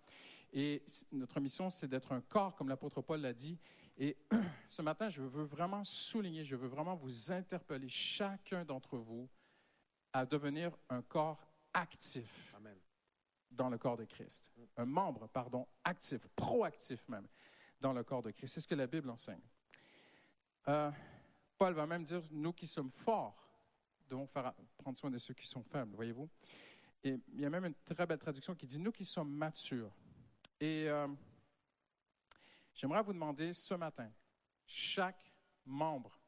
Et 0.52 0.82
notre 1.12 1.40
mission, 1.40 1.68
c'est 1.68 1.88
d'être 1.88 2.12
un 2.12 2.22
corps, 2.22 2.54
comme 2.54 2.68
l'apôtre 2.68 3.02
Paul 3.02 3.20
l'a 3.20 3.34
dit. 3.34 3.58
Et 3.98 4.16
ce 4.68 4.80
matin, 4.80 5.08
je 5.10 5.20
veux 5.20 5.44
vraiment 5.44 5.84
souligner, 5.84 6.44
je 6.44 6.56
veux 6.56 6.68
vraiment 6.68 6.94
vous 6.94 7.30
interpeller, 7.30 7.88
chacun 7.88 8.64
d'entre 8.64 8.96
vous, 8.96 9.28
à 10.12 10.24
devenir 10.24 10.76
un 10.88 11.02
corps 11.02 11.45
actif 11.76 12.54
Amen. 12.56 12.78
dans 13.50 13.68
le 13.68 13.78
corps 13.78 13.96
de 13.96 14.04
Christ. 14.04 14.50
Un 14.76 14.86
membre, 14.86 15.28
pardon, 15.28 15.66
actif, 15.84 16.26
proactif 16.28 17.06
même, 17.08 17.28
dans 17.80 17.92
le 17.92 18.02
corps 18.02 18.22
de 18.22 18.30
Christ. 18.30 18.54
C'est 18.54 18.60
ce 18.60 18.66
que 18.66 18.74
la 18.74 18.86
Bible 18.86 19.10
enseigne. 19.10 19.42
Euh, 20.68 20.90
Paul 21.58 21.74
va 21.74 21.86
même 21.86 22.02
dire, 22.02 22.22
nous 22.30 22.52
qui 22.52 22.66
sommes 22.66 22.90
forts, 22.90 23.48
devons 24.08 24.26
faire, 24.26 24.54
prendre 24.78 24.96
soin 24.96 25.10
de 25.10 25.18
ceux 25.18 25.34
qui 25.34 25.46
sont 25.46 25.62
faibles, 25.62 25.94
voyez-vous? 25.94 26.28
Et 27.04 27.18
il 27.34 27.40
y 27.40 27.44
a 27.44 27.50
même 27.50 27.66
une 27.66 27.74
très 27.74 28.06
belle 28.06 28.18
traduction 28.18 28.54
qui 28.54 28.66
dit, 28.66 28.78
nous 28.78 28.92
qui 28.92 29.04
sommes 29.04 29.30
matures. 29.30 29.94
Et 30.58 30.88
euh, 30.88 31.06
j'aimerais 32.74 33.02
vous 33.02 33.12
demander 33.12 33.52
ce 33.52 33.74
matin, 33.74 34.10
chaque 34.66 35.32
membre 35.66 36.18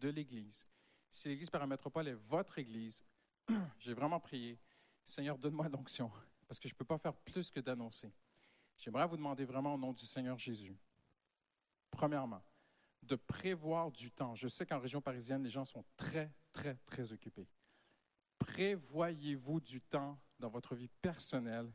de 0.00 0.08
l'Église, 0.08 0.66
si 1.10 1.28
l'Église 1.28 1.50
paramétropole 1.50 2.08
est 2.08 2.14
votre 2.14 2.58
Église, 2.58 3.04
j'ai 3.78 3.94
vraiment 3.94 4.18
prié, 4.18 4.58
Seigneur, 5.04 5.38
donne-moi 5.38 5.68
l'onction, 5.68 6.10
parce 6.46 6.58
que 6.58 6.68
je 6.68 6.74
ne 6.74 6.78
peux 6.78 6.84
pas 6.84 6.98
faire 6.98 7.14
plus 7.14 7.50
que 7.50 7.60
d'annoncer. 7.60 8.12
J'aimerais 8.78 9.06
vous 9.06 9.16
demander 9.16 9.44
vraiment 9.44 9.74
au 9.74 9.78
nom 9.78 9.92
du 9.92 10.04
Seigneur 10.04 10.38
Jésus, 10.38 10.76
premièrement, 11.90 12.42
de 13.02 13.16
prévoir 13.16 13.90
du 13.90 14.10
temps. 14.10 14.34
Je 14.34 14.48
sais 14.48 14.66
qu'en 14.66 14.78
région 14.78 15.00
parisienne, 15.00 15.42
les 15.42 15.50
gens 15.50 15.64
sont 15.64 15.84
très, 15.96 16.32
très, 16.52 16.76
très 16.86 17.12
occupés. 17.12 17.48
Prévoyez-vous 18.38 19.60
du 19.60 19.80
temps 19.80 20.18
dans 20.38 20.48
votre 20.48 20.74
vie 20.74 20.88
personnelle 21.00 21.72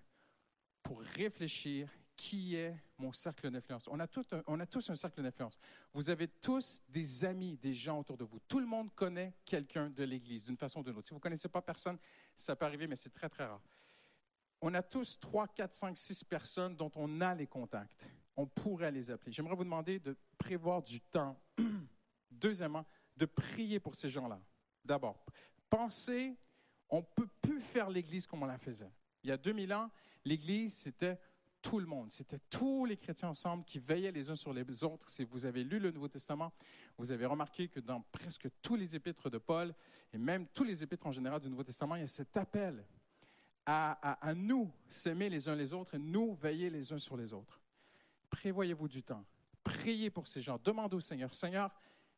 pour 0.83 1.01
réfléchir 1.01 1.89
qui 2.19 2.55
est 2.55 2.75
mon 2.97 3.13
cercle 3.13 3.49
d'influence. 3.49 3.87
On, 3.87 3.97
a 3.97 4.05
tout 4.05 4.25
on 4.45 4.59
a 4.59 4.65
tous 4.65 4.89
un 4.89 4.95
cercle 4.95 5.23
d'influence. 5.23 5.57
Vous 5.93 6.09
avez 6.09 6.27
tous 6.27 6.81
des 6.89 7.23
amis, 7.23 7.55
des 7.55 7.73
gens 7.73 7.99
autour 7.99 8.17
de 8.17 8.25
vous. 8.25 8.39
Tout 8.45 8.59
le 8.59 8.65
monde 8.65 8.93
connaît 8.93 9.33
quelqu'un 9.45 9.89
de 9.89 10.03
l'Église 10.03 10.43
d'une 10.43 10.57
façon 10.57 10.81
ou 10.81 10.83
d'une 10.83 10.97
autre. 10.97 11.07
Si 11.07 11.11
vous 11.11 11.19
ne 11.19 11.21
connaissez 11.21 11.47
pas 11.47 11.61
personne, 11.61 11.97
ça 12.35 12.57
peut 12.57 12.65
arriver, 12.65 12.87
mais 12.87 12.97
c'est 12.97 13.09
très, 13.09 13.29
très 13.29 13.45
rare. 13.45 13.61
On 14.59 14.73
a 14.73 14.83
tous 14.83 15.17
3, 15.17 15.47
4, 15.47 15.73
5, 15.73 15.97
6 15.97 16.23
personnes 16.25 16.75
dont 16.75 16.91
on 16.95 17.21
a 17.21 17.33
les 17.33 17.47
contacts. 17.47 18.09
On 18.35 18.45
pourrait 18.45 18.91
les 18.91 19.09
appeler. 19.09 19.31
J'aimerais 19.31 19.55
vous 19.55 19.63
demander 19.63 19.99
de 19.99 20.17
prévoir 20.37 20.81
du 20.83 20.99
temps. 20.99 21.39
Deuxièmement, 22.29 22.85
de 23.15 23.25
prier 23.25 23.79
pour 23.79 23.95
ces 23.95 24.09
gens-là. 24.09 24.41
D'abord, 24.83 25.23
pensez, 25.69 26.35
on 26.89 26.97
ne 26.97 27.05
peut 27.15 27.29
plus 27.41 27.61
faire 27.61 27.89
l'Église 27.89 28.27
comme 28.27 28.43
on 28.43 28.47
la 28.47 28.57
faisait. 28.57 28.91
Il 29.23 29.29
y 29.29 29.31
a 29.31 29.37
2000 29.37 29.73
ans, 29.73 29.89
l'Église, 30.25 30.75
c'était 30.75 31.17
tout 31.61 31.79
le 31.79 31.85
monde. 31.85 32.11
C'était 32.11 32.39
tous 32.49 32.85
les 32.85 32.97
chrétiens 32.97 33.29
ensemble 33.29 33.63
qui 33.63 33.79
veillaient 33.79 34.11
les 34.11 34.29
uns 34.29 34.35
sur 34.35 34.53
les 34.53 34.83
autres. 34.83 35.09
Si 35.09 35.23
vous 35.23 35.45
avez 35.45 35.63
lu 35.63 35.79
le 35.79 35.91
Nouveau 35.91 36.07
Testament, 36.07 36.53
vous 36.97 37.11
avez 37.11 37.25
remarqué 37.25 37.67
que 37.67 37.79
dans 37.79 38.01
presque 38.11 38.47
tous 38.61 38.75
les 38.75 38.95
épîtres 38.95 39.29
de 39.29 39.37
Paul, 39.37 39.73
et 40.13 40.17
même 40.17 40.47
tous 40.47 40.63
les 40.63 40.83
épîtres 40.83 41.07
en 41.07 41.11
général 41.11 41.39
du 41.41 41.49
Nouveau 41.49 41.63
Testament, 41.63 41.95
il 41.95 42.01
y 42.01 42.05
a 42.05 42.07
cet 42.07 42.35
appel 42.37 42.85
à, 43.65 44.33
nous 44.35 44.71
s'aimer 44.87 45.29
les 45.29 45.47
uns 45.47 45.55
les 45.55 45.73
autres 45.73 45.93
et 45.93 45.99
nous 45.99 46.33
veiller 46.33 46.71
les 46.71 46.91
uns 46.91 46.97
sur 46.97 47.15
les 47.15 47.33
autres. 47.33 47.61
Prévoyez-vous 48.31 48.87
du 48.87 49.03
temps. 49.03 49.23
Priez 49.63 50.09
pour 50.09 50.27
ces 50.27 50.41
gens. 50.41 50.59
Demandez 50.63 50.95
au 50.95 51.01
Seigneur, 51.01 51.35
Seigneur, 51.35 51.69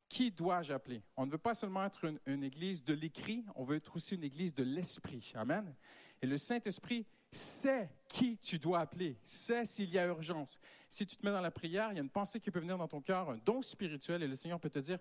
qui 0.07 0.31
dois-je 0.31 0.71
appeler? 0.71 1.03
On 1.17 1.25
ne 1.25 1.31
veut 1.31 1.37
pas 1.37 1.55
seulement 1.55 1.83
être 1.83 2.05
une, 2.05 2.19
une 2.25 2.43
église 2.43 2.83
de 2.83 2.93
l'écrit, 2.93 3.43
on 3.55 3.65
veut 3.65 3.77
être 3.77 3.95
aussi 3.95 4.15
une 4.15 4.23
église 4.23 4.53
de 4.53 4.63
l'esprit. 4.63 5.33
Amen. 5.35 5.73
Et 6.21 6.27
le 6.27 6.37
Saint-Esprit 6.37 7.05
sait 7.31 7.89
qui 8.07 8.37
tu 8.37 8.59
dois 8.59 8.79
appeler, 8.79 9.17
sait 9.23 9.65
s'il 9.65 9.89
y 9.89 9.97
a 9.97 10.05
urgence. 10.07 10.59
Si 10.89 11.05
tu 11.05 11.15
te 11.15 11.25
mets 11.25 11.31
dans 11.31 11.41
la 11.41 11.51
prière, 11.51 11.91
il 11.91 11.95
y 11.95 11.99
a 11.99 12.03
une 12.03 12.09
pensée 12.09 12.39
qui 12.39 12.51
peut 12.51 12.59
venir 12.59 12.77
dans 12.77 12.87
ton 12.87 13.01
cœur, 13.01 13.29
un 13.29 13.37
don 13.37 13.61
spirituel, 13.61 14.23
et 14.23 14.27
le 14.27 14.35
Seigneur 14.35 14.59
peut 14.59 14.69
te 14.69 14.79
dire, 14.79 14.99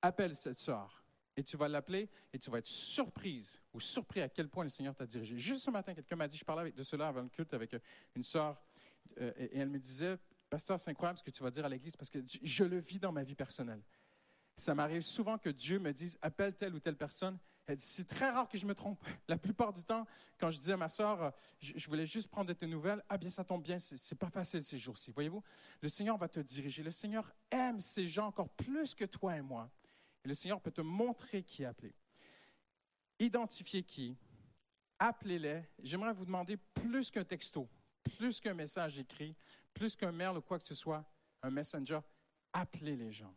appelle 0.00 0.34
cette 0.34 0.58
sœur. 0.58 1.04
Et 1.36 1.44
tu 1.44 1.56
vas 1.56 1.68
l'appeler 1.68 2.08
et 2.32 2.38
tu 2.38 2.50
vas 2.50 2.58
être 2.58 2.66
surprise 2.66 3.60
ou 3.72 3.78
surpris 3.78 4.20
à 4.20 4.28
quel 4.28 4.48
point 4.48 4.64
le 4.64 4.70
Seigneur 4.70 4.94
t'a 4.94 5.06
dirigé. 5.06 5.38
Juste 5.38 5.64
ce 5.64 5.70
matin, 5.70 5.94
quelqu'un 5.94 6.16
m'a 6.16 6.26
dit, 6.26 6.36
je 6.36 6.44
parlais 6.44 6.72
de 6.72 6.82
cela 6.82 7.08
avant 7.08 7.22
le 7.22 7.28
culte 7.28 7.54
avec 7.54 7.74
euh, 7.74 7.78
une 8.16 8.24
sœur, 8.24 8.60
euh, 9.20 9.32
et 9.36 9.58
elle 9.58 9.68
me 9.68 9.78
disait, 9.78 10.18
Pasteur, 10.48 10.80
c'est 10.80 10.90
incroyable 10.90 11.18
ce 11.18 11.22
que 11.22 11.30
tu 11.30 11.42
vas 11.42 11.50
dire 11.50 11.64
à 11.64 11.68
l'Église 11.68 11.96
parce 11.96 12.08
que 12.08 12.20
je 12.42 12.64
le 12.64 12.78
vis 12.78 12.98
dans 12.98 13.12
ma 13.12 13.22
vie 13.22 13.34
personnelle. 13.34 13.82
Ça 14.56 14.74
m'arrive 14.74 15.02
souvent 15.02 15.38
que 15.38 15.50
Dieu 15.50 15.78
me 15.78 15.92
dise 15.92 16.18
appelle 16.22 16.56
telle 16.56 16.74
ou 16.74 16.80
telle 16.80 16.96
personne. 16.96 17.38
C'est 17.76 18.06
très 18.06 18.30
rare 18.30 18.48
que 18.48 18.56
je 18.56 18.66
me 18.66 18.74
trompe. 18.74 19.04
La 19.28 19.36
plupart 19.36 19.72
du 19.72 19.84
temps, 19.84 20.06
quand 20.38 20.48
je 20.50 20.58
disais 20.58 20.72
à 20.72 20.76
ma 20.76 20.88
euh, 21.00 21.30
je, 21.60 21.86
voulais 21.88 22.06
juste 22.06 22.28
prendre 22.28 22.52
tes 22.52 22.66
nouvelles, 22.66 23.04
ah 23.08 23.18
bien 23.18 23.28
ça 23.28 23.44
tombe 23.44 23.62
bien, 23.62 23.78
c'est 23.78 24.18
pas 24.18 24.30
facile 24.30 24.62
ces 24.62 24.78
jours-ci. 24.78 25.10
Voyez-vous, 25.10 25.42
le 25.82 25.88
Seigneur 25.88 26.16
va 26.16 26.28
te 26.28 26.40
diriger. 26.40 26.82
Le 26.82 26.90
Seigneur 26.90 27.30
aime 27.50 27.80
ces 27.80 28.06
gens 28.06 28.26
encore 28.28 28.48
plus 28.48 28.94
que 28.94 29.04
toi 29.04 29.36
et 29.36 29.42
moi. 29.42 29.70
Et 30.24 30.28
le 30.28 30.34
Seigneur 30.34 30.60
peut 30.60 30.70
te 30.70 30.80
montrer 30.80 31.42
qui 31.42 31.64
appeler. 31.64 31.94
Identifier 33.18 33.82
qui, 33.82 34.16
appelez-les. 34.98 35.62
J'aimerais 35.80 36.14
vous 36.14 36.24
demander 36.24 36.56
plus 36.56 37.10
qu'un 37.10 37.24
texto, 37.24 37.68
plus 38.02 38.40
qu'un 38.40 38.54
message 38.54 38.98
écrit, 38.98 39.36
plus 39.74 39.94
qu'un 39.94 40.12
mail 40.12 40.36
ou 40.36 40.40
quoi 40.40 40.58
que 40.58 40.66
ce 40.66 40.74
soit, 40.74 41.04
un 41.42 41.50
messenger, 41.50 42.00
appelez 42.52 42.96
les 42.96 43.12
gens 43.12 43.34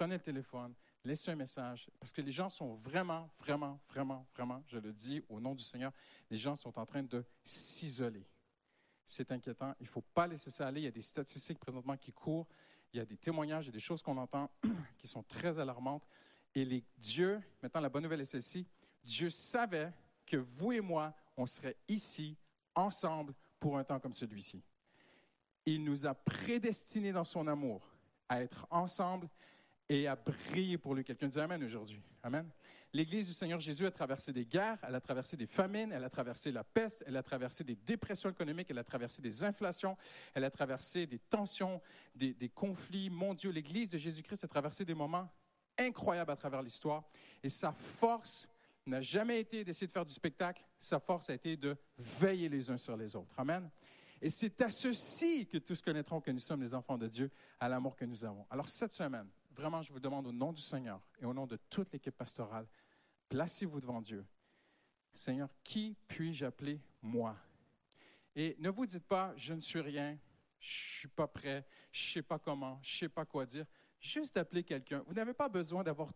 prenez 0.00 0.14
le 0.14 0.22
téléphone, 0.22 0.74
laissez 1.04 1.30
un 1.30 1.36
message, 1.36 1.88
parce 1.98 2.12
que 2.12 2.20
les 2.20 2.30
gens 2.30 2.50
sont 2.50 2.74
vraiment, 2.74 3.28
vraiment, 3.38 3.80
vraiment, 3.88 4.26
vraiment, 4.34 4.62
je 4.66 4.78
le 4.78 4.92
dis 4.92 5.22
au 5.28 5.40
nom 5.40 5.54
du 5.54 5.64
Seigneur, 5.64 5.92
les 6.30 6.36
gens 6.36 6.56
sont 6.56 6.78
en 6.78 6.86
train 6.86 7.02
de 7.02 7.24
s'isoler. 7.44 8.26
C'est 9.04 9.32
inquiétant. 9.32 9.74
Il 9.80 9.84
ne 9.84 9.88
faut 9.88 10.04
pas 10.14 10.26
laisser 10.26 10.50
ça 10.50 10.68
aller. 10.68 10.82
Il 10.82 10.84
y 10.84 10.88
a 10.88 10.92
des 10.92 11.02
statistiques 11.02 11.58
présentement 11.58 11.96
qui 11.96 12.12
courent. 12.12 12.46
Il 12.92 12.98
y 12.98 13.00
a 13.00 13.04
des 13.04 13.16
témoignages, 13.16 13.64
il 13.64 13.68
y 13.68 13.70
a 13.70 13.72
des 13.72 13.80
choses 13.80 14.02
qu'on 14.02 14.16
entend 14.16 14.50
qui 14.98 15.08
sont 15.08 15.22
très 15.22 15.58
alarmantes. 15.58 16.06
Et 16.54 16.64
les 16.64 16.84
Dieu, 16.96 17.40
maintenant 17.62 17.80
la 17.80 17.88
bonne 17.88 18.02
nouvelle 18.02 18.20
est 18.20 18.24
celle-ci, 18.24 18.66
Dieu 19.02 19.30
savait 19.30 19.92
que 20.26 20.36
vous 20.36 20.72
et 20.72 20.80
moi, 20.80 21.14
on 21.36 21.46
serait 21.46 21.76
ici, 21.88 22.36
ensemble, 22.74 23.34
pour 23.58 23.78
un 23.78 23.84
temps 23.84 24.00
comme 24.00 24.12
celui-ci. 24.12 24.62
Il 25.66 25.84
nous 25.84 26.06
a 26.06 26.14
prédestinés 26.14 27.12
dans 27.12 27.24
son 27.24 27.46
amour 27.46 27.88
à 28.28 28.42
être 28.42 28.66
ensemble 28.70 29.28
et 29.90 30.06
à 30.06 30.14
briller 30.14 30.78
pour 30.78 30.94
lui. 30.94 31.04
Quelqu'un 31.04 31.26
dit 31.26 31.40
Amen 31.40 31.62
aujourd'hui. 31.64 32.00
Amen. 32.22 32.48
L'Église 32.92 33.26
du 33.26 33.34
Seigneur 33.34 33.58
Jésus 33.58 33.86
a 33.86 33.90
traversé 33.90 34.32
des 34.32 34.46
guerres, 34.46 34.78
elle 34.82 34.94
a 34.94 35.00
traversé 35.00 35.36
des 35.36 35.46
famines, 35.46 35.92
elle 35.92 36.04
a 36.04 36.10
traversé 36.10 36.50
la 36.50 36.64
peste, 36.64 37.04
elle 37.06 37.16
a 37.16 37.22
traversé 37.22 37.62
des 37.64 37.74
dépressions 37.74 38.30
économiques, 38.30 38.68
elle 38.70 38.78
a 38.78 38.84
traversé 38.84 39.20
des 39.20 39.44
inflations, 39.44 39.96
elle 40.34 40.44
a 40.44 40.50
traversé 40.50 41.06
des 41.06 41.18
tensions, 41.18 41.80
des, 42.14 42.34
des 42.34 42.48
conflits 42.48 43.10
mondiaux. 43.10 43.50
L'Église 43.50 43.88
de 43.88 43.98
Jésus-Christ 43.98 44.44
a 44.44 44.48
traversé 44.48 44.84
des 44.84 44.94
moments 44.94 45.28
incroyables 45.76 46.30
à 46.30 46.36
travers 46.36 46.62
l'histoire. 46.62 47.04
Et 47.42 47.50
sa 47.50 47.72
force 47.72 48.48
n'a 48.86 49.00
jamais 49.00 49.40
été 49.40 49.64
d'essayer 49.64 49.88
de 49.88 49.92
faire 49.92 50.06
du 50.06 50.14
spectacle, 50.14 50.64
sa 50.78 51.00
force 51.00 51.30
a 51.30 51.34
été 51.34 51.56
de 51.56 51.76
veiller 51.98 52.48
les 52.48 52.70
uns 52.70 52.78
sur 52.78 52.96
les 52.96 53.14
autres. 53.16 53.34
Amen. 53.38 53.68
Et 54.22 54.30
c'est 54.30 54.60
à 54.60 54.70
ceci 54.70 55.46
que 55.46 55.58
tous 55.58 55.80
connaîtront 55.80 56.20
que 56.20 56.30
nous 56.30 56.40
sommes 56.40 56.62
les 56.62 56.74
enfants 56.74 56.98
de 56.98 57.08
Dieu, 57.08 57.30
à 57.58 57.68
l'amour 57.68 57.96
que 57.96 58.04
nous 58.04 58.24
avons. 58.24 58.46
Alors 58.50 58.68
cette 58.68 58.92
semaine, 58.92 59.28
vraiment, 59.50 59.82
je 59.82 59.92
vous 59.92 60.00
demande 60.00 60.26
au 60.26 60.32
nom 60.32 60.52
du 60.52 60.62
Seigneur 60.62 61.00
et 61.18 61.24
au 61.24 61.34
nom 61.34 61.46
de 61.46 61.56
toute 61.68 61.92
l'équipe 61.92 62.16
pastorale, 62.16 62.66
placez-vous 63.28 63.80
devant 63.80 64.00
Dieu. 64.00 64.26
Seigneur, 65.12 65.48
qui 65.62 65.96
puis-je 66.06 66.44
appeler 66.44 66.80
moi? 67.02 67.36
Et 68.36 68.56
ne 68.58 68.70
vous 68.70 68.86
dites 68.86 69.06
pas, 69.06 69.34
je 69.36 69.54
ne 69.54 69.60
suis 69.60 69.80
rien, 69.80 70.18
je 70.60 70.98
suis 70.98 71.08
pas 71.08 71.26
prêt, 71.26 71.66
je 71.90 72.08
ne 72.08 72.12
sais 72.12 72.22
pas 72.22 72.38
comment, 72.38 72.78
je 72.82 72.94
ne 72.94 72.98
sais 73.00 73.08
pas 73.08 73.24
quoi 73.24 73.44
dire. 73.44 73.66
Juste 73.98 74.36
appeler 74.36 74.62
quelqu'un. 74.62 75.02
Vous 75.06 75.14
n'avez 75.14 75.34
pas 75.34 75.48
besoin 75.48 75.82
d'avoir 75.82 76.12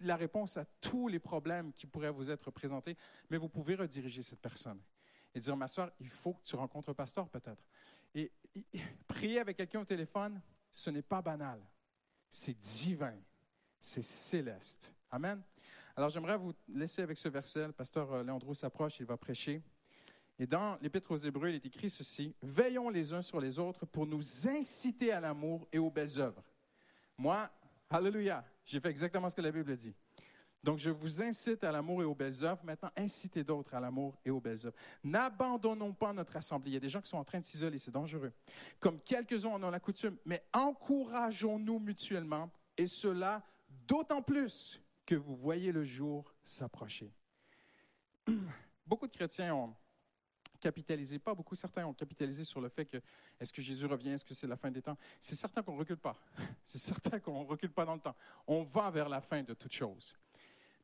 la 0.00 0.16
réponse 0.16 0.56
à 0.56 0.64
tous 0.80 1.08
les 1.08 1.18
problèmes 1.18 1.72
qui 1.72 1.86
pourraient 1.86 2.12
vous 2.12 2.30
être 2.30 2.50
présentés, 2.50 2.96
mais 3.28 3.36
vous 3.36 3.48
pouvez 3.48 3.74
rediriger 3.74 4.22
cette 4.22 4.40
personne 4.40 4.80
et 5.34 5.40
dire, 5.40 5.56
ma 5.56 5.68
soeur, 5.68 5.90
il 5.98 6.08
faut 6.08 6.34
que 6.34 6.42
tu 6.42 6.56
rencontres 6.56 6.90
un 6.90 6.94
pasteur 6.94 7.28
peut-être. 7.28 7.66
Et- 8.14 8.32
prier 9.06 9.40
avec 9.40 9.56
quelqu'un 9.56 9.80
au 9.80 9.84
téléphone, 9.84 10.40
ce 10.70 10.90
n'est 10.90 11.02
pas 11.02 11.20
banal. 11.20 11.60
C'est 12.30 12.58
divin. 12.58 13.14
C'est 13.80 14.02
céleste. 14.02 14.92
Amen. 15.10 15.42
Alors 15.96 16.10
j'aimerais 16.10 16.36
vous 16.36 16.52
laisser 16.68 17.02
avec 17.02 17.18
ce 17.18 17.28
verset. 17.28 17.66
Le 17.66 17.72
pasteur 17.72 18.12
euh, 18.12 18.22
Léandro 18.22 18.54
s'approche, 18.54 19.00
il 19.00 19.06
va 19.06 19.16
prêcher. 19.16 19.62
Et 20.38 20.46
dans 20.46 20.78
l'Épître 20.80 21.10
aux 21.10 21.16
Hébreux, 21.16 21.48
il 21.48 21.56
est 21.56 21.66
écrit 21.66 21.90
ceci 21.90 22.34
Veillons 22.42 22.90
les 22.90 23.12
uns 23.12 23.22
sur 23.22 23.40
les 23.40 23.58
autres 23.58 23.86
pour 23.86 24.06
nous 24.06 24.46
inciter 24.46 25.10
à 25.12 25.20
l'amour 25.20 25.66
et 25.72 25.78
aux 25.78 25.90
belles 25.90 26.20
œuvres. 26.20 26.44
Moi, 27.16 27.50
Alléluia, 27.90 28.44
j'ai 28.66 28.80
fait 28.80 28.90
exactement 28.90 29.30
ce 29.30 29.34
que 29.34 29.40
la 29.40 29.50
Bible 29.50 29.74
dit. 29.74 29.94
Donc, 30.62 30.78
je 30.78 30.90
vous 30.90 31.22
incite 31.22 31.62
à 31.62 31.70
l'amour 31.70 32.02
et 32.02 32.04
aux 32.04 32.14
belles 32.14 32.44
œuvres. 32.44 32.64
Maintenant, 32.64 32.90
incitez 32.96 33.44
d'autres 33.44 33.74
à 33.74 33.80
l'amour 33.80 34.16
et 34.24 34.30
aux 34.30 34.40
belles 34.40 34.66
œuvres. 34.66 34.76
N'abandonnons 35.04 35.92
pas 35.92 36.12
notre 36.12 36.36
assemblée. 36.36 36.72
Il 36.72 36.74
y 36.74 36.76
a 36.76 36.80
des 36.80 36.88
gens 36.88 37.00
qui 37.00 37.08
sont 37.08 37.18
en 37.18 37.24
train 37.24 37.38
de 37.38 37.44
s'isoler, 37.44 37.78
c'est 37.78 37.92
dangereux. 37.92 38.32
Comme 38.80 39.00
quelques-uns 39.00 39.50
en 39.50 39.62
ont 39.62 39.70
la 39.70 39.80
coutume, 39.80 40.16
mais 40.24 40.44
encourageons-nous 40.52 41.78
mutuellement, 41.78 42.50
et 42.76 42.86
cela 42.86 43.44
d'autant 43.86 44.22
plus 44.22 44.80
que 45.06 45.14
vous 45.14 45.36
voyez 45.36 45.72
le 45.72 45.84
jour 45.84 46.34
s'approcher. 46.42 47.12
Beaucoup 48.86 49.06
de 49.06 49.12
chrétiens 49.12 49.54
ont 49.54 49.74
capitalisé, 50.60 51.18
pas 51.18 51.34
beaucoup, 51.34 51.54
certains 51.54 51.86
ont 51.86 51.94
capitalisé 51.94 52.42
sur 52.42 52.60
le 52.60 52.68
fait 52.68 52.84
que 52.84 52.96
est-ce 53.38 53.52
que 53.52 53.62
Jésus 53.62 53.86
revient, 53.86 54.10
est-ce 54.10 54.24
que 54.24 54.34
c'est 54.34 54.46
la 54.46 54.56
fin 54.56 54.70
des 54.70 54.82
temps? 54.82 54.96
C'est 55.20 55.34
certain 55.34 55.62
qu'on 55.62 55.74
ne 55.74 55.78
recule 55.78 55.98
pas. 55.98 56.16
C'est 56.64 56.78
certain 56.78 57.20
qu'on 57.20 57.44
ne 57.44 57.46
recule 57.46 57.70
pas 57.70 57.84
dans 57.84 57.94
le 57.94 58.00
temps. 58.00 58.16
On 58.46 58.64
va 58.64 58.90
vers 58.90 59.08
la 59.08 59.20
fin 59.20 59.42
de 59.42 59.54
toute 59.54 59.72
chose. 59.72 60.16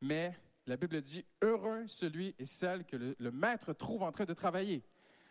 Mais 0.01 0.37
la 0.67 0.77
Bible 0.77 1.01
dit, 1.01 1.25
heureux 1.41 1.85
celui 1.87 2.35
et 2.39 2.45
celle 2.45 2.85
que 2.85 2.95
le, 2.95 3.31
maître 3.31 3.73
trouve 3.73 4.03
en 4.03 4.11
train 4.11 4.25
de 4.25 4.33
travailler. 4.33 4.83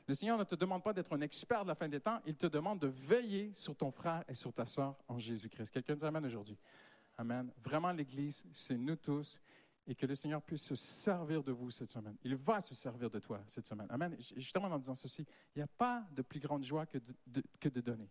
Le 0.06 0.14
Seigneur 0.14 0.38
ne 0.38 0.44
te 0.44 0.54
demande 0.54 0.82
pas 0.82 0.92
d'être 0.92 1.14
un 1.14 1.20
expert 1.22 1.64
de 1.64 1.68
la 1.68 1.74
fin 1.74 1.88
des 1.88 2.00
temps, 2.00 2.20
il 2.26 2.36
te 2.36 2.46
demande 2.46 2.78
de 2.78 2.86
veiller 2.86 3.52
sur 3.54 3.74
ton 3.74 3.90
frère 3.90 4.22
et 4.28 4.34
sur 4.34 4.52
ta 4.52 4.66
soeur 4.66 4.96
en 5.08 5.18
Jésus-Christ. 5.18 5.70
Quelqu'un 5.70 5.94
dit 5.94 6.04
Amen 6.04 6.24
aujourd'hui. 6.26 6.58
Amen. 7.16 7.50
Vraiment, 7.62 7.92
l'Église, 7.92 8.44
c'est 8.52 8.76
nous 8.76 8.96
tous 8.96 9.38
et 9.86 9.94
que 9.94 10.06
le 10.06 10.14
Seigneur 10.14 10.42
puisse 10.42 10.62
se 10.62 10.74
servir 10.74 11.42
de 11.42 11.52
vous 11.52 11.70
cette 11.70 11.90
semaine. 11.90 12.16
Il 12.22 12.36
va 12.36 12.60
se 12.60 12.74
servir 12.74 13.10
de 13.10 13.18
toi 13.18 13.42
cette 13.46 13.66
semaine. 13.66 13.86
Amen. 13.90 14.16
Termine 14.52 14.72
en 14.72 14.78
disant 14.78 14.94
ceci. 14.94 15.26
Il 15.54 15.58
n'y 15.58 15.62
a 15.62 15.66
pas 15.66 16.06
de 16.12 16.22
plus 16.22 16.40
grande 16.40 16.64
joie 16.64 16.86
que 16.86 16.98
que 17.60 17.68
de 17.68 17.80
donner. 17.80 18.08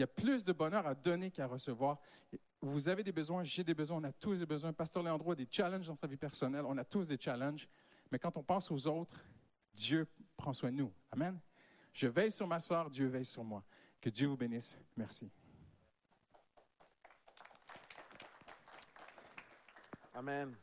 Il 0.00 0.04
y 0.04 0.04
a 0.04 0.06
plus 0.06 0.46
de 0.46 0.54
bonheur 0.54 0.86
à 0.86 0.94
donner 0.94 1.30
qu'à 1.30 1.46
recevoir. 1.46 1.98
Vous 2.62 2.88
avez 2.88 3.04
des 3.04 3.12
besoins, 3.12 3.44
j'ai 3.44 3.62
des 3.62 3.74
besoins, 3.74 3.98
on 3.98 4.04
a 4.04 4.12
tous 4.12 4.38
des 4.38 4.46
besoins. 4.46 4.72
Pasteur 4.72 5.02
Léandro 5.02 5.32
a 5.32 5.34
des 5.34 5.46
challenges 5.50 5.86
dans 5.86 5.94
sa 5.94 6.06
vie 6.06 6.16
personnelle, 6.16 6.64
on 6.66 6.78
a 6.78 6.84
tous 6.86 7.06
des 7.06 7.18
challenges. 7.20 7.68
Mais 8.10 8.18
quand 8.18 8.34
on 8.38 8.42
pense 8.42 8.70
aux 8.70 8.86
autres, 8.86 9.22
Dieu 9.74 10.08
prend 10.38 10.54
soin 10.54 10.72
de 10.72 10.76
nous. 10.76 10.90
Amen. 11.10 11.38
Je 11.92 12.06
veille 12.06 12.30
sur 12.30 12.46
ma 12.46 12.60
soeur, 12.60 12.88
Dieu 12.88 13.08
veille 13.08 13.26
sur 13.26 13.44
moi. 13.44 13.62
Que 14.00 14.08
Dieu 14.08 14.26
vous 14.26 14.38
bénisse. 14.38 14.74
Merci. 14.96 15.30
Amen. 20.14 20.56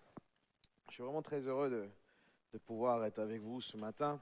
Je 0.88 0.94
suis 0.96 1.04
vraiment 1.04 1.22
très 1.22 1.46
heureux 1.46 1.70
de, 1.70 1.88
de 2.54 2.58
pouvoir 2.58 3.06
être 3.06 3.20
avec 3.20 3.44
vous 3.44 3.62
ce 3.62 3.78
matin. 3.78 4.20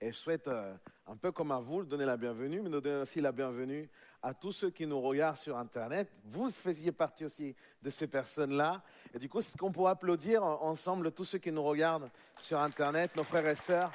Et 0.00 0.10
je 0.10 0.16
souhaite, 0.16 0.48
euh, 0.48 0.76
un 1.10 1.16
peu 1.16 1.32
comme 1.32 1.52
à 1.52 1.58
vous, 1.58 1.84
donner 1.84 2.04
la 2.04 2.16
bienvenue, 2.16 2.60
mais 2.60 2.68
donner 2.68 2.96
aussi 3.00 3.20
la 3.20 3.32
bienvenue 3.32 3.88
à 4.22 4.34
tous 4.34 4.52
ceux 4.52 4.70
qui 4.70 4.86
nous 4.86 5.00
regardent 5.00 5.38
sur 5.38 5.56
Internet. 5.56 6.10
Vous 6.24 6.50
faisiez 6.50 6.92
partie 6.92 7.24
aussi 7.24 7.56
de 7.82 7.88
ces 7.90 8.06
personnes-là. 8.06 8.82
Et 9.14 9.18
du 9.18 9.28
coup, 9.28 9.38
est-ce 9.38 9.56
qu'on 9.56 9.72
pourrait 9.72 9.92
applaudir 9.92 10.44
en- 10.44 10.62
ensemble 10.62 11.10
tous 11.12 11.24
ceux 11.24 11.38
qui 11.38 11.50
nous 11.50 11.62
regardent 11.62 12.10
sur 12.40 12.60
Internet, 12.60 13.16
nos 13.16 13.24
frères 13.24 13.48
et 13.48 13.56
sœurs 13.56 13.90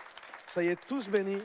Soyez 0.48 0.76
tous 0.76 1.08
bénis. 1.08 1.42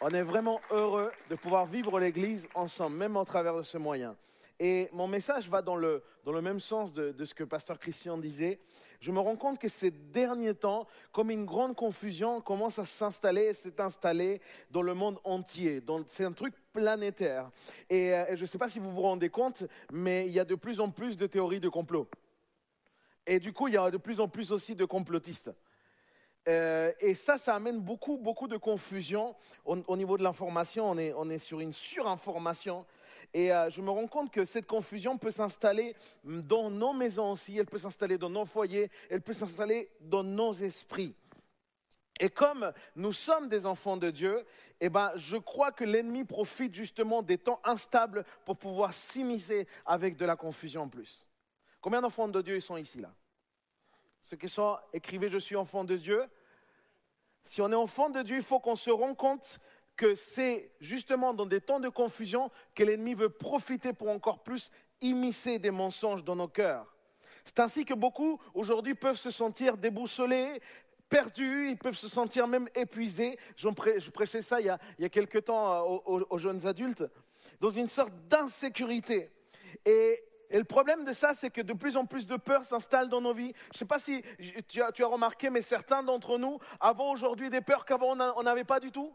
On 0.00 0.08
est 0.10 0.22
vraiment 0.22 0.60
heureux 0.70 1.12
de 1.30 1.34
pouvoir 1.36 1.66
vivre 1.66 2.00
l'Église 2.00 2.48
ensemble, 2.54 2.96
même 2.96 3.16
au 3.16 3.24
travers 3.24 3.56
de 3.56 3.62
ce 3.62 3.78
moyen. 3.78 4.16
Et 4.64 4.88
mon 4.92 5.08
message 5.08 5.48
va 5.48 5.60
dans 5.60 5.74
le, 5.74 6.04
dans 6.24 6.30
le 6.30 6.40
même 6.40 6.60
sens 6.60 6.92
de, 6.92 7.24
ce 7.24 7.34
que 7.34 7.42
Pasteur 7.42 7.80
Christian 7.80 8.16
disait. 8.16 8.60
Je 9.00 9.10
me 9.10 9.18
rends 9.18 9.34
compte 9.34 9.58
que 9.58 9.66
ces 9.66 9.90
derniers 9.90 10.54
temps, 10.54 10.86
comme 11.10 11.32
une 11.32 11.44
grande 11.44 11.74
confusion 11.74 12.40
commence 12.40 12.78
à 12.78 12.84
s'installer, 12.84 13.54
s'est 13.54 13.80
installée 13.80 14.40
dans 14.70 14.82
le 14.82 14.94
monde 14.94 15.18
entier. 15.24 15.82
C'est 16.06 16.24
un 16.24 16.30
truc 16.30 16.54
planétaire. 16.72 17.50
Et, 17.90 18.14
euh, 18.14 18.26
et 18.28 18.36
je 18.36 18.42
ne 18.42 18.46
sais 18.46 18.56
pas 18.56 18.68
si 18.68 18.78
vous 18.78 18.92
vous 18.92 19.02
rendez 19.02 19.30
compte, 19.30 19.64
mais 19.90 20.28
il 20.28 20.32
y 20.32 20.38
a 20.38 20.44
de 20.44 20.54
plus 20.54 20.78
en 20.78 20.90
plus 20.90 21.16
de 21.16 21.26
théories 21.26 21.58
de 21.58 21.68
complot. 21.68 22.08
Et 23.26 23.40
du 23.40 23.52
coup, 23.52 23.66
il 23.66 23.74
y 23.74 23.76
a 23.76 23.90
de 23.90 23.96
plus 23.96 24.20
en 24.20 24.28
plus 24.28 24.52
aussi 24.52 24.76
de 24.76 24.84
complotistes. 24.84 25.50
Euh, 26.48 26.92
et 27.00 27.16
ça, 27.16 27.36
ça 27.36 27.56
amène 27.56 27.80
beaucoup, 27.80 28.16
beaucoup 28.16 28.46
de 28.46 28.56
confusion 28.56 29.34
au, 29.64 29.76
au 29.88 29.96
niveau 29.96 30.16
de 30.16 30.22
l'information. 30.22 30.88
On 30.88 30.98
est, 30.98 31.12
on 31.14 31.28
est 31.30 31.38
sur 31.38 31.58
une 31.58 31.72
surinformation. 31.72 32.84
Et 33.34 33.52
euh, 33.52 33.70
je 33.70 33.80
me 33.80 33.90
rends 33.90 34.06
compte 34.06 34.30
que 34.30 34.44
cette 34.44 34.66
confusion 34.66 35.18
peut 35.18 35.30
s'installer 35.30 35.94
dans 36.24 36.70
nos 36.70 36.92
maisons 36.92 37.32
aussi, 37.32 37.56
elle 37.56 37.66
peut 37.66 37.78
s'installer 37.78 38.18
dans 38.18 38.30
nos 38.30 38.44
foyers, 38.44 38.90
elle 39.10 39.22
peut 39.22 39.32
s'installer 39.32 39.90
dans 40.00 40.22
nos 40.22 40.52
esprits. 40.52 41.14
Et 42.20 42.28
comme 42.28 42.72
nous 42.94 43.12
sommes 43.12 43.48
des 43.48 43.66
enfants 43.66 43.96
de 43.96 44.10
Dieu, 44.10 44.44
eh 44.80 44.88
ben, 44.88 45.12
je 45.16 45.36
crois 45.36 45.72
que 45.72 45.84
l'ennemi 45.84 46.24
profite 46.24 46.74
justement 46.74 47.22
des 47.22 47.38
temps 47.38 47.60
instables 47.64 48.24
pour 48.44 48.56
pouvoir 48.56 48.92
s'immiscer 48.92 49.66
avec 49.86 50.16
de 50.16 50.24
la 50.24 50.36
confusion 50.36 50.82
en 50.82 50.88
plus. 50.88 51.26
Combien 51.80 52.00
d'enfants 52.00 52.28
de 52.28 52.42
Dieu 52.42 52.60
sont 52.60 52.76
ici 52.76 52.98
là? 52.98 53.12
Ceux 54.20 54.36
qui 54.36 54.48
sont, 54.48 54.78
écrivez 54.92 55.28
je 55.28 55.38
suis 55.38 55.56
enfant 55.56 55.84
de 55.84 55.96
Dieu. 55.96 56.24
Si 57.44 57.60
on 57.60 57.72
est 57.72 57.76
enfant 57.76 58.08
de 58.08 58.22
Dieu, 58.22 58.36
il 58.36 58.42
faut 58.42 58.60
qu'on 58.60 58.76
se 58.76 58.90
rende 58.90 59.16
compte 59.16 59.58
que 59.96 60.14
c'est 60.14 60.72
justement 60.80 61.34
dans 61.34 61.46
des 61.46 61.60
temps 61.60 61.80
de 61.80 61.88
confusion 61.88 62.50
que 62.74 62.82
l'ennemi 62.82 63.14
veut 63.14 63.28
profiter 63.28 63.92
pour 63.92 64.08
encore 64.08 64.42
plus 64.42 64.70
immiscer 65.00 65.58
des 65.58 65.70
mensonges 65.70 66.24
dans 66.24 66.36
nos 66.36 66.48
cœurs. 66.48 66.94
C'est 67.44 67.60
ainsi 67.60 67.84
que 67.84 67.94
beaucoup 67.94 68.40
aujourd'hui 68.54 68.94
peuvent 68.94 69.18
se 69.18 69.30
sentir 69.30 69.76
déboussolés, 69.76 70.60
perdus, 71.08 71.68
ils 71.70 71.76
peuvent 71.76 71.96
se 71.96 72.08
sentir 72.08 72.46
même 72.46 72.68
épuisés. 72.74 73.38
Je 73.56 73.68
prêchais 74.10 74.42
ça 74.42 74.60
il 74.60 74.66
y 74.66 74.70
a, 74.70 74.78
il 74.98 75.02
y 75.02 75.04
a 75.04 75.08
quelque 75.08 75.38
temps 75.38 75.72
euh, 75.72 76.24
aux, 76.30 76.38
jeunes 76.38 76.66
adultes, 76.66 77.04
dans 77.60 77.70
une 77.70 77.88
sorte 77.88 78.12
d'insécurité. 78.28 79.30
Et, 79.84 80.18
le 80.50 80.64
problème 80.64 81.06
de 81.06 81.14
ça, 81.14 81.32
c'est 81.32 81.48
que 81.48 81.62
de 81.62 81.72
plus 81.72 81.96
en 81.96 82.04
plus 82.04 82.26
de 82.26 82.36
peur 82.36 82.66
s'installe 82.66 83.08
dans 83.08 83.22
nos 83.22 83.32
vies. 83.32 83.54
Je 83.64 83.76
ne 83.76 83.78
sais 83.78 83.84
pas 83.86 83.98
si 83.98 84.22
tu 84.68 84.82
as, 84.82 84.92
tu 84.92 85.02
as 85.02 85.06
remarqué, 85.06 85.48
mais 85.48 85.62
certains 85.62 86.02
d'entre 86.02 86.36
nous 86.36 86.58
avons 86.78 87.10
aujourd'hui 87.10 87.48
des 87.48 87.62
peurs 87.62 87.86
qu'avant 87.86 88.14
on 88.36 88.42
n'avait 88.42 88.64
pas 88.64 88.78
du 88.78 88.92
tout. 88.92 89.14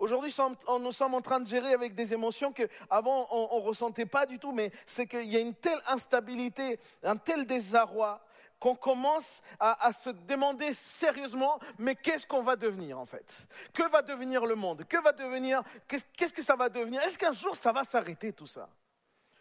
Aujourd'hui, 0.00 0.34
nous 0.80 0.92
sommes 0.92 1.14
en 1.14 1.20
train 1.20 1.40
de 1.40 1.46
gérer 1.46 1.74
avec 1.74 1.94
des 1.94 2.14
émotions 2.14 2.52
qu'avant 2.52 3.28
on 3.30 3.60
ne 3.60 3.66
ressentait 3.66 4.06
pas 4.06 4.24
du 4.24 4.38
tout, 4.38 4.50
mais 4.50 4.72
c'est 4.86 5.06
qu'il 5.06 5.28
y 5.28 5.36
a 5.36 5.40
une 5.40 5.54
telle 5.54 5.78
instabilité, 5.86 6.80
un 7.02 7.18
tel 7.18 7.44
désarroi 7.44 8.18
qu'on 8.58 8.74
commence 8.74 9.42
à, 9.58 9.92
se 9.92 10.08
demander 10.08 10.72
sérieusement, 10.72 11.60
mais 11.78 11.94
qu'est-ce 11.94 12.26
qu'on 12.26 12.42
va 12.42 12.56
devenir 12.56 12.98
en 12.98 13.04
fait? 13.04 13.46
Que 13.74 13.88
va 13.90 14.00
devenir 14.00 14.46
le 14.46 14.54
monde? 14.54 14.84
Que 14.88 14.96
va 15.02 15.12
devenir 15.12 15.62
Qu'est-ce 15.86 16.32
que 16.32 16.42
ça 16.42 16.56
va 16.56 16.70
devenir? 16.70 17.02
Est-ce 17.02 17.18
qu'un 17.18 17.32
jour 17.32 17.54
ça 17.54 17.70
va 17.70 17.84
s'arrêter 17.84 18.32
tout 18.32 18.46
ça? 18.46 18.70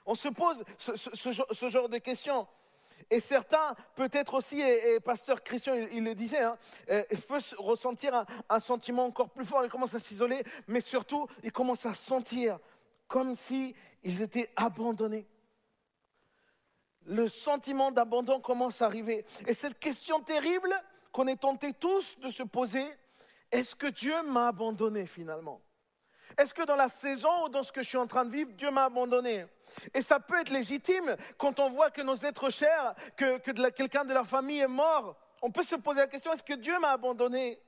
On 0.05 0.13
se 0.13 0.27
pose 0.27 0.61
ce 0.77 1.69
genre 1.69 1.87
de 1.87 1.99
questions. 1.99 2.45
Et 3.09 3.19
certains, 3.19 3.75
peut-être 3.95 4.35
aussi, 4.35 4.61
et, 4.61 4.99
pasteur 4.99 5.43
Christian, 5.43 5.75
il, 5.91 6.03
le 6.03 6.13
disait, 6.13 6.43
hein, 6.43 6.57
euh, 6.89 7.03
ressentir 7.57 8.25
un, 8.49 8.59
sentiment 8.59 9.05
encore 9.05 9.29
plus 9.29 9.45
fort, 9.45 9.65
ils 9.65 9.71
commencent 9.71 9.95
à 9.95 9.99
s'isoler, 9.99 10.43
mais 10.67 10.81
surtout, 10.81 11.27
ils 11.43 11.51
commencent 11.51 11.85
à 11.85 11.93
sentir 11.93 12.59
comme 13.07 13.35
si 13.35 13.75
ils 14.03 14.21
étaient 14.21 14.49
abandonnés. 14.55 15.27
Le 17.05 17.27
sentiment 17.27 17.91
d'abandon 17.91 18.39
commence 18.39 18.81
à 18.81 18.85
arriver. 18.85 19.25
Et 19.47 19.53
cette 19.53 19.79
question 19.79 20.21
terrible 20.21 20.73
qu'on 21.11 21.27
est 21.27 21.41
tentés 21.41 21.73
tous 21.73 22.19
de 22.19 22.29
se 22.29 22.43
poser, 22.43 22.85
est-ce 23.51 23.75
que 23.75 23.87
Dieu 23.87 24.21
m'a 24.23 24.49
abandonné 24.49 25.07
finalement? 25.07 25.61
Est-ce 26.37 26.53
que 26.53 26.63
dans 26.63 26.75
la 26.75 26.87
saison 26.87 27.45
ou 27.45 27.49
dans 27.49 27.63
ce 27.63 27.71
que 27.71 27.81
je 27.81 27.87
suis 27.87 27.97
en 27.97 28.05
train 28.05 28.25
de 28.25 28.31
vivre, 28.31 28.51
Dieu 28.53 28.69
m'a 28.69 28.85
abandonné? 28.85 29.45
Et 29.93 30.01
ça 30.01 30.19
peut 30.19 30.39
être 30.39 30.49
légitime 30.49 31.15
quand 31.37 31.59
on 31.59 31.69
voit 31.69 31.91
que 31.91 32.01
nos 32.01 32.15
êtres 32.15 32.49
chers, 32.49 32.93
que, 33.15 33.37
quelqu'un 33.69 34.05
de 34.05 34.13
la 34.13 34.23
famille 34.23 34.59
est 34.59 34.67
mort. 34.67 35.15
On 35.41 35.51
peut 35.51 35.63
se 35.63 35.75
poser 35.75 36.01
la 36.01 36.07
question, 36.07 36.31
est-ce 36.33 36.43
que 36.43 36.53
Dieu 36.53 36.77
m'a 36.79 36.91
abandonné? 36.91 37.59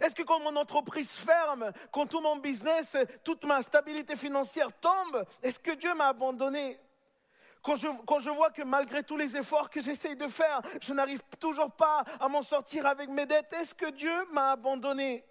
Est-ce 0.00 0.14
que 0.14 0.22
quand 0.22 0.40
mon 0.40 0.56
entreprise 0.56 1.10
ferme, 1.10 1.72
quand 1.92 2.06
tout 2.06 2.20
mon 2.20 2.36
business, 2.36 2.96
toute 3.24 3.44
ma 3.44 3.62
stabilité 3.62 4.16
financière 4.16 4.72
tombe, 4.80 5.24
est-ce 5.42 5.58
que 5.58 5.72
Dieu 5.72 5.92
m'a 5.94 6.08
abandonné? 6.08 6.78
Quand 7.62 7.76
je, 7.76 7.86
quand 8.06 8.20
je 8.20 8.30
vois 8.30 8.50
que 8.50 8.62
malgré 8.62 9.02
tous 9.02 9.16
les 9.16 9.36
efforts 9.36 9.70
que 9.70 9.80
j'essaye 9.80 10.16
de 10.16 10.26
faire, 10.26 10.60
je 10.80 10.92
n'arrive 10.92 11.22
toujours 11.38 11.70
pas 11.70 12.04
à 12.18 12.28
m'en 12.28 12.42
sortir 12.42 12.86
avec 12.86 13.08
mes 13.08 13.26
dettes, 13.26 13.52
est-ce 13.52 13.74
que 13.74 13.90
Dieu 13.90 14.12
m'a 14.32 14.52
abandonné? 14.52 15.24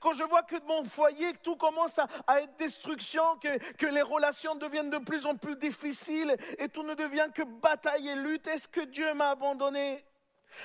Quand 0.00 0.12
je 0.12 0.24
vois 0.24 0.42
que 0.42 0.56
mon 0.66 0.84
foyer, 0.84 1.32
tout 1.42 1.56
commence 1.56 1.98
à, 1.98 2.40
être 2.40 2.56
destruction, 2.56 3.22
que, 3.42 3.58
que 3.74 3.86
les 3.86 4.02
relations 4.02 4.54
deviennent 4.54 4.90
de 4.90 4.98
plus 4.98 5.26
en 5.26 5.36
plus 5.36 5.56
difficiles 5.56 6.36
et 6.58 6.68
tout 6.68 6.82
ne 6.82 6.94
devient 6.94 7.28
que 7.34 7.42
bataille 7.42 8.08
et 8.08 8.16
lutte, 8.16 8.46
est-ce 8.46 8.68
que 8.68 8.80
Dieu 8.80 9.12
m'a 9.14 9.30
abandonné? 9.30 10.04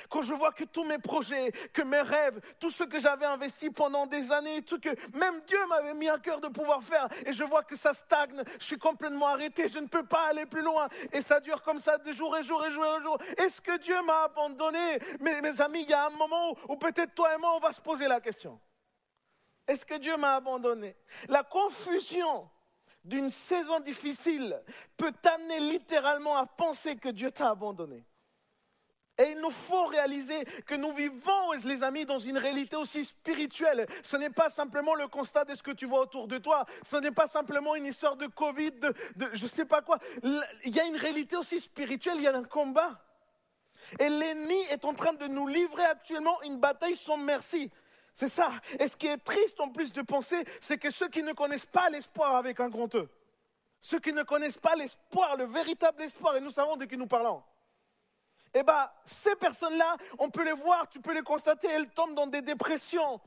Quand 0.10 0.22
je 0.22 0.34
vois 0.34 0.52
que 0.52 0.64
tous 0.64 0.84
mes 0.84 0.98
projets, 0.98 1.52
que 1.72 1.82
mes 1.82 2.02
rêves, 2.02 2.40
tout 2.60 2.70
ce 2.70 2.84
que 2.84 3.00
j'avais 3.00 3.26
investi 3.26 3.70
pendant 3.70 4.06
des 4.06 4.32
années, 4.32 4.62
tout 4.62 4.80
que 4.80 4.90
même 5.16 5.42
Dieu 5.46 5.60
m'avait 5.68 5.94
mis 5.94 6.10
à 6.10 6.18
cœur 6.18 6.40
de 6.42 6.48
pouvoir 6.48 6.84
faire, 6.84 7.08
et 7.26 7.34
je 7.34 7.44
vois 7.44 7.64
que 7.64 7.76
ça 7.76 7.94
stagne, 7.94 8.44
je 8.60 8.66
suis 8.66 8.78
complètement 8.78 9.28
arrêté, 9.28 9.70
je 9.70 9.80
ne 9.80 9.88
peux 9.88 10.06
pas 10.06 10.28
aller 10.30 10.46
plus 10.46 10.62
loin, 10.62 10.88
et 11.12 11.22
ça 11.22 11.40
dure 11.40 11.62
comme 11.62 11.80
ça 11.80 11.98
de 11.98 12.12
jour 12.12 12.36
et 12.38 12.44
jour 12.44 12.66
et 12.66 12.72
jour 12.72 12.86
et 12.86 13.02
jour. 13.02 13.18
Est-ce 13.38 13.62
que 13.62 13.78
Dieu 13.78 14.02
m'a 14.04 14.24
abandonné? 14.24 15.00
Mes, 15.20 15.62
amis, 15.62 15.82
il 15.82 15.90
y 15.90 15.94
a 15.94 16.08
un 16.08 16.12
moment 16.12 16.58
où 16.68 16.76
peut-être 16.76 17.14
toi 17.14 17.34
et 17.36 17.38
moi, 17.38 17.56
on 17.56 17.60
va 17.60 17.72
se 17.72 17.82
poser 17.82 18.08
la 18.08 18.20
question. 18.20 18.60
Est-ce 19.68 19.86
que 19.86 19.96
Dieu 19.96 20.18
m'a 20.18 20.36
abandonné? 20.36 20.96
La 21.30 21.44
confusion 21.44 22.50
d'une 23.04 23.32
saison 23.32 23.80
difficile 23.80 24.62
peut 24.98 25.14
t'amener 25.22 25.60
littéralement 25.60 26.38
à 26.38 26.46
penser 26.46 26.96
que 26.96 27.10
Dieu 27.10 27.32
t'a 27.32 27.50
abandonné. 27.50 28.06
Et 29.18 29.32
il 29.32 29.42
nous 29.42 29.52
faut 29.52 29.86
réaliser 29.86 30.44
que 30.66 30.74
nous 30.74 30.92
vivons, 30.92 31.52
les 31.64 31.84
amis, 31.84 32.06
dans 32.06 32.18
une 32.18 32.38
réalité 32.38 32.76
aussi 32.76 33.06
spirituelle. 33.06 33.86
Ce 34.02 34.18
n'est 34.18 34.32
pas 34.32 34.50
simplement 34.50 34.96
le 34.96 35.08
constat 35.08 35.46
de 35.46 35.54
ce 35.54 35.62
que 35.62 35.72
tu 35.72 35.86
vois 35.86 36.02
autour 36.02 36.28
de 36.28 36.40
toi. 36.40 36.66
Ce 36.84 36.96
n'est 36.98 37.12
pas 37.12 37.28
simplement 37.28 37.76
une 37.76 37.86
histoire 37.86 38.16
de 38.16 38.26
Covid, 38.26 38.72
de, 38.72 39.30
je 39.34 39.44
ne 39.44 39.50
sais 39.50 39.66
pas 39.66 39.84
quoi. 39.84 40.00
Il 40.24 40.76
y 40.76 40.80
a 40.80 40.86
une 40.86 40.96
réalité 40.96 41.36
aussi 41.36 41.60
spirituelle, 41.60 42.16
il 42.18 42.24
y 42.24 42.28
a 42.28 42.36
un 42.36 42.44
combat. 42.44 43.04
Et 44.00 44.10
l'ennemi 44.10 44.60
est 44.72 44.84
en 44.84 44.96
train 44.96 45.14
de 45.14 45.28
nous 45.28 45.48
livrer 45.48 45.84
actuellement 45.84 46.42
une 46.42 46.58
bataille 46.58 46.96
sans 46.96 47.18
merci. 47.18 47.72
C'est 48.14 48.30
ça. 48.30 48.52
Et 48.80 48.88
ce 48.88 48.96
qui 48.96 49.08
est 49.08 49.18
triste 49.18 49.60
en 49.60 49.70
plus 49.70 49.92
de 49.92 50.02
penser, 50.02 50.44
c'est 50.62 50.78
que 50.78 50.92
ceux 50.92 51.10
qui 51.10 51.24
ne 51.24 51.34
connaissent 51.34 51.66
pas 51.66 51.90
l'espoir 51.90 52.36
avec 52.36 52.60
un 52.60 52.70
grand 52.70 52.94
E, 52.96 53.10
ceux 53.82 54.00
qui 54.00 54.14
ne 54.14 54.24
connaissent 54.24 54.58
pas 54.58 54.76
l'espoir, 54.76 55.36
le 55.36 55.46
véritable 55.46 56.04
espoir, 56.04 56.36
et 56.36 56.42
nous 56.42 56.52
savons 56.52 56.78
de 56.78 56.86
qui 56.86 56.98
nous 56.98 57.08
parlons, 57.08 57.44
eh 58.54 58.62
bien, 58.62 58.90
ces 59.06 59.36
personnes-là, 59.36 59.98
on 60.20 60.30
peut 60.30 60.44
les 60.44 60.54
voir, 60.54 60.88
tu 60.88 61.00
peux 61.00 61.14
les 61.14 61.24
constater, 61.24 61.68
elles 61.68 61.90
tombent 61.90 62.14
dans 62.14 62.28
des 62.28 62.44
dépressions. 62.44 63.20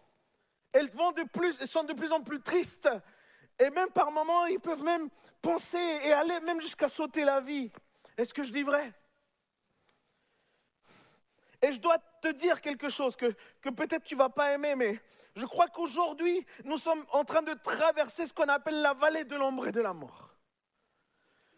Elles, 0.73 0.91
vont 0.91 1.11
de 1.13 1.25
plus, 1.25 1.57
elles 1.61 1.69
sont 1.69 1.83
de 1.83 1.95
plus 1.95 2.13
en 2.13 2.23
plus 2.23 2.41
tristes. 2.41 2.89
Et 3.59 3.71
même 3.71 3.91
par 3.91 4.13
moments, 4.13 4.47
ils 4.47 4.61
peuvent 4.61 4.85
même 4.85 5.09
penser 5.43 5.83
et 6.05 6.13
aller 6.13 6.39
même 6.41 6.61
jusqu'à 6.61 6.89
sauter 6.89 7.25
la 7.25 7.41
vie. 7.41 7.73
Est-ce 8.17 8.33
que 8.33 8.45
je 8.45 8.53
dis 8.53 8.63
vrai? 8.63 8.93
Et 11.63 11.73
je 11.73 11.81
dois 11.81 11.99
te 12.27 12.33
dire 12.33 12.61
quelque 12.61 12.89
chose 12.89 13.17
que, 13.17 13.35
que 13.61 13.71
peut-être 13.71 14.05
tu 14.05 14.17
vas 14.17 14.29
pas 14.29 14.53
aimer, 14.53 14.75
mais 14.75 15.01
je 15.35 15.45
crois 15.45 15.69
qu'aujourd'hui, 15.69 16.45
nous 16.65 16.79
sommes 16.79 17.05
en 17.13 17.25
train 17.25 17.43
de 17.43 17.55
traverser 17.55 18.27
ce 18.27 18.33
qu'on 18.33 18.49
appelle 18.49 18.81
la 18.81 18.95
vallée 18.95 19.25
de 19.25 19.37
l'ombre 19.37 19.69
et 19.69 19.73
de 19.73 19.81
la 19.81 19.93
mort. 19.93 20.35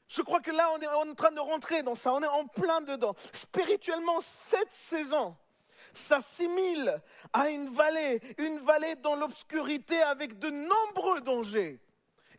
Je 0.08 0.22
crois 0.22 0.40
que 0.40 0.50
là, 0.50 0.70
on 0.74 0.80
est 0.80 0.86
en 0.86 1.14
train 1.14 1.32
de 1.32 1.40
rentrer 1.40 1.82
dans 1.82 1.94
ça, 1.94 2.12
on 2.12 2.22
est 2.22 2.26
en 2.26 2.46
plein 2.46 2.80
dedans. 2.80 3.14
Spirituellement, 3.32 4.20
cette 4.20 4.70
saison 4.70 5.36
s'assimile 5.92 7.00
à 7.32 7.50
une 7.50 7.68
vallée, 7.68 8.20
une 8.38 8.58
vallée 8.58 8.96
dans 8.96 9.16
l'obscurité 9.16 10.00
avec 10.02 10.38
de 10.38 10.50
nombreux 10.50 11.20
dangers. 11.20 11.80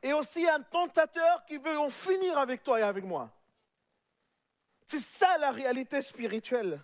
Et 0.01 0.13
aussi 0.13 0.47
un 0.47 0.61
tentateur 0.61 1.45
qui 1.45 1.57
veut 1.57 1.77
en 1.77 1.89
finir 1.89 2.37
avec 2.37 2.63
toi 2.63 2.79
et 2.79 2.83
avec 2.83 3.03
moi. 3.03 3.29
C'est 4.87 5.01
ça 5.01 5.37
la 5.37 5.51
réalité 5.51 6.01
spirituelle. 6.01 6.81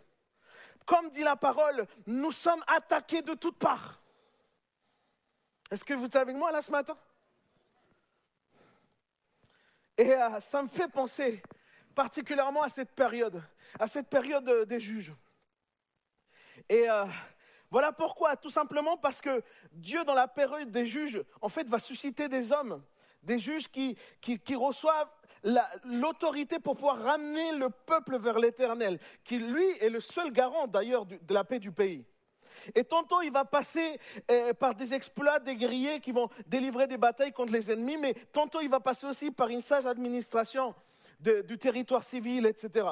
Comme 0.85 1.09
dit 1.09 1.23
la 1.23 1.35
parole, 1.35 1.87
nous 2.05 2.31
sommes 2.31 2.63
attaqués 2.67 3.21
de 3.21 3.33
toutes 3.33 3.57
parts. 3.57 4.01
Est-ce 5.71 5.83
que 5.83 5.93
vous 5.93 6.05
êtes 6.05 6.15
avec 6.15 6.35
moi 6.35 6.51
là 6.51 6.61
ce 6.61 6.71
matin? 6.71 6.97
Et 9.97 10.13
euh, 10.13 10.39
ça 10.39 10.61
me 10.61 10.67
fait 10.67 10.89
penser 10.89 11.41
particulièrement 11.95 12.61
à 12.61 12.69
cette 12.69 12.91
période, 12.91 13.41
à 13.79 13.87
cette 13.87 14.09
période 14.09 14.47
euh, 14.49 14.65
des 14.65 14.79
juges. 14.79 15.13
Et 16.69 16.89
euh, 16.89 17.05
voilà 17.71 17.91
pourquoi, 17.91 18.35
tout 18.35 18.49
simplement 18.49 18.97
parce 18.97 19.21
que 19.21 19.43
Dieu, 19.71 20.03
dans 20.03 20.13
la 20.13 20.27
période 20.27 20.69
des 20.69 20.85
juges, 20.85 21.23
en 21.41 21.49
fait, 21.49 21.67
va 21.67 21.79
susciter 21.79 22.27
des 22.27 22.51
hommes, 22.51 22.83
des 23.23 23.39
juges 23.39 23.69
qui, 23.69 23.97
reçoivent 24.55 25.11
la- 25.45 25.69
l'autorité 25.85 26.59
pour 26.59 26.75
pouvoir 26.75 27.01
ramener 27.01 27.53
le 27.53 27.69
peuple 27.69 28.17
vers 28.17 28.37
l'Éternel, 28.39 28.99
qui 29.23 29.37
lui 29.37 29.65
est 29.79 29.89
le 29.89 30.01
seul 30.01 30.31
garant 30.31 30.67
d'ailleurs 30.67 31.05
de 31.05 31.33
la 31.33 31.45
paix 31.45 31.59
du 31.59 31.71
pays. 31.71 32.05
Et 32.73 32.83
tantôt, 32.83 33.21
il 33.21 33.31
va 33.31 33.45
passer 33.45 33.99
euh, 34.31 34.53
par 34.53 34.73
des 34.75 34.93
exploits 34.93 35.39
des 35.39 35.55
guerriers 35.55 35.99
qui 35.99 36.11
vont 36.11 36.29
délivrer 36.47 36.87
des 36.87 36.97
batailles 36.97 37.31
contre 37.31 37.53
les 37.53 37.71
ennemis, 37.71 37.97
mais 37.97 38.13
tantôt, 38.33 38.59
il 38.61 38.69
va 38.69 38.79
passer 38.79 39.05
aussi 39.05 39.29
par 39.31 39.49
une 39.49 39.61
sage 39.61 39.85
administration 39.85 40.73
du 41.19 41.57
territoire 41.57 42.03
civil, 42.03 42.45
etc. 42.45 42.87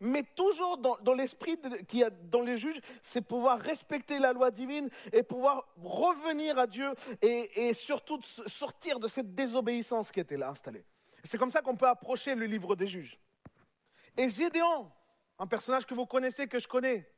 Mais 0.00 0.24
toujours 0.34 0.78
dans, 0.78 1.14
l'esprit 1.14 1.56
qu'il 1.86 2.00
y 2.00 2.04
a 2.04 2.10
dans 2.10 2.40
les 2.40 2.58
juges, 2.58 2.80
c'est 3.02 3.20
pouvoir 3.20 3.60
respecter 3.60 4.18
la 4.18 4.32
loi 4.32 4.50
divine 4.50 4.90
et 5.12 5.22
pouvoir 5.22 5.68
revenir 5.80 6.58
à 6.58 6.66
Dieu 6.66 6.92
et, 7.22 7.68
et 7.68 7.74
surtout 7.74 8.18
sortir 8.22 8.98
de 8.98 9.06
cette 9.06 9.32
désobéissance 9.34 10.10
qui 10.10 10.18
était 10.18 10.36
là 10.36 10.50
installée. 10.50 10.84
C'est 11.24 11.38
comme 11.38 11.50
ça 11.50 11.62
qu'on 11.62 11.76
peut 11.76 11.88
approcher 11.88 12.34
le 12.34 12.46
livre 12.46 12.74
des 12.74 12.86
juges. 12.86 13.18
Et 14.16 14.28
Gédéon, 14.28 14.90
un 15.38 15.46
personnage 15.46 15.86
que 15.86 15.94
vous 15.94 16.06
connaissez, 16.06 16.46
que 16.46 16.58
je 16.58 16.68
connais, 16.68 17.08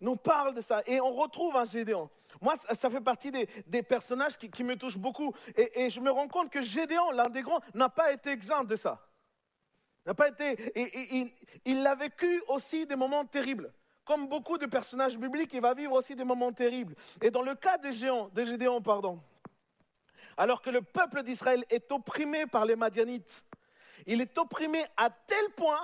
nous 0.00 0.16
parle 0.16 0.54
de 0.54 0.60
ça. 0.60 0.82
Et 0.86 1.00
on 1.00 1.12
retrouve 1.14 1.56
un 1.56 1.64
Gédéon. 1.64 2.08
Moi, 2.40 2.56
ça, 2.56 2.90
fait 2.90 3.00
partie 3.00 3.30
des, 3.32 3.82
personnages 3.82 4.36
qui, 4.36 4.62
me 4.62 4.76
touchent 4.76 4.98
beaucoup. 4.98 5.34
Et, 5.56 5.90
je 5.90 6.00
me 6.00 6.10
rends 6.10 6.28
compte 6.28 6.50
que 6.50 6.62
Gédéon, 6.62 7.10
l'un 7.10 7.28
des 7.28 7.42
grands, 7.42 7.60
n'a 7.74 7.88
pas 7.88 8.12
été 8.12 8.30
exempt 8.30 8.64
de 8.64 8.76
ça. 8.76 9.04
N'a 10.06 10.14
pas 10.14 10.28
il 11.64 11.86
a 11.86 11.94
vécu 11.94 12.42
aussi 12.48 12.86
des 12.86 12.96
moments 12.96 13.24
terribles. 13.24 13.72
Comme 14.04 14.28
beaucoup 14.28 14.56
de 14.56 14.66
personnages 14.66 15.18
bibliques, 15.18 15.52
il 15.52 15.60
va 15.60 15.74
vivre 15.74 15.92
aussi 15.92 16.14
des 16.14 16.24
moments 16.24 16.52
terribles. 16.52 16.94
Et 17.20 17.30
dans 17.30 17.42
le 17.42 17.54
cas 17.54 17.76
des 17.76 17.92
Géants, 17.92 18.28
des 18.28 18.46
Gédéons, 18.46 18.80
pardon, 18.80 19.20
alors 20.38 20.62
que 20.62 20.70
le 20.70 20.80
peuple 20.80 21.22
d'Israël 21.24 21.64
est 21.68 21.92
opprimé 21.92 22.46
par 22.46 22.64
les 22.64 22.76
Madianites, 22.76 23.44
il 24.06 24.22
est 24.22 24.38
opprimé 24.38 24.82
à 24.96 25.10
tel 25.10 25.50
point 25.56 25.80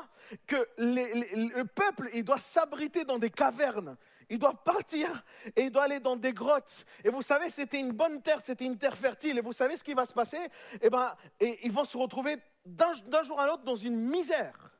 que 0.46 0.68
le 0.78 1.64
peuple, 1.64 2.08
il 2.14 2.24
doit 2.24 2.38
s'abriter 2.38 3.04
dans 3.04 3.18
des 3.18 3.30
cavernes. 3.30 3.96
Il 4.30 4.38
doit 4.38 4.54
partir 4.54 5.22
et 5.54 5.64
il 5.64 5.70
doit 5.70 5.82
aller 5.82 6.00
dans 6.00 6.16
des 6.16 6.32
grottes. 6.32 6.86
Et 7.04 7.10
vous 7.10 7.20
savez, 7.20 7.50
c'était 7.50 7.78
une 7.78 7.92
bonne 7.92 8.22
terre, 8.22 8.40
c'était 8.40 8.64
une 8.64 8.78
terre 8.78 8.96
fertile. 8.96 9.36
Et 9.36 9.42
vous 9.42 9.52
savez 9.52 9.76
ce 9.76 9.84
qui 9.84 9.92
va 9.92 10.06
se 10.06 10.14
passer? 10.14 10.38
Eh 10.80 10.88
ben, 10.88 11.14
et 11.40 11.66
ils 11.66 11.72
vont 11.72 11.84
se 11.84 11.98
retrouver 11.98 12.38
d'un 12.64 13.22
jour 13.22 13.38
à 13.38 13.46
l'autre 13.46 13.64
dans 13.64 13.76
une 13.76 14.08
misère. 14.08 14.70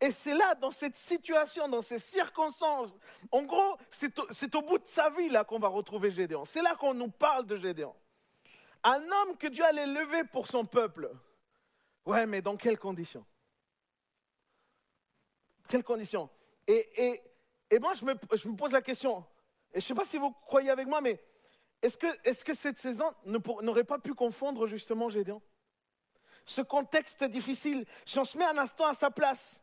Et 0.00 0.12
c'est 0.12 0.34
là, 0.34 0.54
dans 0.54 0.70
cette 0.70 0.96
situation, 0.96 1.68
dans 1.68 1.82
ces 1.82 1.98
circonstances, 1.98 2.96
en 3.32 3.42
gros, 3.42 3.76
c'est 3.90 4.18
au, 4.18 4.58
au 4.58 4.62
bout 4.62 4.78
de 4.78 4.86
sa 4.86 5.10
vie 5.10 5.28
là 5.28 5.44
qu'on 5.44 5.58
va 5.58 5.68
retrouver 5.68 6.10
Gédéon. 6.10 6.44
C'est 6.46 6.62
là 6.62 6.74
qu'on 6.76 6.94
nous 6.94 7.10
parle 7.10 7.44
de 7.44 7.56
Gédéon. 7.58 7.94
Un 8.84 9.02
homme 9.02 9.36
que 9.36 9.46
Dieu 9.46 9.64
allait 9.64 9.86
lever 9.86 10.24
pour 10.24 10.46
son 10.46 10.64
peuple. 10.64 11.10
Ouais, 12.04 12.26
mais 12.26 12.40
dans 12.40 12.56
quelles 12.56 12.78
conditions? 12.78 13.24
Quelles 15.68 15.84
conditions? 15.84 16.30
Et, 16.66 16.88
et, 16.96 17.22
et 17.70 17.78
moi, 17.78 17.94
je 17.94 18.04
me, 18.04 18.14
pose 18.56 18.72
la 18.72 18.82
question, 18.82 19.24
et 19.72 19.80
je 19.80 19.84
ne 19.84 19.88
sais 19.88 19.94
pas 19.94 20.04
si 20.04 20.18
vous 20.18 20.30
croyez 20.30 20.70
avec 20.70 20.86
moi, 20.86 21.00
mais 21.00 21.20
est-ce 21.82 22.44
que, 22.44 22.54
cette 22.54 22.78
saison 22.78 23.12
n'aurait 23.24 23.84
pas 23.84 23.98
pu 23.98 24.14
confondre 24.14 24.66
justement 24.66 25.08
Gédéon? 25.08 25.42
Ce 26.44 26.62
contexte 26.62 27.24
difficile, 27.24 27.84
si 28.06 28.18
on 28.18 28.24
se 28.24 28.38
met 28.38 28.44
un 28.44 28.56
instant 28.58 28.86
à 28.86 28.94
sa 28.94 29.10
place, 29.10 29.60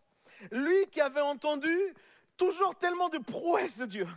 lui 0.51 0.87
qui 0.91 1.01
avait 1.01 1.21
entendu 1.21 1.75
toujours 2.37 2.75
tellement 2.75 3.09
de 3.09 3.17
prouesses 3.17 3.77
de 3.77 3.85
Dieu, 3.85 4.07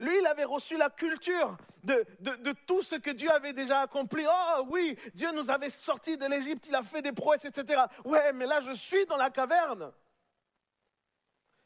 lui, 0.00 0.18
il 0.18 0.26
avait 0.26 0.44
reçu 0.44 0.76
la 0.76 0.90
culture 0.90 1.56
de, 1.82 2.52
tout 2.66 2.82
ce 2.82 2.96
que 2.96 3.10
Dieu 3.10 3.30
avait 3.30 3.52
déjà 3.52 3.80
accompli. 3.80 4.24
Oh 4.28 4.66
oui, 4.68 4.98
Dieu 5.14 5.30
nous 5.32 5.50
avait 5.50 5.70
sortis 5.70 6.16
de 6.16 6.26
l'Égypte, 6.26 6.66
il 6.68 6.74
a 6.74 6.82
fait 6.82 7.02
des 7.02 7.12
prouesses, 7.12 7.44
etc. 7.44 7.82
Ouais, 8.04 8.32
mais 8.32 8.46
là, 8.46 8.60
je 8.60 8.72
suis 8.72 9.04
dans 9.06 9.16
la 9.16 9.30
caverne. 9.30 9.92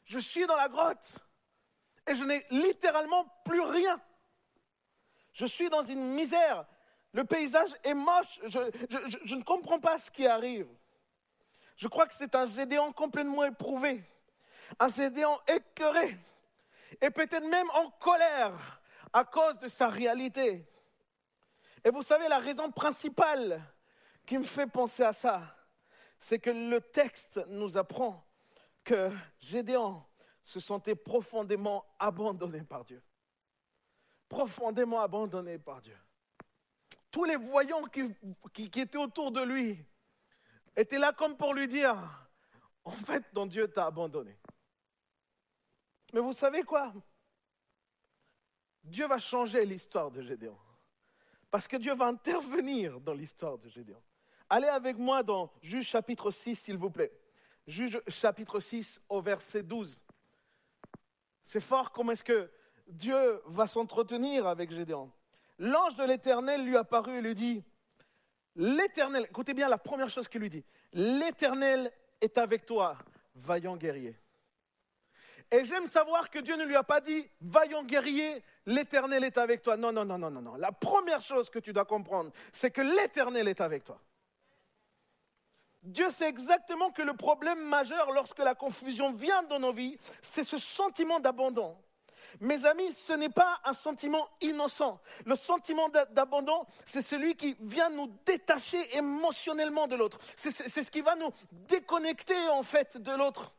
Je 0.05 0.19
suis 0.19 0.45
dans 0.45 0.55
la 0.55 0.67
grotte. 0.67 1.19
Et 2.07 2.15
je 2.15 2.23
n'ai 2.23 2.45
littéralement 2.49 3.25
plus 3.45 3.61
rien. 3.61 3.99
Je 5.33 5.45
suis 5.45 5.69
dans 5.69 5.83
une 5.83 6.13
misère. 6.13 6.65
Le 7.13 7.23
paysage 7.23 7.69
est 7.83 7.93
moche. 7.93 8.39
Je 8.47 9.35
ne 9.35 9.43
comprends 9.43 9.79
pas 9.79 9.97
ce 9.97 10.09
qui 10.09 10.27
arrive. 10.27 10.67
Je 11.75 11.87
crois 11.87 12.07
que 12.07 12.13
c'est 12.13 12.35
un 12.35 12.45
Gédéon 12.45 12.91
complètement 12.91 13.45
éprouvé. 13.45 14.03
Un 14.79 14.89
Gédéon 14.89 15.39
écœuré 15.47 16.17
et 17.01 17.09
peut-être 17.09 17.47
même 17.47 17.69
en 17.71 17.89
colère 17.91 18.81
à 19.13 19.23
cause 19.23 19.57
de 19.59 19.67
sa 19.67 19.87
réalité. 19.87 20.65
Et 21.83 21.89
vous 21.89 22.03
savez, 22.03 22.27
la 22.27 22.39
raison 22.39 22.71
principale 22.71 23.61
qui 24.25 24.37
me 24.37 24.43
fait 24.43 24.67
penser 24.67 25.03
à 25.03 25.13
ça, 25.13 25.55
c'est 26.19 26.39
que 26.39 26.49
le 26.49 26.81
texte 26.81 27.39
nous 27.47 27.77
apprend 27.77 28.25
que 28.83 29.09
Gédéon 29.39 30.03
se 30.41 30.59
sentait 30.59 30.95
profondément 30.95 31.85
abandonné 31.99 32.61
par 32.63 32.83
Dieu. 32.83 33.01
Profondément 34.27 34.99
abandonné 34.99 35.57
par 35.57 35.81
Dieu. 35.81 35.97
Tous 37.11 37.23
les 37.23 37.35
voyants 37.35 37.83
qui, 37.85 38.63
étaient 38.79 38.97
autour 38.97 39.31
de 39.31 39.41
lui 39.41 39.83
étaient 40.75 40.99
là 40.99 41.13
comme 41.13 41.35
pour 41.35 41.53
lui 41.53 41.67
dire, 41.67 41.97
en 42.83 42.91
fait, 42.91 43.23
ton 43.33 43.45
Dieu 43.45 43.67
t'a 43.67 43.87
abandonné. 43.87 44.38
Mais 46.13 46.19
vous 46.19 46.33
savez 46.33 46.63
quoi? 46.63 46.93
Dieu 48.83 49.07
va 49.07 49.17
changer 49.17 49.65
l'histoire 49.65 50.09
de 50.11 50.21
Gédéon. 50.21 50.57
Parce 51.51 51.67
que 51.67 51.77
Dieu 51.77 51.93
va 51.95 52.05
intervenir 52.05 52.99
dans 52.99 53.13
l'histoire 53.13 53.57
de 53.57 53.69
Gédéon. 53.69 54.01
Allez 54.49 54.67
avec 54.67 54.97
moi 54.97 55.21
dans 55.23 55.51
Juge 55.61 55.87
chapitre 55.87 56.31
6, 56.31 56.55
s'il 56.55 56.77
vous 56.77 56.89
plaît. 56.89 57.11
Juge 57.67 58.01
chapitre 58.07 58.59
6 58.59 59.01
au 59.09 59.21
verset 59.21 59.63
12. 59.63 60.01
C'est 61.43 61.59
fort 61.59 61.91
comment 61.91 62.11
est-ce 62.11 62.23
que 62.23 62.51
Dieu 62.87 63.41
va 63.45 63.67
s'entretenir 63.67 64.47
avec 64.47 64.71
Gédéon. 64.71 65.11
L'ange 65.59 65.95
de 65.95 66.03
l'Éternel 66.03 66.63
lui 66.63 66.77
apparut 66.77 67.17
et 67.17 67.21
lui 67.21 67.35
dit, 67.35 67.63
L'Éternel, 68.55 69.25
écoutez 69.29 69.53
bien 69.53 69.69
la 69.69 69.77
première 69.77 70.09
chose 70.09 70.27
qu'il 70.27 70.41
lui 70.41 70.49
dit, 70.49 70.65
L'Éternel 70.93 71.91
est 72.19 72.37
avec 72.37 72.65
toi, 72.65 72.97
vaillant 73.35 73.77
guerrier. 73.77 74.17
Et 75.51 75.65
j'aime 75.65 75.87
savoir 75.87 76.29
que 76.29 76.39
Dieu 76.39 76.55
ne 76.55 76.63
lui 76.63 76.75
a 76.75 76.83
pas 76.83 77.01
dit, 77.01 77.27
vaillant 77.41 77.83
guerrier, 77.83 78.43
l'Éternel 78.67 79.23
est 79.23 79.37
avec 79.37 79.63
toi. 79.63 79.77
Non, 79.77 79.91
non, 79.91 80.05
non, 80.05 80.17
non, 80.19 80.29
non, 80.29 80.41
non. 80.41 80.55
La 80.55 80.71
première 80.71 81.21
chose 81.21 81.49
que 81.49 81.57
tu 81.59 81.73
dois 81.73 81.85
comprendre, 81.85 82.31
c'est 82.53 82.69
que 82.69 82.81
l'Éternel 82.81 83.47
est 83.47 83.59
avec 83.61 83.83
toi. 83.83 83.99
Dieu 85.81 86.09
sait 86.11 86.27
exactement 86.27 86.91
que 86.91 87.01
le 87.01 87.13
problème 87.13 87.63
majeur 87.63 88.11
lorsque 88.11 88.39
la 88.39 88.53
confusion 88.53 89.11
vient 89.13 89.43
dans 89.43 89.59
nos 89.59 89.71
vies, 89.73 89.97
c'est 90.21 90.43
ce 90.43 90.57
sentiment 90.57 91.19
d'abandon. 91.19 91.77
Mes 92.41 92.65
amis, 92.65 92.93
ce 92.93 93.13
n'est 93.13 93.29
pas 93.29 93.59
un 93.63 93.73
sentiment 93.73 94.29
innocent. 94.41 94.99
Le 95.25 95.35
sentiment 95.35 95.89
d'a- 95.89 96.05
d'abandon, 96.05 96.65
c'est 96.85 97.01
celui 97.01 97.35
qui 97.35 97.55
vient 97.61 97.89
nous 97.89 98.07
détacher 98.23 98.95
émotionnellement 98.97 99.87
de 99.87 99.95
l'autre. 99.95 100.19
C'est 100.35 100.51
ce 100.83 100.91
qui 100.91 101.01
va 101.01 101.15
nous 101.15 101.31
déconnecter 101.51 102.37
en 102.49 102.61
fait 102.61 102.97
de 102.97 103.11
l'autre. 103.13 103.51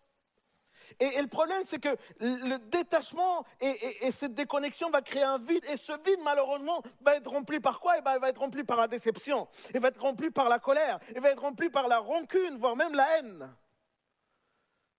Et, 1.01 1.20
le 1.22 1.28
problème, 1.28 1.62
c'est 1.64 1.78
que 1.82 1.96
le 2.20 2.59
détachement 2.59 3.44
et, 3.61 3.68
et- 3.68 4.07
et 4.07 4.12
cette 4.12 4.34
déconnexion 4.34 4.90
va 4.90 5.01
créer 5.01 5.22
un 5.22 5.38
vide. 5.38 5.64
Et 5.70 5.76
ce 5.78 5.92
vide, 6.05 6.20
malheureusement, 6.22 6.82
va 7.01 7.16
être 7.16 7.30
rempli 7.30 7.59
par 7.59 7.80
quoi? 7.80 7.96
Eh 7.98 8.03
ben, 8.03 8.14
Il 8.14 8.20
va 8.20 8.28
être 8.28 8.38
rempli 8.40 8.64
par 8.64 8.76
la 8.78 8.86
déception. 8.86 9.48
Il 9.74 9.80
va 9.80 9.88
être 9.88 10.01
rempli 10.01 10.30
par 10.30 10.48
la 10.51 10.59
colère. 10.59 10.98
Il 11.14 11.20
va 11.20 11.30
être 11.30 11.40
rempli 11.40 11.70
par 11.70 11.88
la 11.88 11.98
rancune, 11.98 12.59
voire 12.59 12.76
même 12.76 12.94
la 12.94 13.18
haine. 13.18 13.51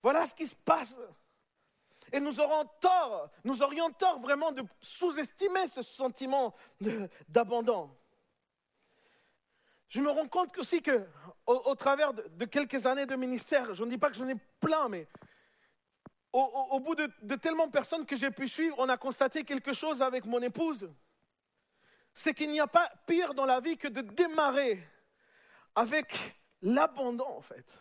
Voilà 0.02 0.26
ce 0.26 0.34
qui 0.34 0.46
se 0.46 0.56
passe. 0.56 0.96
Et 2.12 2.20
nous 2.20 2.40
aurons 2.40 2.64
tort, 2.80 3.30
nous 3.44 3.62
aurions 3.62 3.90
tort 3.90 4.18
vraiment 4.20 4.52
de 4.52 4.62
sous-estimer 4.80 5.66
ce 5.68 5.80
sentiment 5.82 6.52
d'abandon. 7.28 7.90
Je 9.88 10.00
me 10.00 10.10
rends 10.10 10.28
compte 10.28 10.56
aussi 10.58 10.82
que, 10.82 11.06
au, 11.46 11.74
travers 11.74 12.12
de 12.12 12.44
quelques 12.46 12.86
années 12.86 13.06
de 13.06 13.14
ministère, 13.14 13.74
je 13.74 13.84
ne 13.84 13.90
dis 13.90 13.98
pas 13.98 14.08
que 14.10 14.16
j'en 14.16 14.28
ai 14.28 14.34
plein, 14.60 14.88
mais 14.88 15.06
au, 16.32 16.80
bout 16.80 16.94
de, 16.94 17.10
de 17.22 17.34
tellement 17.34 17.66
de 17.66 17.72
personnes 17.72 18.06
que 18.06 18.16
j'ai 18.16 18.30
pu 18.30 18.48
suivre, 18.48 18.76
on 18.78 18.88
a 18.88 18.96
constaté 18.96 19.44
quelque 19.44 19.72
chose 19.72 20.00
avec 20.00 20.24
mon 20.24 20.40
épouse. 20.40 20.90
C'est 22.14 22.34
qu'il 22.34 22.50
n'y 22.50 22.60
a 22.60 22.66
pas 22.66 22.90
pire 23.06 23.34
dans 23.34 23.44
la 23.44 23.60
vie 23.60 23.76
que 23.76 23.88
de 23.88 24.00
démarrer 24.00 24.82
avec 25.74 26.36
l'abandon, 26.62 27.28
en 27.28 27.40
fait. 27.40 27.78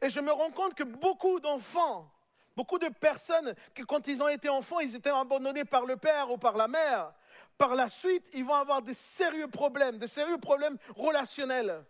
Et 0.00 0.08
je 0.08 0.20
me 0.20 0.32
rends 0.32 0.50
compte 0.50 0.74
que 0.74 0.84
beaucoup 0.84 1.40
d'enfants, 1.40 2.10
beaucoup 2.56 2.78
de 2.78 2.88
personnes, 2.88 3.54
que 3.74 3.82
quand 3.82 4.06
ils 4.06 4.22
ont 4.22 4.28
été 4.28 4.48
enfants, 4.48 4.80
ils 4.80 4.94
étaient 4.94 5.10
abandonnés 5.10 5.64
par 5.64 5.84
le 5.84 5.96
père 5.96 6.30
ou 6.30 6.38
par 6.38 6.56
la 6.56 6.68
mère. 6.68 7.12
Par 7.58 7.74
la 7.74 7.88
suite, 7.88 8.24
ils 8.32 8.44
vont 8.44 8.54
avoir 8.54 8.82
des 8.82 8.94
sérieux 8.94 9.48
problèmes, 9.48 9.98
des 9.98 10.08
sérieux 10.08 10.38
problèmes 10.38 10.78
relationnels. 10.96 11.84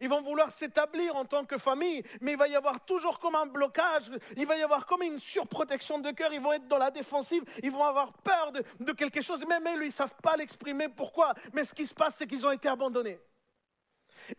Ils 0.00 0.08
vont 0.08 0.22
vouloir 0.22 0.50
s'établir 0.50 1.16
en 1.16 1.24
tant 1.24 1.44
que 1.44 1.58
famille, 1.58 2.02
mais 2.20 2.32
il 2.32 2.38
va 2.38 2.48
y 2.48 2.56
avoir 2.56 2.84
toujours 2.84 3.18
comme 3.18 3.34
un 3.34 3.46
blocage, 3.46 4.10
il 4.36 4.46
va 4.46 4.56
y 4.56 4.62
avoir 4.62 4.86
comme 4.86 5.02
une 5.02 5.18
surprotection 5.18 5.98
de 5.98 6.10
cœur, 6.10 6.32
ils 6.32 6.40
vont 6.40 6.52
être 6.52 6.68
dans 6.68 6.78
la 6.78 6.90
défensive, 6.90 7.44
ils 7.62 7.70
vont 7.70 7.84
avoir 7.84 8.12
peur 8.12 8.52
de, 8.52 8.92
quelque 8.92 9.20
chose, 9.20 9.44
même 9.46 9.66
eux, 9.68 9.82
ils 9.82 9.88
ne 9.88 9.92
savent 9.92 10.14
pas 10.22 10.36
l'exprimer. 10.36 10.88
Pourquoi? 10.88 11.34
Mais 11.52 11.64
ce 11.64 11.74
qui 11.74 11.86
se 11.86 11.94
passe, 11.94 12.14
c'est 12.18 12.26
qu'ils 12.26 12.46
ont 12.46 12.50
été 12.50 12.68
abandonnés. 12.68 13.20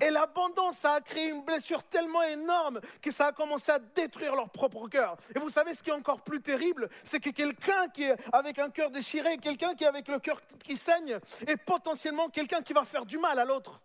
Et 0.01 0.09
l'abandon, 0.09 0.71
ça 0.71 0.93
a 0.93 1.01
créé 1.01 1.29
une 1.29 1.43
blessure 1.43 1.83
tellement 1.83 2.23
énorme 2.23 2.81
que 3.01 3.11
ça 3.11 3.27
a 3.27 3.31
commencé 3.31 3.71
à 3.71 3.79
détruire 3.79 4.35
leur 4.35 4.49
propre 4.49 4.87
cœur. 4.87 5.15
Et 5.35 5.39
vous 5.39 5.49
savez 5.49 5.73
ce 5.73 5.83
qui 5.83 5.91
est 5.91 5.93
encore 5.93 6.21
plus 6.21 6.41
terrible, 6.41 6.89
c'est 7.03 7.19
que 7.19 7.29
quelqu'un 7.29 7.87
qui 7.89 8.03
est 8.03 8.15
avec 8.33 8.57
un 8.59 8.69
cœur 8.69 8.89
déchiré, 8.89 9.37
quelqu'un 9.37 9.75
qui 9.75 9.83
est 9.83 9.87
avec 9.87 10.07
le 10.07 10.19
cœur 10.19 10.41
qui 10.63 10.75
saigne, 10.75 11.19
est 11.45 11.57
potentiellement 11.57 12.29
quelqu'un 12.29 12.61
qui 12.61 12.73
va 12.73 12.83
faire 12.83 13.05
du 13.05 13.17
mal 13.17 13.37
à 13.37 13.45
l'autre. 13.45 13.79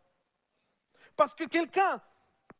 Parce 1.17 1.35
que 1.35 1.45
quelqu'un 1.45 2.01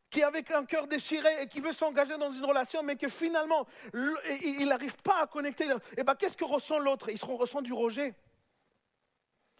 qui 0.09 0.19
est 0.19 0.23
avec 0.23 0.51
un 0.51 0.65
cœur 0.65 0.87
déchiré 0.87 1.41
et 1.41 1.47
qui 1.47 1.61
veut 1.61 1.71
s'engager 1.71 2.17
dans 2.17 2.31
une 2.31 2.43
relation, 2.43 2.83
mais 2.83 2.97
que 2.97 3.07
finalement, 3.07 3.65
il 3.93 4.65
n'arrive 4.67 4.95
pas 4.97 5.23
à 5.23 5.27
connecter, 5.27 5.65
et 5.65 5.73
eh 5.97 6.03
ben, 6.03 6.15
qu'est-ce 6.15 6.35
que 6.35 6.43
ressent 6.43 6.79
l'autre? 6.79 7.09
Il 7.09 7.23
ressent 7.23 7.61
du 7.61 7.71
rejet. 7.71 8.13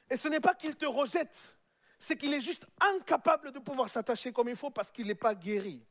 Et 0.10 0.18
ce 0.18 0.28
n'est 0.28 0.42
pas 0.42 0.54
qu'il 0.54 0.76
te 0.76 0.86
rejette, 0.86 1.58
c'est 1.98 2.18
qu'il 2.18 2.34
est 2.34 2.42
juste 2.42 2.68
incapable 2.82 3.54
de 3.54 3.60
pouvoir 3.60 3.88
s'attacher 3.88 4.34
comme 4.34 4.50
il 4.50 4.58
faut 4.58 4.70
parce 4.70 4.92
qu'il 4.92 5.08
n'est 5.08 5.16
pas 5.16 5.34
guéri. 5.34 5.86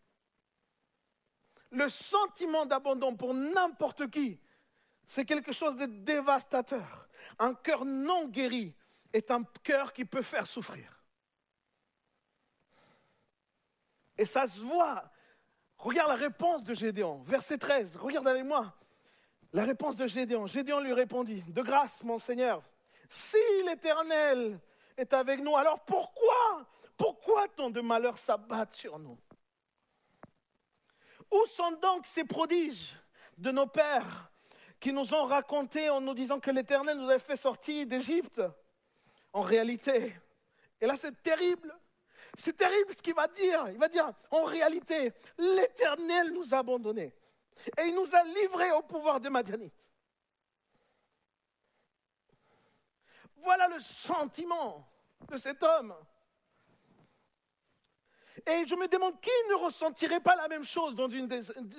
Le 1.70 1.88
sentiment 1.88 2.66
d'abandon 2.66 3.16
pour 3.16 3.32
n'importe 3.32 4.10
qui, 4.10 4.38
c'est 5.06 5.24
quelque 5.24 5.52
chose 5.52 5.74
de 5.76 5.86
dévastateur. 5.86 7.08
Un 7.38 7.54
cœur 7.54 7.86
non 7.86 8.28
guéri 8.28 8.74
est 9.12 9.30
un 9.30 9.42
cœur 9.62 9.92
qui 9.94 10.04
peut 10.04 10.22
faire 10.22 10.46
souffrir. 10.46 10.99
Et 14.20 14.26
ça 14.26 14.46
se 14.46 14.60
voit. 14.60 15.02
Regarde 15.78 16.10
la 16.10 16.14
réponse 16.14 16.62
de 16.62 16.74
Gédéon, 16.74 17.22
verset 17.22 17.56
13. 17.56 17.96
Regarde 17.96 18.28
avec 18.28 18.44
moi. 18.44 18.74
La 19.54 19.64
réponse 19.64 19.96
de 19.96 20.06
Gédéon. 20.06 20.46
Gédéon 20.46 20.80
lui 20.80 20.92
répondit 20.92 21.42
De 21.48 21.62
grâce, 21.62 22.02
mon 22.04 22.18
Seigneur, 22.18 22.62
si 23.08 23.38
l'Éternel 23.66 24.60
est 24.98 25.14
avec 25.14 25.40
nous, 25.40 25.56
alors 25.56 25.80
pourquoi 25.86 26.66
Pourquoi 26.98 27.48
tant 27.48 27.70
de 27.70 27.80
malheurs 27.80 28.18
s'abattent 28.18 28.74
sur 28.74 28.98
nous? 28.98 29.18
Où 31.32 31.46
sont 31.46 31.72
donc 31.80 32.04
ces 32.04 32.24
prodiges 32.24 32.94
de 33.38 33.50
nos 33.50 33.66
pères 33.66 34.30
qui 34.78 34.92
nous 34.92 35.14
ont 35.14 35.24
racontés 35.24 35.88
en 35.88 36.02
nous 36.02 36.12
disant 36.12 36.40
que 36.40 36.50
l'Éternel 36.50 36.98
nous 36.98 37.08
avait 37.08 37.18
fait 37.18 37.36
sortir 37.36 37.86
d'Égypte? 37.86 38.42
En 39.32 39.40
réalité, 39.40 40.14
et 40.78 40.86
là 40.86 40.94
c'est 40.94 41.22
terrible, 41.22 41.74
c'est 42.36 42.56
terrible 42.56 42.94
ce 42.94 43.02
qu'il 43.02 43.14
va 43.14 43.28
dire. 43.28 43.68
Il 43.70 43.78
va 43.78 43.88
dire, 43.88 44.12
en 44.30 44.44
réalité, 44.44 45.12
l'Éternel 45.38 46.32
nous 46.32 46.54
a 46.54 46.58
abandonnés. 46.58 47.14
Et 47.78 47.82
il 47.82 47.94
nous 47.94 48.14
a 48.14 48.24
livrés 48.24 48.72
au 48.72 48.82
pouvoir 48.82 49.20
des 49.20 49.30
Madianites. 49.30 49.74
Voilà 53.36 53.68
le 53.68 53.78
sentiment 53.78 54.86
de 55.28 55.36
cet 55.36 55.62
homme. 55.62 55.94
Et 58.46 58.66
je 58.66 58.74
me 58.74 58.86
demande 58.88 59.20
qui 59.20 59.30
ne 59.48 59.54
ressentirait 59.54 60.20
pas 60.20 60.36
la 60.36 60.48
même 60.48 60.64
chose 60.64 60.94
dans 60.94 61.08
une 61.08 61.28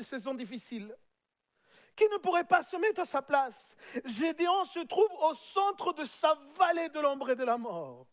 saison 0.02 0.34
difficile 0.34 0.96
Qui 1.96 2.08
ne 2.10 2.18
pourrait 2.18 2.44
pas 2.44 2.62
se 2.62 2.76
mettre 2.78 3.02
à 3.02 3.06
sa 3.06 3.22
place? 3.22 3.76
Gédéon 4.06 4.64
se 4.66 4.80
trouve 4.82 5.12
au 5.24 5.34
centre 5.34 5.94
de 5.94 6.06
sa 6.06 6.38
vallée 6.58 6.90
de 6.90 7.00
l'ombre 7.00 7.32
et 7.32 7.36
de 7.36 7.44
la 7.44 7.58
mort. 7.58 8.06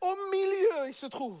Au 0.00 0.16
milieu, 0.30 0.88
il 0.88 0.94
se 0.94 1.06
trouve. 1.06 1.40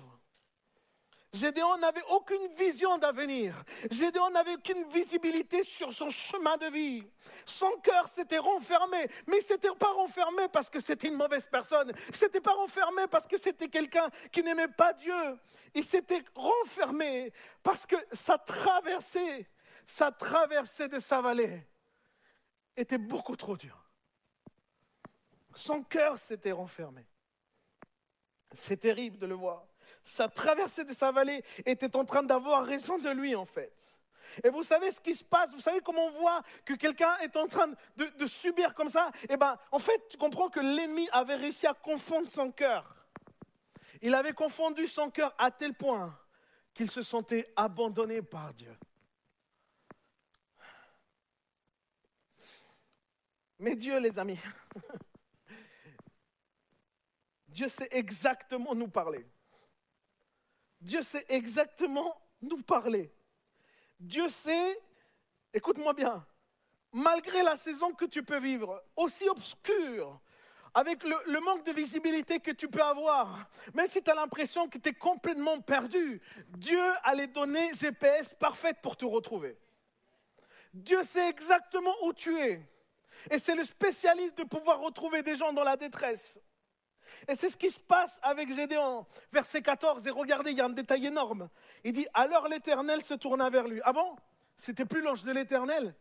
Gédéon 1.32 1.78
n'avait 1.78 2.02
aucune 2.10 2.46
vision 2.58 2.98
d'avenir. 2.98 3.64
Gédéon 3.90 4.30
n'avait 4.30 4.54
aucune 4.54 4.86
visibilité 4.90 5.64
sur 5.64 5.90
son 5.90 6.10
chemin 6.10 6.58
de 6.58 6.66
vie. 6.66 7.10
Son 7.46 7.70
cœur 7.82 8.06
s'était 8.08 8.38
renfermé. 8.38 9.08
Mais 9.26 9.38
il 9.38 9.42
s'était 9.42 9.74
pas 9.74 9.92
renfermé 9.92 10.48
parce 10.48 10.68
que 10.68 10.78
c'était 10.78 11.08
une 11.08 11.16
mauvaise 11.16 11.46
personne. 11.46 11.90
Il 12.08 12.16
s'était 12.16 12.42
pas 12.42 12.52
renfermé 12.52 13.06
parce 13.06 13.26
que 13.26 13.38
c'était 13.38 13.68
quelqu'un 13.68 14.10
qui 14.30 14.42
n'aimait 14.42 14.68
pas 14.68 14.92
Dieu. 14.92 15.38
Il 15.74 15.84
s'était 15.84 16.22
renfermé 16.34 17.32
parce 17.62 17.86
que 17.86 17.96
sa 18.12 18.36
traversée, 18.36 19.48
sa 19.86 20.12
traversée 20.12 20.88
de 20.88 20.98
sa 20.98 21.22
vallée 21.22 21.66
était 22.76 22.98
beaucoup 22.98 23.36
trop 23.36 23.56
dure. 23.56 23.82
Son 25.54 25.82
cœur 25.82 26.18
s'était 26.18 26.52
renfermé. 26.52 27.06
C'est 28.54 28.78
terrible 28.78 29.18
de 29.18 29.26
le 29.26 29.34
voir 29.34 29.64
sa 30.02 30.28
traversée 30.28 30.84
de 30.84 30.92
sa 30.92 31.12
vallée 31.12 31.44
était 31.64 31.94
en 31.96 32.04
train 32.04 32.22
d'avoir 32.22 32.64
raison 32.64 32.98
de 32.98 33.10
lui 33.10 33.34
en 33.34 33.44
fait. 33.44 33.72
Et 34.42 34.48
vous 34.48 34.62
savez 34.62 34.90
ce 34.90 35.00
qui 35.00 35.14
se 35.14 35.24
passe, 35.24 35.50
vous 35.52 35.60
savez 35.60 35.80
comment 35.80 36.06
on 36.06 36.10
voit 36.10 36.42
que 36.64 36.72
quelqu'un 36.74 37.16
est 37.18 37.36
en 37.36 37.46
train 37.46 37.70
de, 37.96 38.26
subir 38.26 38.74
comme 38.74 38.88
ça? 38.88 39.10
Eh 39.28 39.36
bien, 39.36 39.58
en 39.70 39.78
fait, 39.78 40.08
tu 40.08 40.16
comprends 40.16 40.48
que 40.48 40.60
l'ennemi 40.60 41.06
avait 41.12 41.36
réussi 41.36 41.66
à 41.66 41.74
confondre 41.74 42.30
son 42.30 42.50
cœur. 42.50 42.96
Il 44.00 44.14
avait 44.14 44.32
confondu 44.32 44.86
son 44.86 45.10
cœur 45.10 45.34
à 45.36 45.50
tel 45.50 45.74
point 45.74 46.18
qu'il 46.72 46.90
se 46.90 47.02
sentait 47.02 47.52
abandonné 47.56 48.22
par 48.22 48.54
Dieu. 48.54 48.74
Mais 53.58 53.76
Dieu, 53.76 53.98
les 53.98 54.18
amis, 54.18 54.40
Dieu 57.52 57.68
sait 57.68 57.88
exactement 57.90 58.74
nous 58.74 58.88
parler. 58.88 59.26
Dieu 60.80 61.02
sait 61.02 61.24
exactement 61.28 62.20
nous 62.40 62.62
parler. 62.62 63.12
Dieu 64.00 64.28
sait, 64.30 64.80
écoute-moi 65.52 65.92
bien, 65.92 66.26
malgré 66.92 67.42
la 67.42 67.56
saison 67.56 67.92
que 67.92 68.06
tu 68.06 68.22
peux 68.22 68.40
vivre, 68.40 68.82
aussi 68.96 69.28
obscure, 69.28 70.18
avec 70.74 71.04
le, 71.04 71.40
manque 71.40 71.66
de 71.66 71.72
visibilité 71.72 72.40
que 72.40 72.50
tu 72.52 72.68
peux 72.68 72.82
avoir, 72.82 73.46
même 73.74 73.86
si 73.86 74.02
tu 74.02 74.10
as 74.10 74.14
l'impression 74.14 74.68
que 74.70 74.78
tu 74.78 74.88
es 74.88 74.94
complètement 74.94 75.60
perdu, 75.60 76.22
Dieu 76.48 76.82
a 77.04 77.14
les 77.14 77.26
données 77.26 77.74
GPS 77.74 78.34
parfaites 78.38 78.80
pour 78.80 78.96
te 78.96 79.04
retrouver. 79.04 79.58
Dieu 80.72 81.02
sait 81.02 81.28
exactement 81.28 81.94
où 82.04 82.14
tu 82.14 82.40
es. 82.40 82.66
Et 83.30 83.38
c'est 83.38 83.54
le 83.54 83.64
spécialiste 83.64 84.38
de 84.38 84.44
pouvoir 84.44 84.80
retrouver 84.80 85.22
des 85.22 85.36
gens 85.36 85.52
dans 85.52 85.64
la 85.64 85.76
détresse. 85.76 86.40
Et 87.28 87.34
c'est 87.36 87.50
ce 87.50 87.56
qui 87.56 87.70
se 87.70 87.80
passe 87.80 88.18
avec 88.22 88.54
Gédéon. 88.54 89.06
Verset 89.30 89.62
14, 89.62 90.06
et 90.06 90.10
regardez, 90.10 90.50
il 90.50 90.58
y 90.58 90.60
a 90.60 90.66
un 90.66 90.70
détail 90.70 91.06
énorme. 91.06 91.48
Il 91.84 91.92
dit, 91.92 92.06
alors 92.14 92.48
l'Éternel 92.48 93.02
se 93.02 93.14
tourna 93.14 93.48
vers 93.50 93.68
lui. 93.68 93.80
Ah 93.84 93.92
bon? 93.92 94.16
C'était 94.56 94.84
plus 94.84 95.00
l'ange 95.00 95.22
de 95.22 95.32
l'Éternel 95.32 95.94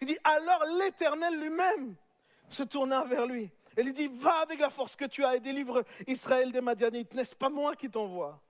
Il 0.00 0.08
dit, 0.08 0.18
alors 0.24 0.64
l'Éternel 0.78 1.38
lui-même 1.40 1.96
se 2.48 2.62
tourna 2.62 3.04
vers 3.04 3.26
lui. 3.26 3.50
Et 3.76 3.82
il 3.82 3.92
dit, 3.92 4.08
va 4.08 4.40
avec 4.40 4.60
la 4.60 4.70
force 4.70 4.94
que 4.96 5.04
tu 5.04 5.24
as 5.24 5.36
et 5.36 5.40
délivre 5.40 5.84
Israël 6.06 6.52
des 6.52 6.60
Madianites. 6.60 7.14
N'est-ce 7.14 7.34
pas 7.34 7.48
moi 7.48 7.74
qui 7.74 7.90
t'envoie? 7.90 8.40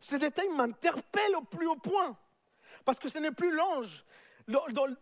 Ces 0.00 0.18
détails 0.18 0.50
m'interpellent 0.50 1.36
au 1.36 1.42
plus 1.42 1.66
haut 1.66 1.76
point. 1.76 2.16
Parce 2.84 2.98
que 2.98 3.08
ce 3.08 3.18
n'est 3.18 3.32
plus 3.32 3.50
l'ange, 3.50 4.04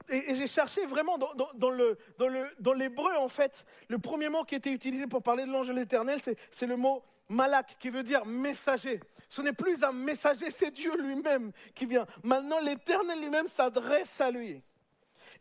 et, 0.08 0.34
j'ai 0.36 0.46
cherché 0.46 0.86
vraiment 0.86 1.18
dans, 1.18 1.32
dans 1.54 2.72
l'hébreu, 2.72 3.16
en 3.16 3.28
fait, 3.28 3.64
le 3.88 3.98
premier 3.98 4.28
mot 4.28 4.44
qui 4.44 4.54
était 4.54 4.72
utilisé 4.72 5.06
pour 5.06 5.22
parler 5.22 5.44
de 5.44 5.50
l'ange 5.50 5.68
de 5.68 5.72
l'éternel, 5.72 6.20
c'est 6.50 6.66
le 6.66 6.76
mot 6.76 7.02
malak, 7.28 7.76
qui 7.78 7.90
veut 7.90 8.02
dire 8.02 8.24
messager. 8.24 9.00
Ce 9.28 9.40
n'est 9.40 9.52
plus 9.52 9.82
un 9.82 9.92
messager, 9.92 10.50
c'est 10.50 10.70
Dieu 10.70 10.94
lui-même 11.00 11.52
qui 11.74 11.86
vient. 11.86 12.06
Maintenant, 12.22 12.60
l'éternel 12.60 13.18
lui-même 13.18 13.48
s'adresse 13.48 14.20
à 14.20 14.30
lui. 14.30 14.62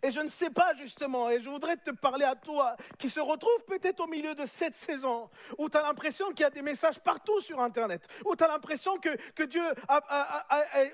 Et 0.04 0.12
je 0.12 0.20
ne 0.20 0.30
sais 0.30 0.50
pas 0.50 0.74
justement, 0.74 1.30
et 1.30 1.42
je 1.42 1.50
voudrais 1.50 1.78
te 1.78 1.92
parler 1.92 2.26
à 2.26 2.36
toi 2.36 2.76
qui 2.98 3.08
se 3.08 3.20
retrouve 3.20 3.64
peut-être 3.68 4.00
au 4.00 4.08
milieu 4.08 4.34
de 4.34 4.48
cette 4.48 4.76
saison, 4.76 5.30
où 5.60 5.70
tu 5.70 5.78
as 5.78 5.84
l'impression 5.84 6.30
qu'il 6.30 6.40
y 6.40 6.46
a 6.46 6.50
des 6.50 6.64
messages 6.64 7.00
partout 7.00 7.40
sur 7.40 7.60
Internet, 7.60 8.08
où 8.26 8.36
tu 8.36 8.44
as 8.44 8.48
l'impression 8.48 8.98
que, 8.98 9.16
que, 9.34 9.44
Dieu 9.44 9.62
a, 9.88 10.88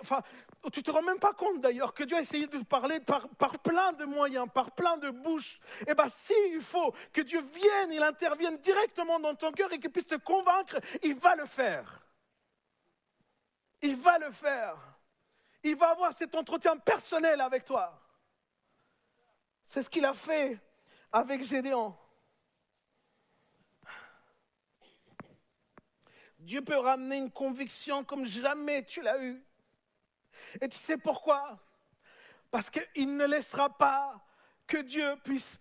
tu 0.69 0.79
ne 0.79 0.83
te 0.83 0.91
rends 0.91 1.01
même 1.01 1.19
pas 1.19 1.33
compte 1.33 1.61
d'ailleurs 1.61 1.93
que 1.93 2.03
Dieu 2.03 2.17
a 2.17 2.21
essayé 2.21 2.47
de 2.47 2.57
te 2.57 2.63
parler 2.63 2.99
par, 2.99 3.27
plein 3.59 3.93
de 3.93 4.05
moyens, 4.05 4.47
par 4.53 4.71
plein 4.71 4.97
de 4.97 5.09
bouches. 5.09 5.59
Eh 5.87 5.93
bien 5.93 6.07
s'il 6.09 6.61
faut 6.61 6.93
que 7.13 7.21
Dieu 7.21 7.41
vienne, 7.41 7.91
il 7.91 8.03
intervienne 8.03 8.57
directement 8.57 9.19
dans 9.19 9.35
ton 9.35 9.51
cœur 9.51 9.71
et 9.71 9.79
qu'il 9.79 9.91
puisse 9.91 10.07
te 10.07 10.15
convaincre, 10.15 10.77
il 11.03 11.15
va 11.15 11.35
le 11.35 11.45
faire. 11.45 12.05
Il 13.81 13.95
va 13.95 14.17
le 14.17 14.31
faire. 14.31 14.77
Il 15.63 15.75
va 15.75 15.91
avoir 15.91 16.13
cet 16.13 16.35
entretien 16.35 16.77
personnel 16.77 17.41
avec 17.41 17.65
toi. 17.65 17.99
C'est 19.63 19.81
ce 19.81 19.89
qu'il 19.89 20.05
a 20.05 20.13
fait 20.13 20.59
avec 21.11 21.43
Gédéon. 21.43 21.95
Dieu 26.39 26.63
peut 26.63 26.77
ramener 26.77 27.17
une 27.17 27.31
conviction 27.31 28.03
comme 28.03 28.25
jamais 28.25 28.83
tu 28.85 29.01
l'as 29.01 29.21
eu. 29.21 29.43
Et 30.61 30.67
tu 30.69 30.77
sais 30.77 30.97
pourquoi? 30.97 31.59
Parce 32.51 32.69
qu'il 32.69 33.15
ne 33.15 33.25
laissera 33.25 33.69
pas 33.69 34.21
que 34.65 34.77
Dieu 34.77 35.15
puisse, 35.23 35.59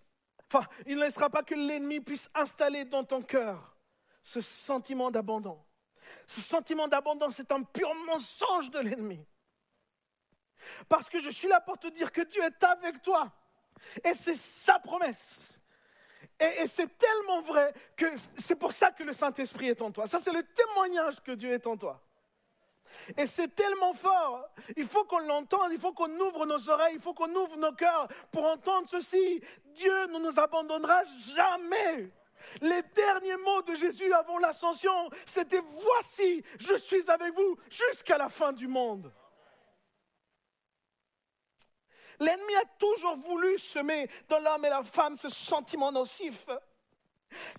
enfin, 0.51 0.67
il 0.85 0.97
ne 0.97 1.03
laissera 1.03 1.29
pas 1.29 1.43
que 1.43 1.55
l'ennemi 1.55 1.99
puisse 1.99 2.29
installer 2.33 2.85
dans 2.85 3.03
ton 3.03 3.21
cœur 3.21 3.77
ce 4.21 4.41
sentiment 4.41 5.11
d'abandon. 5.11 5.63
Ce 6.27 6.41
sentiment 6.41 6.87
d'abandon, 6.87 7.29
c'est 7.29 7.51
un 7.51 7.63
pur 7.63 7.93
mensonge 8.05 8.69
de 8.69 8.79
l'ennemi. 8.79 9.25
Parce 10.89 11.09
que 11.09 11.19
je 11.19 11.29
suis 11.29 11.47
là 11.47 11.61
pour 11.61 11.77
te 11.77 11.87
dire 11.87 12.11
que 12.11 12.21
Dieu 12.21 12.43
est 12.43 12.63
avec 12.63 13.01
toi. 13.01 13.31
Et 14.03 14.13
c'est 14.13 14.35
sa 14.35 14.79
promesse. 14.79 15.59
Et, 16.39 16.67
c'est 16.67 16.97
tellement 16.97 17.41
vrai 17.41 17.73
que 17.95 18.05
c'est 18.37 18.55
pour 18.55 18.71
ça 18.71 18.91
que 18.91 19.03
le 19.03 19.13
Saint-Esprit 19.13 19.69
est 19.69 19.81
en 19.81 19.91
toi. 19.91 20.05
Ça, 20.05 20.19
c'est 20.19 20.33
le 20.33 20.43
témoignage 20.43 21.21
que 21.21 21.31
Dieu 21.31 21.51
est 21.51 21.65
en 21.65 21.77
toi. 21.77 22.03
Et 23.17 23.27
c'est 23.27 23.53
tellement 23.55 23.93
fort. 23.93 24.47
Il 24.75 24.85
faut 24.85 25.03
qu'on 25.05 25.19
l'entende, 25.19 25.71
il 25.71 25.79
faut 25.79 25.93
qu'on 25.93 26.11
ouvre 26.19 26.45
nos 26.45 26.69
oreilles, 26.69 26.95
il 26.95 27.01
faut 27.01 27.13
qu'on 27.13 27.33
ouvre 27.33 27.57
nos 27.57 27.73
cœurs 27.73 28.07
pour 28.31 28.45
entendre 28.45 28.87
ceci. 28.89 29.41
Dieu 29.65 30.07
ne 30.07 30.19
nous 30.19 30.39
abandonnera 30.39 31.03
jamais. 31.35 32.11
Les 32.61 32.81
derniers 32.95 33.37
mots 33.37 33.61
de 33.63 33.75
Jésus 33.75 34.11
avant 34.13 34.37
l'ascension, 34.37 35.09
c'était 35.25 35.61
Voici, 35.61 36.43
je 36.59 36.75
suis 36.75 37.09
avec 37.09 37.33
vous 37.33 37.57
jusqu'à 37.69 38.17
la 38.17 38.29
fin 38.29 38.53
du 38.53 38.67
monde. 38.67 39.11
L'ennemi 42.19 42.55
a 42.55 42.65
toujours 42.79 43.15
voulu 43.17 43.57
semer 43.59 44.09
dans 44.27 44.39
l'homme 44.39 44.65
et 44.65 44.69
la 44.69 44.83
femme 44.83 45.15
ce 45.17 45.29
sentiment 45.29 45.91
nocif. 45.91 46.47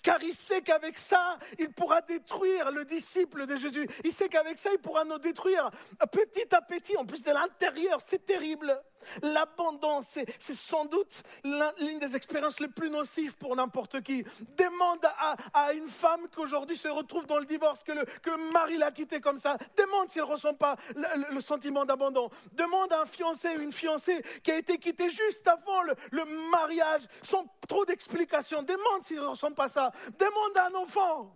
Car 0.03 0.23
il 0.23 0.35
sait 0.35 0.63
qu'avec 0.63 0.99
ça, 0.99 1.39
il 1.59 1.71
pourra 1.71 2.01
détruire 2.03 2.71
le 2.71 2.85
disciple 2.85 3.47
de 3.47 3.57
Jésus. 3.57 3.89
Il 4.05 4.13
sait 4.13 4.29
qu'avec 4.29 4.59
ça, 4.59 4.71
il 4.73 4.79
pourra 4.79 5.05
nous 5.05 5.19
détruire 5.19 5.71
petit 6.11 6.55
à 6.55 6.63
petit, 6.63 6.97
en 6.97 7.05
plus 7.05 7.23
de 7.23 7.31
l'intérieur. 7.31 8.01
C'est 8.05 8.25
terrible. 8.25 8.81
L'abandon, 9.23 10.01
c'est 10.03 10.27
sans 10.39 10.85
doute 10.85 11.23
l'une 11.45 11.99
des 11.99 12.17
expériences 12.17 12.61
les 12.61 12.69
plus 12.69 12.91
nocives 12.91 13.37
pour 13.37 13.57
n'importe 13.57 14.03
qui. 14.03 14.25
Demande 14.57 15.07
à, 15.53 15.73
une 15.73 15.89
femme 15.89 16.29
qui 16.29 16.41
aujourd'hui 16.41 16.77
se 16.77 16.89
retrouve 16.89 17.27
dans 17.27 17.39
le 17.39 17.45
divorce, 17.45 17.83
que 17.83 17.93
le, 17.93 18.05
que 18.23 18.53
mari 18.53 18.77
l'a 18.77 18.91
quitté 18.91 19.21
comme 19.21 19.39
ça. 19.39 19.57
Demande 19.77 20.09
s'il 20.09 20.23
ne 20.23 20.27
ressent 20.27 20.55
pas 20.55 20.77
le, 20.95 21.41
sentiment 21.41 21.85
d'abandon. 21.85 22.31
Demande 22.53 22.93
à 22.93 23.03
un 23.03 23.07
fiancé 23.07 23.49
une 23.59 23.73
fiancée 23.73 24.23
qui 24.43 24.51
a 24.51 24.59
été 24.59 24.79
quittée 24.79 25.11
juste 25.11 25.47
avant 25.47 25.83
le, 25.83 25.95
le 26.11 26.25
mariage, 26.51 27.03
sans 27.23 27.47
trop 27.67 27.85
d'explications. 27.85 28.63
Demande 28.63 29.03
s'il 29.03 29.17
ne 29.17 29.27
ressent 29.27 29.53
pas 29.53 29.69
ça. 29.69 29.93
Demande 30.19 30.57
à 30.57 30.67
un 30.67 30.75
enfant. 30.75 31.35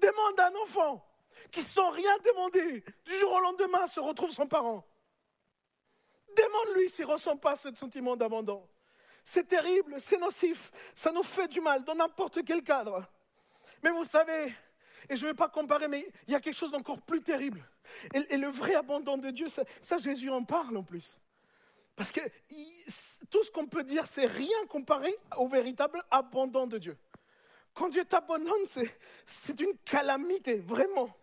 Demande 0.00 0.38
à 0.38 0.48
un 0.48 0.54
enfant 0.62 1.04
qui 1.50 1.62
sans 1.62 1.90
rien 1.90 2.16
demander, 2.24 2.82
du 3.04 3.18
jour 3.18 3.32
au 3.32 3.40
lendemain, 3.40 3.86
se 3.86 4.00
retrouve 4.00 4.30
son 4.30 4.46
parent. 4.46 4.84
Demande-lui 6.36 6.88
s'il 6.90 7.06
ne 7.06 7.12
ressent 7.12 7.36
pas 7.36 7.56
ce 7.56 7.74
sentiment 7.74 8.16
d'abandon. 8.16 8.66
C'est 9.24 9.46
terrible, 9.46 10.00
c'est 10.00 10.18
nocif, 10.18 10.72
ça 10.94 11.12
nous 11.12 11.22
fait 11.22 11.48
du 11.48 11.60
mal 11.60 11.84
dans 11.84 11.94
n'importe 11.94 12.44
quel 12.44 12.62
cadre. 12.62 13.06
Mais 13.82 13.90
vous 13.90 14.04
savez, 14.04 14.52
et 15.08 15.16
je 15.16 15.24
ne 15.26 15.30
vais 15.30 15.36
pas 15.36 15.48
comparer, 15.48 15.88
mais 15.88 16.06
il 16.26 16.32
y 16.32 16.36
a 16.36 16.40
quelque 16.40 16.56
chose 16.56 16.72
d'encore 16.72 17.00
plus 17.00 17.22
terrible. 17.22 17.66
Et, 18.14 18.36
le 18.36 18.48
vrai 18.48 18.74
abandon 18.74 19.18
de 19.18 19.30
Dieu, 19.30 19.48
ça, 19.48 19.98
Jésus 19.98 20.30
en 20.30 20.44
parle 20.44 20.76
en 20.76 20.82
plus. 20.82 21.16
Parce 21.94 22.10
que 22.10 22.20
tout 23.30 23.42
ce 23.44 23.50
qu'on 23.50 23.66
peut 23.66 23.82
dire, 23.82 24.06
c'est 24.06 24.26
rien 24.26 24.66
comparé 24.68 25.14
au 25.36 25.48
véritable 25.48 26.00
abandon 26.10 26.66
de 26.66 26.78
Dieu. 26.78 26.96
Quand 27.74 27.88
Dieu 27.88 28.04
t'abandonne, 28.04 28.64
c'est 29.26 29.60
une 29.60 29.76
calamité, 29.84 30.56
vraiment. 30.56 31.14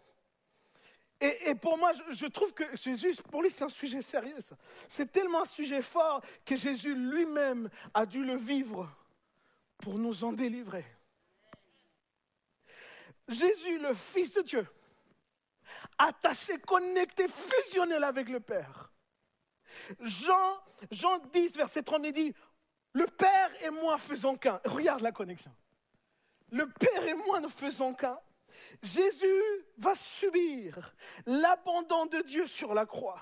Et, 1.22 1.54
pour 1.56 1.78
moi, 1.78 1.92
je, 2.12 2.26
trouve 2.28 2.54
que 2.54 2.64
Jésus, 2.78 3.22
pour 3.30 3.42
lui, 3.42 3.52
c'est 3.52 3.66
un 3.66 3.70
sujet 3.70 4.02
sérieux. 4.02 4.38
C'est 4.88 5.12
tellement 5.12 5.42
un 5.42 5.46
sujet 5.46 5.82
fort 5.82 6.22
que 6.46 6.56
Jésus 6.56 6.96
lui-même 6.96 7.70
a 7.94 8.06
dû 8.06 8.24
le 8.24 8.38
vivre 8.38 8.90
pour 9.80 9.96
nous 9.96 10.24
en 10.24 10.32
délivrer. 10.32 10.86
Jésus, 13.28 13.80
le 13.80 13.94
Fils 13.94 14.34
de 14.34 14.42
Dieu, 14.42 14.68
attaché, 15.98 16.58
connecté, 16.60 17.28
fusionnel 17.28 18.06
avec 18.06 18.30
le 18.30 18.40
Père. 18.40 18.90
Jean, 20.00 20.58
Jean 20.90 21.20
10, 21.20 21.58
verset 21.58 21.84
30, 21.84 22.02
il 22.06 22.14
dit, 22.14 22.34
le 22.94 23.06
Père 23.06 23.52
et 23.62 23.70
moi 23.70 23.98
faisons 23.98 24.36
qu'un. 24.36 24.60
Regarde 24.64 25.02
la 25.02 25.12
connexion. 25.12 25.54
Le 26.52 26.68
Père 26.68 27.06
et 27.06 27.14
moi 27.14 27.40
ne 27.42 27.50
faisons 27.50 27.94
qu'un. 27.94 28.18
Jésus 28.82 29.66
va 29.78 29.96
subir 29.96 30.96
l'abandon 31.26 32.06
de 32.06 32.22
Dieu 32.22 32.48
sur 32.48 32.74
la 32.74 32.86
croix. 32.86 33.22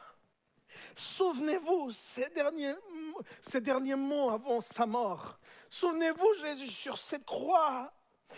Souvenez-vous, 0.95 1.91
ces 1.91 2.29
derniers, 2.29 3.95
mots 3.95 4.29
avant 4.29 4.61
sa 4.61 4.85
mort. 4.85 5.39
Souvenez-vous, 5.69 6.33
Jésus, 6.41 6.69
sur 6.69 6.97
cette 6.97 7.25
croix, 7.25 7.91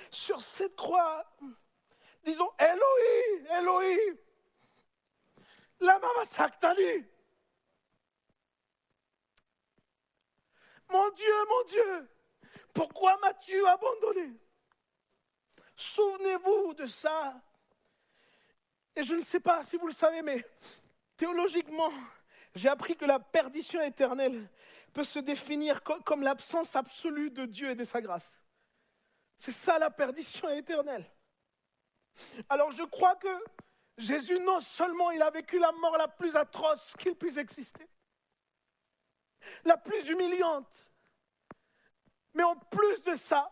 sur 0.09 0.41
cette 0.41 0.75
croix, 0.75 1.25
disons, 2.23 2.51
Elohim, 2.57 3.45
Elohim, 3.59 4.17
lama 5.79 6.07
sabachthani. 6.25 7.05
Mon 10.89 11.09
Dieu, 11.11 11.45
mon 11.47 11.63
Dieu, 11.65 12.09
pourquoi 12.73 13.17
m'as-tu 13.19 13.65
abandonné? 13.65 14.33
Souvenez-vous 15.79 16.73
de 16.73 16.85
ça. 16.85 17.41
Et 18.97 19.01
je 19.01 19.15
ne 19.15 19.21
sais 19.21 19.39
pas 19.39 19.63
si 19.63 19.77
vous 19.77 19.87
le 19.87 19.93
savez, 19.93 20.21
mais 20.21 20.45
théologiquement, 21.15 21.89
j'ai 22.53 22.67
appris 22.67 22.97
que 22.97 23.05
la 23.05 23.17
perdition 23.17 23.81
éternelle 23.81 24.49
peut 24.91 25.05
se 25.05 25.19
définir 25.19 25.81
comme 25.81 26.21
l'absence 26.21 26.75
absolue 26.75 27.31
de 27.31 27.45
Dieu 27.45 27.69
et 27.69 27.75
de 27.75 27.85
sa 27.85 28.01
grâce. 28.01 28.43
C'est 29.37 29.53
ça 29.53 29.79
la 29.79 29.89
perdition 29.89 30.49
éternelle. 30.49 31.09
Alors 32.49 32.71
je 32.71 32.83
crois 32.83 33.15
que 33.15 33.43
Jésus, 33.97 34.37
non 34.41 34.59
seulement 34.59 35.11
il 35.11 35.21
a 35.21 35.29
vécu 35.29 35.59
la 35.59 35.71
mort 35.71 35.97
la 35.97 36.09
plus 36.09 36.35
atroce 36.35 36.93
qu'il 36.99 37.15
puisse 37.15 37.37
exister, 37.37 37.87
la 39.63 39.77
plus 39.77 40.09
humiliante, 40.09 40.91
mais 42.33 42.43
en 42.43 42.57
plus 42.57 43.01
de 43.03 43.15
ça, 43.15 43.49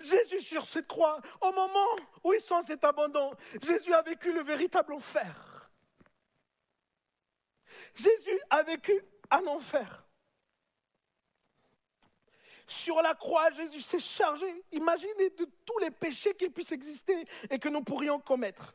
Jésus 0.00 0.40
sur 0.40 0.66
cette 0.66 0.86
croix, 0.86 1.20
au 1.40 1.52
moment 1.52 1.96
où 2.24 2.32
il 2.32 2.40
sent 2.40 2.62
cet 2.66 2.84
abandon, 2.84 3.32
Jésus 3.62 3.92
a 3.92 4.02
vécu 4.02 4.32
le 4.32 4.42
véritable 4.42 4.94
enfer. 4.94 5.70
Jésus 7.94 8.40
a 8.50 8.62
vécu 8.62 9.00
un 9.30 9.46
enfer. 9.46 10.04
Sur 12.66 13.00
la 13.00 13.14
croix, 13.14 13.50
Jésus 13.52 13.80
s'est 13.80 14.00
chargé, 14.00 14.46
imaginez, 14.72 15.30
de 15.30 15.48
tous 15.64 15.78
les 15.78 15.90
péchés 15.90 16.34
qui 16.34 16.50
puissent 16.50 16.72
exister 16.72 17.24
et 17.48 17.58
que 17.58 17.68
nous 17.68 17.82
pourrions 17.82 18.18
commettre. 18.18 18.74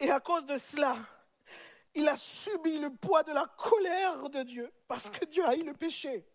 Et 0.00 0.10
à 0.10 0.20
cause 0.20 0.46
de 0.46 0.56
cela, 0.56 0.96
il 1.94 2.08
a 2.08 2.16
subi 2.16 2.78
le 2.78 2.90
poids 2.90 3.22
de 3.22 3.32
la 3.32 3.46
colère 3.58 4.28
de 4.30 4.42
Dieu, 4.42 4.72
parce 4.88 5.10
que 5.10 5.24
Dieu 5.26 5.44
a 5.44 5.56
eu 5.56 5.64
le 5.64 5.74
péché. 5.74 6.26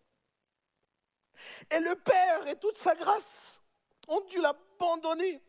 Et 1.70 1.80
le 1.80 1.94
Père 1.94 2.46
et 2.48 2.56
toute 2.56 2.76
sa 2.76 2.94
grâce 2.94 3.60
ont 4.08 4.20
dû 4.22 4.38
l'abandonner 4.40 5.42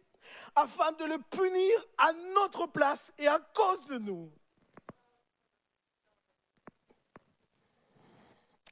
afin 0.55 0.91
de 0.93 1.05
le 1.05 1.17
punir 1.17 1.87
à 1.97 2.13
notre 2.33 2.67
place 2.67 3.11
et 3.17 3.27
à 3.27 3.39
cause 3.39 3.85
de 3.87 3.97
nous. 3.97 4.31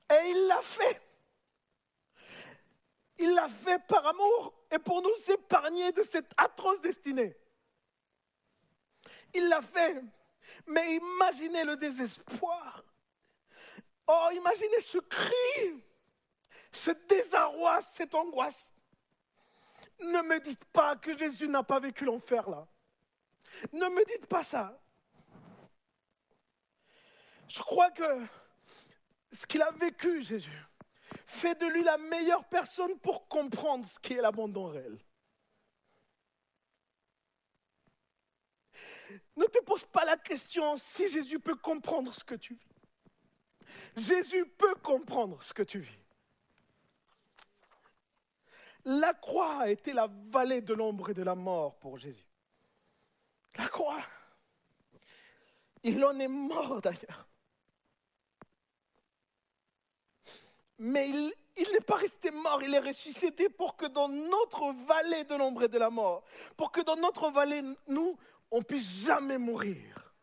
Et 0.09 0.29
il 0.29 0.47
l'a 0.47 0.61
fait. 0.61 1.01
Il 3.17 3.33
l'a 3.33 3.49
fait 3.49 3.79
par 3.87 4.05
amour 4.07 4.53
et 4.71 4.79
pour 4.79 5.01
nous 5.01 5.31
épargner 5.31 5.91
de 5.91 6.03
cette 6.03 6.31
atroce 6.37 6.81
destinée. 6.81 7.35
Il 9.33 9.47
l'a 9.47 9.61
fait. 9.61 10.01
Mais 10.67 10.95
imaginez 10.95 11.63
le 11.63 11.77
désespoir. 11.77 12.83
Oh, 14.07 14.29
imaginez 14.33 14.81
ce 14.81 14.97
cri 14.97 15.83
ce 16.71 16.91
désarroi, 17.07 17.81
cette 17.81 18.15
angoisse. 18.15 18.73
Ne 19.99 20.21
me 20.23 20.39
dites 20.39 20.65
pas 20.65 20.95
que 20.95 21.17
Jésus 21.17 21.47
n'a 21.47 21.63
pas 21.63 21.79
vécu 21.79 22.05
l'enfer 22.05 22.49
là. 22.49 22.67
Ne 23.73 23.85
me 23.89 24.05
dites 24.05 24.25
pas 24.27 24.43
ça. 24.43 24.81
Je 27.47 27.59
crois 27.59 27.91
que 27.91 28.25
ce 29.31 29.45
qu'il 29.45 29.61
a 29.61 29.71
vécu, 29.71 30.23
Jésus, 30.23 30.65
fait 31.25 31.55
de 31.59 31.65
lui 31.65 31.83
la 31.83 31.97
meilleure 31.97 32.45
personne 32.45 32.97
pour 32.99 33.27
comprendre 33.27 33.85
ce 33.87 33.99
qu'est 33.99 34.21
l'abandon 34.21 34.67
réel. 34.67 34.97
Ne 39.35 39.45
te 39.45 39.59
pose 39.63 39.85
pas 39.85 40.05
la 40.05 40.17
question 40.17 40.77
si 40.77 41.09
Jésus 41.09 41.39
peut 41.39 41.55
comprendre 41.55 42.13
ce 42.13 42.23
que 42.23 42.35
tu 42.35 42.53
vis. 42.53 42.67
Jésus 43.97 44.45
peut 44.45 44.75
comprendre 44.75 45.41
ce 45.43 45.53
que 45.53 45.63
tu 45.63 45.79
vis. 45.79 46.00
La 48.85 49.13
croix 49.13 49.61
a 49.61 49.69
été 49.69 49.93
la 49.93 50.09
vallée 50.29 50.61
de 50.61 50.73
l'ombre 50.73 51.09
et 51.09 51.13
de 51.13 51.23
la 51.23 51.35
mort 51.35 51.75
pour 51.79 51.97
Jésus. 51.97 52.25
La 53.57 53.67
croix. 53.67 54.01
Il 55.83 56.03
en 56.05 56.19
est 56.19 56.27
mort 56.27 56.81
d'ailleurs. 56.81 57.27
Mais 60.77 61.09
il, 61.09 61.71
n'est 61.71 61.79
pas 61.81 61.95
resté 61.95 62.31
mort, 62.31 62.61
il 62.63 62.73
est 62.73 62.79
ressuscité 62.79 63.49
pour 63.49 63.75
que 63.75 63.85
dans 63.85 64.07
notre 64.07 64.73
vallée 64.87 65.25
de 65.25 65.35
l'ombre 65.35 65.63
et 65.63 65.67
de 65.67 65.77
la 65.77 65.91
mort, 65.91 66.23
pour 66.57 66.71
que 66.71 66.81
dans 66.81 66.95
notre 66.95 67.29
vallée, 67.29 67.61
nous, 67.87 68.17
on 68.49 68.63
puisse 68.63 69.05
jamais 69.05 69.37
mourir. 69.37 70.15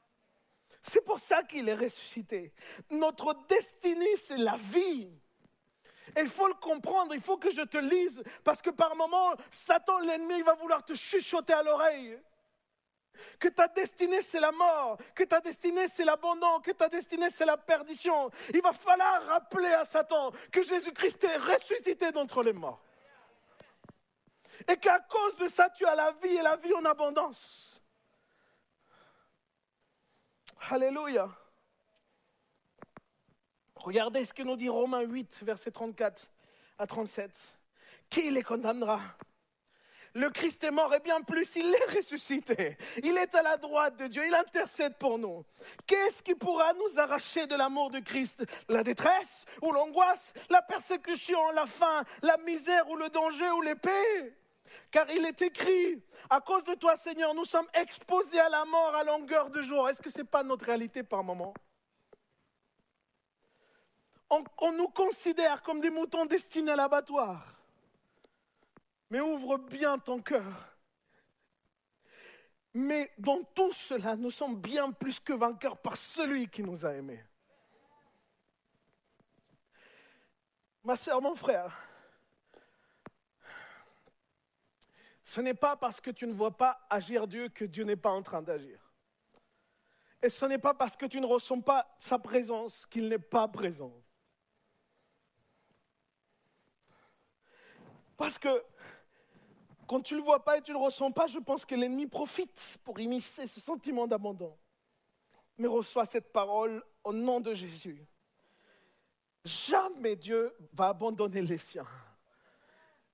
C'est 0.82 1.04
pour 1.04 1.20
ça 1.20 1.44
qu'il 1.44 1.68
est 1.68 1.74
ressuscité. 1.74 2.52
Notre 2.90 3.34
destinée, 3.46 4.16
c'est 4.16 4.38
la 4.38 4.56
vie 4.56 5.08
il 6.16 6.28
faut 6.28 6.48
le 6.48 6.54
comprendre, 6.54 7.14
il 7.14 7.20
faut 7.20 7.36
que 7.36 7.50
je 7.50 7.62
te 7.62 7.78
lise, 7.78 8.22
parce 8.44 8.62
que 8.62 8.70
par 8.70 8.96
moments, 8.96 9.34
Satan, 9.50 9.98
l'ennemi, 9.98 10.42
va 10.42 10.54
vouloir 10.54 10.84
te 10.84 10.94
chuchoter 10.94 11.52
à 11.52 11.62
l'oreille. 11.62 12.18
que 13.38 13.48
ta 13.48 13.68
destinée 13.68 14.22
c'est 14.22 14.40
la 14.40 14.52
mort, 14.52 14.98
que 15.14 15.24
ta 15.24 15.40
destinée 15.40 15.88
c'est 15.88 16.04
l'abandon, 16.04 16.60
que 16.60 16.70
ta 16.70 16.88
destinée 16.88 17.30
c'est 17.30 17.44
la 17.44 17.56
perdition. 17.56 18.30
Il 18.52 18.62
va 18.62 18.72
falloir 18.72 19.22
rappeler 19.26 19.72
à 19.72 19.84
Satan 19.84 20.32
que 20.52 20.62
Jésus-Christ 20.62 21.24
est 21.24 21.36
ressuscité 21.36 22.12
d'entre 22.12 22.42
les 22.42 22.52
morts. 22.52 22.82
Et 24.68 24.76
qu'à 24.76 25.00
cause 25.00 25.36
de 25.36 25.48
ça, 25.48 25.70
tu 25.70 25.86
as 25.86 25.94
la 25.94 26.12
vie 26.12 26.36
et 26.36 26.42
la 26.42 26.56
vie 26.56 26.74
en 26.74 26.84
abondance. 26.84 27.80
Alléluia. 30.70 31.28
Regardez 33.78 34.24
ce 34.24 34.34
que 34.34 34.42
nous 34.42 34.56
dit 34.56 34.68
Romains 34.68 35.02
8, 35.02 35.40
verset 35.42 35.70
34 35.70 36.30
à 36.78 36.86
37. 36.86 37.30
Qui 38.10 38.30
les 38.30 38.42
condamnera? 38.42 39.00
Le 40.14 40.30
Christ 40.30 40.64
est 40.64 40.70
mort 40.70 40.92
et 40.94 41.00
bien 41.00 41.20
plus, 41.20 41.54
il 41.56 41.72
est 41.72 41.96
ressuscité. 41.96 42.76
Il 43.02 43.16
est 43.18 43.34
à 43.34 43.42
la 43.42 43.56
droite 43.56 43.96
de 43.98 44.06
Dieu, 44.06 44.24
il 44.26 44.34
intercède 44.34 44.96
pour 44.96 45.18
nous. 45.18 45.44
Qu'est-ce 45.86 46.22
qui 46.22 46.34
pourra 46.34 46.72
nous 46.72 46.98
arracher 46.98 47.46
de 47.46 47.54
l'amour 47.54 47.90
de 47.90 48.00
Christ? 48.00 48.44
La 48.68 48.82
détresse 48.82 49.44
ou 49.62 49.70
l'angoisse, 49.70 50.32
la 50.50 50.62
persécution, 50.62 51.50
la 51.52 51.66
faim, 51.66 52.04
la 52.22 52.36
misère 52.38 52.88
ou 52.88 52.96
le 52.96 53.08
danger 53.10 53.50
ou 53.50 53.60
l'épée? 53.60 54.34
Car 54.90 55.08
il 55.10 55.24
est 55.26 55.42
écrit, 55.42 56.02
à 56.30 56.40
cause 56.40 56.64
de 56.64 56.74
toi 56.74 56.96
Seigneur, 56.96 57.34
nous 57.34 57.44
sommes 57.44 57.68
exposés 57.74 58.40
à 58.40 58.48
la 58.48 58.64
mort 58.64 58.94
à 58.94 59.04
longueur 59.04 59.50
de 59.50 59.62
jour. 59.62 59.88
Est-ce 59.88 60.00
que 60.00 60.10
ce 60.10 60.18
n'est 60.18 60.24
pas 60.24 60.42
notre 60.42 60.64
réalité 60.64 61.02
par 61.02 61.22
moment? 61.22 61.52
On, 64.30 64.72
nous 64.72 64.88
considère 64.88 65.62
comme 65.62 65.80
des 65.80 65.90
moutons 65.90 66.26
destinés 66.26 66.72
à 66.72 66.76
l'abattoir 66.76 67.58
mais 69.10 69.20
ouvre 69.20 69.58
bien 69.58 69.98
ton 69.98 70.20
cœur. 70.20 70.76
Mais 72.74 73.10
dans 73.18 73.42
tout 73.42 73.72
cela, 73.72 74.16
nous 74.16 74.30
sommes 74.30 74.60
bien 74.60 74.92
plus 74.92 75.18
que 75.18 75.32
vainqueurs 75.32 75.78
par 75.78 75.96
celui 75.96 76.48
qui 76.48 76.62
nous 76.62 76.84
a 76.84 76.92
aimés. 76.92 77.24
Ma 80.84 80.96
soeur, 80.96 81.20
mon 81.20 81.34
frère, 81.34 81.76
ce 85.24 85.40
n'est 85.40 85.54
pas 85.54 85.76
parce 85.76 86.00
que 86.00 86.10
tu 86.10 86.26
ne 86.26 86.32
vois 86.32 86.56
pas 86.56 86.86
agir 86.88 87.26
Dieu 87.26 87.48
que 87.48 87.64
Dieu 87.64 87.84
n'est 87.84 87.96
pas 87.96 88.10
en 88.10 88.22
train 88.22 88.42
d'agir. 88.42 88.80
Et 90.22 90.30
ce 90.30 90.46
n'est 90.46 90.58
pas 90.58 90.74
parce 90.74 90.96
que 90.96 91.06
tu 91.06 91.20
ne 91.20 91.26
ressens 91.26 91.60
pas 91.60 91.94
sa 91.98 92.18
présence 92.18 92.86
qu'il 92.86 93.08
n'est 93.08 93.18
pas 93.18 93.48
présent. 93.48 93.92
Parce 98.18 98.36
que 98.36 98.62
quand 99.86 100.02
tu 100.02 100.14
ne 100.14 100.18
le 100.18 100.24
vois 100.24 100.44
pas 100.44 100.58
et 100.58 100.60
tu 100.60 100.72
ne 100.72 100.76
le 100.76 100.84
ressens 100.84 101.12
pas, 101.12 101.28
je 101.28 101.38
pense 101.38 101.64
que 101.64 101.74
l'ennemi 101.74 102.06
profite 102.06 102.78
pour 102.84 103.00
immiscer 103.00 103.46
ce 103.46 103.60
sentiment 103.60 104.06
d'abandon. 104.06 104.54
Mais 105.56 105.68
reçois 105.68 106.04
cette 106.04 106.30
parole 106.32 106.84
au 107.04 107.12
nom 107.12 107.40
de 107.40 107.54
Jésus. 107.54 108.04
Jamais 109.44 110.16
Dieu 110.16 110.54
va 110.72 110.88
abandonner 110.88 111.40
les 111.40 111.58
siens. 111.58 111.86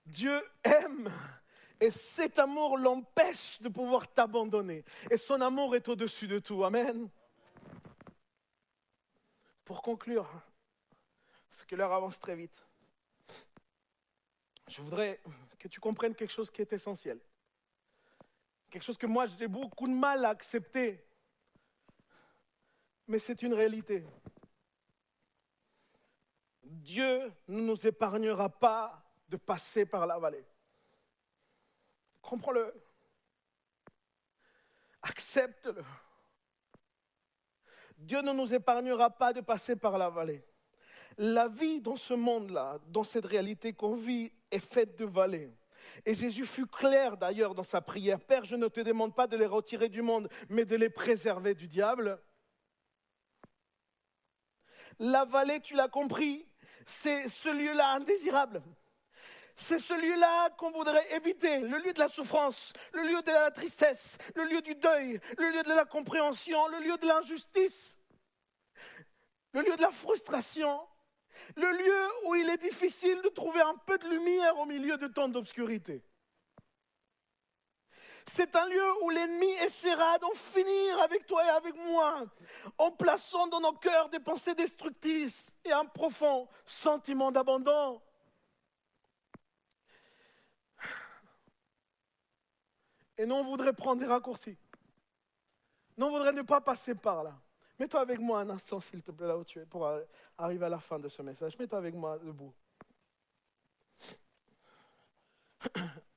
Dieu 0.06 0.42
aime 0.64 1.12
et 1.80 1.90
cet 1.90 2.38
amour 2.38 2.78
l'empêche 2.78 3.60
de 3.60 3.68
pouvoir 3.68 4.10
t'abandonner. 4.10 4.84
Et 5.10 5.18
son 5.18 5.40
amour 5.42 5.76
est 5.76 5.86
au-dessus 5.88 6.26
de 6.26 6.38
tout. 6.38 6.64
Amen. 6.64 7.10
Pour 9.66 9.82
conclure, 9.82 10.30
parce 11.50 11.66
que 11.66 11.76
l'heure 11.76 11.92
avance 11.92 12.18
très 12.18 12.36
vite, 12.36 12.66
je 14.68 14.80
voudrais 14.80 15.20
que 15.58 15.68
tu 15.68 15.80
comprennes 15.80 16.14
quelque 16.14 16.32
chose 16.32 16.50
qui 16.50 16.62
est 16.62 16.72
essentiel. 16.72 17.18
Quelque 18.70 18.82
chose 18.82 18.98
que 18.98 19.06
moi 19.06 19.26
j'ai 19.26 19.48
beaucoup 19.48 19.86
de 19.86 19.94
mal 19.94 20.24
à 20.24 20.30
accepter. 20.30 21.04
Mais 23.06 23.18
c'est 23.18 23.42
une 23.42 23.54
réalité. 23.54 24.04
Dieu 26.62 27.32
ne 27.48 27.60
nous 27.60 27.86
épargnera 27.86 28.48
pas 28.48 29.02
de 29.28 29.36
passer 29.36 29.86
par 29.86 30.06
la 30.06 30.18
vallée. 30.18 30.44
Comprends-le. 32.22 32.74
Accepte-le. 35.02 35.84
Dieu 37.96 38.22
ne 38.22 38.32
nous 38.32 38.52
épargnera 38.52 39.10
pas 39.10 39.32
de 39.32 39.40
passer 39.40 39.76
par 39.76 39.98
la 39.98 40.08
vallée. 40.08 40.42
La 41.16 41.48
vie 41.48 41.80
dans 41.80 41.96
ce 41.96 42.14
monde-là, 42.14 42.78
dans 42.88 43.04
cette 43.04 43.26
réalité 43.26 43.72
qu'on 43.72 43.94
vit, 43.94 44.32
faite 44.60 44.96
de 44.96 45.04
vallées. 45.04 45.52
Et 46.06 46.14
Jésus 46.14 46.46
fut 46.46 46.66
clair 46.66 47.16
d'ailleurs 47.16 47.54
dans 47.54 47.64
sa 47.64 47.80
prière, 47.80 48.20
Père, 48.20 48.44
je 48.44 48.56
ne 48.56 48.68
te 48.68 48.80
demande 48.80 49.14
pas 49.14 49.26
de 49.26 49.36
les 49.36 49.46
retirer 49.46 49.88
du 49.88 50.02
monde, 50.02 50.28
mais 50.48 50.64
de 50.64 50.76
les 50.76 50.90
préserver 50.90 51.54
du 51.54 51.68
diable. 51.68 52.20
La 54.98 55.24
vallée, 55.24 55.60
tu 55.60 55.74
l'as 55.74 55.88
compris, 55.88 56.46
c'est 56.86 57.28
ce 57.28 57.48
lieu-là 57.48 57.94
indésirable. 57.94 58.62
C'est 59.56 59.78
ce 59.78 59.94
lieu-là 59.94 60.50
qu'on 60.50 60.72
voudrait 60.72 61.14
éviter, 61.14 61.60
le 61.60 61.78
lieu 61.78 61.92
de 61.92 62.00
la 62.00 62.08
souffrance, 62.08 62.72
le 62.92 63.04
lieu 63.04 63.22
de 63.22 63.30
la 63.30 63.52
tristesse, 63.52 64.18
le 64.34 64.44
lieu 64.44 64.60
du 64.60 64.74
deuil, 64.74 65.20
le 65.38 65.50
lieu 65.50 65.62
de 65.62 65.72
la 65.72 65.84
compréhension, 65.84 66.66
le 66.68 66.80
lieu 66.80 66.98
de 66.98 67.06
l'injustice, 67.06 67.96
le 69.52 69.62
lieu 69.62 69.76
de 69.76 69.82
la 69.82 69.92
frustration, 69.92 70.80
le 71.56 71.70
lieu 71.70 72.08
où 72.26 72.34
il 72.34 72.48
est 72.48 72.58
difficile 72.58 73.20
de 73.22 73.28
trouver 73.28 73.60
un 73.60 73.74
peu 73.74 73.98
de 73.98 74.08
lumière 74.08 74.58
au 74.58 74.66
milieu 74.66 74.96
de 74.96 75.06
tant 75.06 75.28
d'obscurité. 75.28 76.02
C'est 78.26 78.56
un 78.56 78.66
lieu 78.68 79.02
où 79.02 79.10
l'ennemi 79.10 79.50
essaiera 79.62 80.18
d'en 80.18 80.32
finir 80.32 80.98
avec 81.00 81.26
toi 81.26 81.44
et 81.44 81.50
avec 81.50 81.76
moi, 81.76 82.24
en 82.78 82.90
plaçant 82.90 83.46
dans 83.48 83.60
nos 83.60 83.74
cœurs 83.74 84.08
des 84.08 84.20
pensées 84.20 84.54
destructrices 84.54 85.52
et 85.64 85.72
un 85.72 85.84
profond 85.84 86.48
sentiment 86.64 87.30
d'abandon. 87.30 88.00
Et 93.18 93.26
nous, 93.26 93.34
on 93.34 93.44
voudrait 93.44 93.74
prendre 93.74 94.00
des 94.00 94.06
raccourcis. 94.06 94.56
Nous, 95.96 96.06
on 96.06 96.10
voudrait 96.10 96.32
ne 96.32 96.42
pas 96.42 96.60
passer 96.60 96.94
par 96.94 97.22
là. 97.22 97.38
Mets-toi 97.78 98.00
avec 98.00 98.20
moi 98.20 98.40
un 98.40 98.50
instant, 98.50 98.80
s'il 98.80 99.02
te 99.02 99.10
plaît, 99.10 99.26
là 99.26 99.36
où 99.36 99.44
tu 99.44 99.58
es, 99.58 99.66
pour 99.66 99.90
arriver 100.38 100.66
à 100.66 100.68
la 100.68 100.78
fin 100.78 100.98
de 100.98 101.08
ce 101.08 101.22
message. 101.22 101.58
Mets-toi 101.58 101.78
avec 101.78 101.94
moi 101.94 102.18
debout. 102.18 102.54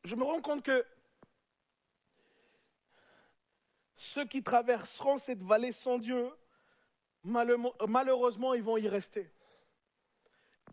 Je 0.03 0.15
me 0.15 0.23
rends 0.23 0.41
compte 0.41 0.61
que 0.61 0.85
ceux 3.95 4.25
qui 4.25 4.43
traverseront 4.43 5.17
cette 5.17 5.41
vallée 5.41 5.71
sans 5.71 5.97
Dieu, 5.97 6.31
malheureusement, 7.23 8.53
ils 8.53 8.61
vont 8.63 8.77
y 8.77 8.87
rester. 8.87 9.31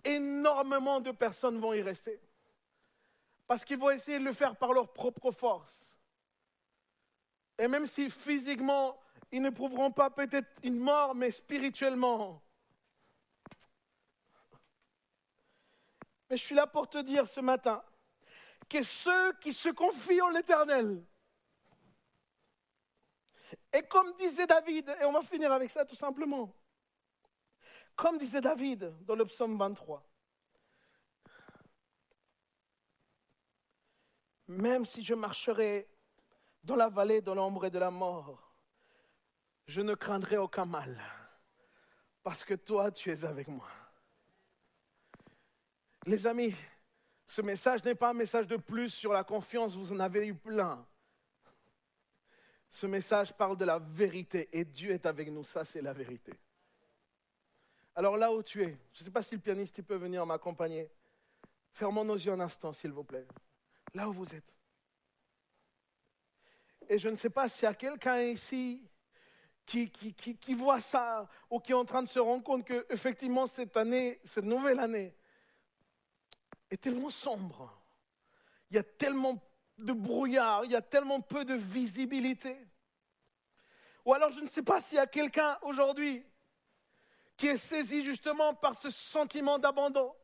Énormément 0.05 1.01
de 1.01 1.13
personnes 1.13 1.59
vont 1.59 1.73
y 1.73 1.81
rester. 1.81 2.21
Parce 3.47 3.65
qu'ils 3.65 3.79
vont 3.79 3.91
essayer 3.91 4.19
de 4.19 4.25
le 4.25 4.33
faire 4.33 4.55
par 4.57 4.73
leur 4.73 4.93
propre 4.93 5.31
force. 5.31 5.91
Et 7.59 7.69
même 7.69 7.87
si 7.87 8.11
physiquement, 8.11 9.01
ils 9.31 9.43
ne 9.43 9.51
prouveront 9.51 9.91
pas 9.91 10.11
peut-être 10.11 10.49
une 10.63 10.79
mort, 10.79 11.15
mais 11.15 11.31
spirituellement. 11.31 12.43
Mais 16.31 16.37
je 16.37 16.43
suis 16.43 16.55
là 16.55 16.67
pour 16.67 16.89
te 16.89 16.99
dire 16.99 17.27
ce 17.27 17.41
matin 17.41 17.83
que 18.69 18.83
ceux 18.83 19.33
qui 19.35 19.53
se 19.53 19.69
confient 19.69 20.23
en 20.23 20.31
l'Éternel, 20.31 21.05
et 23.73 23.83
comme 23.83 24.15
disait 24.17 24.47
David, 24.47 24.97
et 25.01 25.05
on 25.05 25.13
va 25.13 25.23
finir 25.23 25.53
avec 25.53 25.71
ça 25.71 25.85
tout 25.85 25.95
simplement, 25.95 26.55
comme 27.95 28.19
disait 28.19 28.41
David 28.41 28.95
dans 29.05 29.15
le 29.15 29.25
psaume 29.27 29.59
23, 29.59 30.05
même 34.49 34.85
si 34.85 35.03
je 35.03 35.15
marcherai 35.15 35.89
dans 36.63 36.77
la 36.77 36.89
vallée 36.89 37.21
de 37.21 37.33
l'ombre 37.33 37.67
et 37.67 37.71
de 37.71 37.79
la 37.79 37.91
mort, 37.91 38.44
je 39.67 39.81
ne 39.81 39.95
craindrai 39.95 40.37
aucun 40.37 40.65
mal, 40.65 41.01
parce 42.23 42.45
que 42.45 42.55
toi, 42.55 42.91
tu 42.91 43.11
es 43.11 43.25
avec 43.25 43.49
moi. 43.49 43.69
Les 46.07 46.27
amis, 46.27 46.55
ce 47.27 47.41
message 47.41 47.83
n'est 47.85 47.95
pas 47.95 48.11
un 48.11 48.15
message 48.15 48.47
de 48.47 48.57
plus 48.57 48.91
sur 48.91 49.13
la 49.13 49.25
confiance, 49.25 49.75
vous 49.75 49.93
en 49.93 50.01
avez 50.01 50.27
eu 50.27 50.35
plein. 50.35 50.87
Ce 52.71 52.87
message 52.87 53.33
parle 53.33 53.57
de 53.57 53.65
la 53.65 53.79
vérité 53.79 54.49
et 54.53 54.65
Dieu 54.65 54.91
est 54.91 55.07
avec 55.07 55.31
nous, 55.31 55.45
ça 55.45 55.65
c'est 55.65 55.81
la 55.81 55.93
vérité. 55.93 56.35
Alors 57.95 58.17
là 58.17 58.33
où 58.33 58.43
tu 58.43 58.63
es, 58.63 58.77
je 58.93 59.01
ne 59.01 59.05
sais 59.05 59.11
pas 59.11 59.23
si 59.23 59.35
le 59.35 59.41
pianiste 59.41 59.81
peut 59.83 59.95
venir 59.95 60.27
m'accompagner. 60.27 60.91
Fermons 61.73 62.05
nos 62.05 62.17
yeux 62.17 62.33
un 62.33 62.41
instant, 62.41 62.73
s'il 62.73 62.91
vous 62.91 63.05
plaît. 63.05 63.27
Là 63.95 64.09
où 64.09 64.13
vous 64.13 64.35
êtes. 64.35 64.53
Et 66.89 66.99
je 66.99 67.09
ne 67.09 67.17
sais 67.17 67.31
pas 67.31 67.49
s'il 67.49 67.65
y 67.65 67.67
a 67.67 67.75
quelqu'un 67.75 68.21
ici 68.21 68.83
qui, 69.67 69.91
qui, 69.91 70.55
voit 70.55 70.81
ça 70.81 71.29
ou 71.51 71.59
qui 71.59 71.73
est 71.73 71.75
en 71.75 71.85
train 71.85 72.03
de 72.03 72.09
se 72.09 72.19
rendre 72.19 72.43
compte 72.43 72.65
que 72.65 72.87
effectivement 72.91 73.47
cette 73.47 73.77
année, 73.77 74.21
cette 74.25 74.45
nouvelle 74.45 74.79
année, 74.79 75.15
est 76.71 76.77
tellement 76.77 77.11
sombre. 77.11 77.73
Il 78.71 78.77
y 78.77 78.79
a 78.79 78.83
tellement 78.83 79.43
de 79.79 79.93
brouillard, 79.93 80.65
il 80.65 80.73
y 80.73 80.77
a 80.77 80.83
tellement 80.83 81.21
peu 81.21 81.45
de 81.45 81.55
visibilité. 81.55 82.57
Ou 84.05 84.13
alors 84.13 84.31
je 84.31 84.41
ne 84.41 84.49
sais 84.49 84.63
pas 84.63 84.81
s'il 84.81 84.97
y 84.97 85.01
a 85.01 85.07
quelqu'un 85.07 85.59
aujourd'hui 85.63 86.25
qui 87.37 87.49
est 87.49 87.57
saisi 87.57 88.05
justement 88.05 88.55
par 88.55 88.79
ce 88.79 88.91
sentiment 88.91 89.59
d'abandon, 89.59 90.15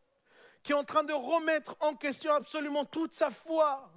qui 0.62 0.72
est 0.72 0.76
en 0.76 0.84
train 0.84 1.02
de 1.02 1.12
remettre 1.12 1.76
en 1.80 1.94
question 1.94 2.32
absolument 2.32 2.84
toute 2.84 3.14
sa 3.14 3.30
foi. 3.30 3.90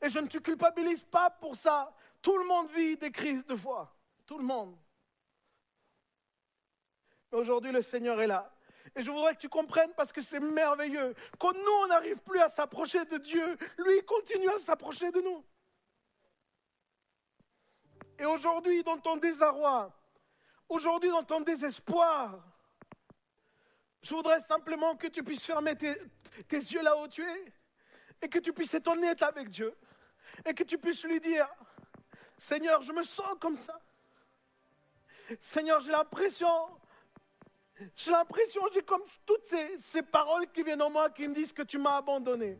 Et 0.00 0.08
je 0.08 0.18
ne 0.20 0.28
te 0.28 0.38
culpabilise 0.38 1.02
pas 1.02 1.30
pour 1.30 1.56
ça. 1.56 1.94
Tout 2.22 2.38
le 2.38 2.44
monde 2.44 2.70
vit 2.70 2.96
des 2.96 3.10
crises 3.10 3.44
de 3.44 3.56
foi. 3.56 3.94
Tout 4.30 4.38
le 4.38 4.44
monde. 4.44 4.78
Mais 7.32 7.38
aujourd'hui, 7.38 7.72
le 7.72 7.82
Seigneur 7.82 8.20
est 8.20 8.28
là. 8.28 8.54
Et 8.94 9.02
je 9.02 9.10
voudrais 9.10 9.34
que 9.34 9.40
tu 9.40 9.48
comprennes 9.48 9.92
parce 9.96 10.12
que 10.12 10.22
c'est 10.22 10.38
merveilleux. 10.38 11.16
Quand 11.40 11.52
nous, 11.52 11.72
on 11.82 11.88
n'arrive 11.88 12.18
plus 12.18 12.38
à 12.38 12.48
s'approcher 12.48 13.04
de 13.06 13.18
Dieu, 13.18 13.56
lui 13.78 14.04
continue 14.04 14.48
à 14.50 14.58
s'approcher 14.58 15.10
de 15.10 15.20
nous. 15.20 15.44
Et 18.20 18.24
aujourd'hui, 18.24 18.84
dans 18.84 18.98
ton 18.98 19.16
désarroi, 19.16 19.92
aujourd'hui, 20.68 21.10
dans 21.10 21.24
ton 21.24 21.40
désespoir, 21.40 22.38
je 24.00 24.14
voudrais 24.14 24.40
simplement 24.40 24.94
que 24.94 25.08
tu 25.08 25.24
puisses 25.24 25.44
fermer 25.44 25.74
tes, 25.74 25.96
tes 26.46 26.58
yeux 26.58 26.82
là 26.82 26.96
où 26.98 27.08
tu 27.08 27.28
es 27.28 27.52
et 28.22 28.28
que 28.28 28.38
tu 28.38 28.52
puisses 28.52 28.74
être 28.74 28.86
honnête 28.86 29.22
avec 29.24 29.50
Dieu 29.50 29.76
et 30.44 30.54
que 30.54 30.62
tu 30.62 30.78
puisses 30.78 31.02
lui 31.02 31.18
dire, 31.18 31.48
Seigneur, 32.38 32.80
je 32.82 32.92
me 32.92 33.02
sens 33.02 33.34
comme 33.40 33.56
ça. 33.56 33.76
Seigneur, 35.40 35.80
j'ai 35.80 35.92
l'impression, 35.92 36.48
j'ai 37.94 38.10
l'impression, 38.10 38.62
j'ai 38.72 38.82
comme 38.82 39.02
toutes 39.24 39.46
ces, 39.78 40.02
paroles 40.02 40.50
qui 40.50 40.62
viennent 40.62 40.82
en 40.82 40.90
moi 40.90 41.10
qui 41.10 41.26
me 41.28 41.34
disent 41.34 41.52
que 41.52 41.62
tu 41.62 41.78
m'as 41.78 41.96
abandonné. 41.96 42.58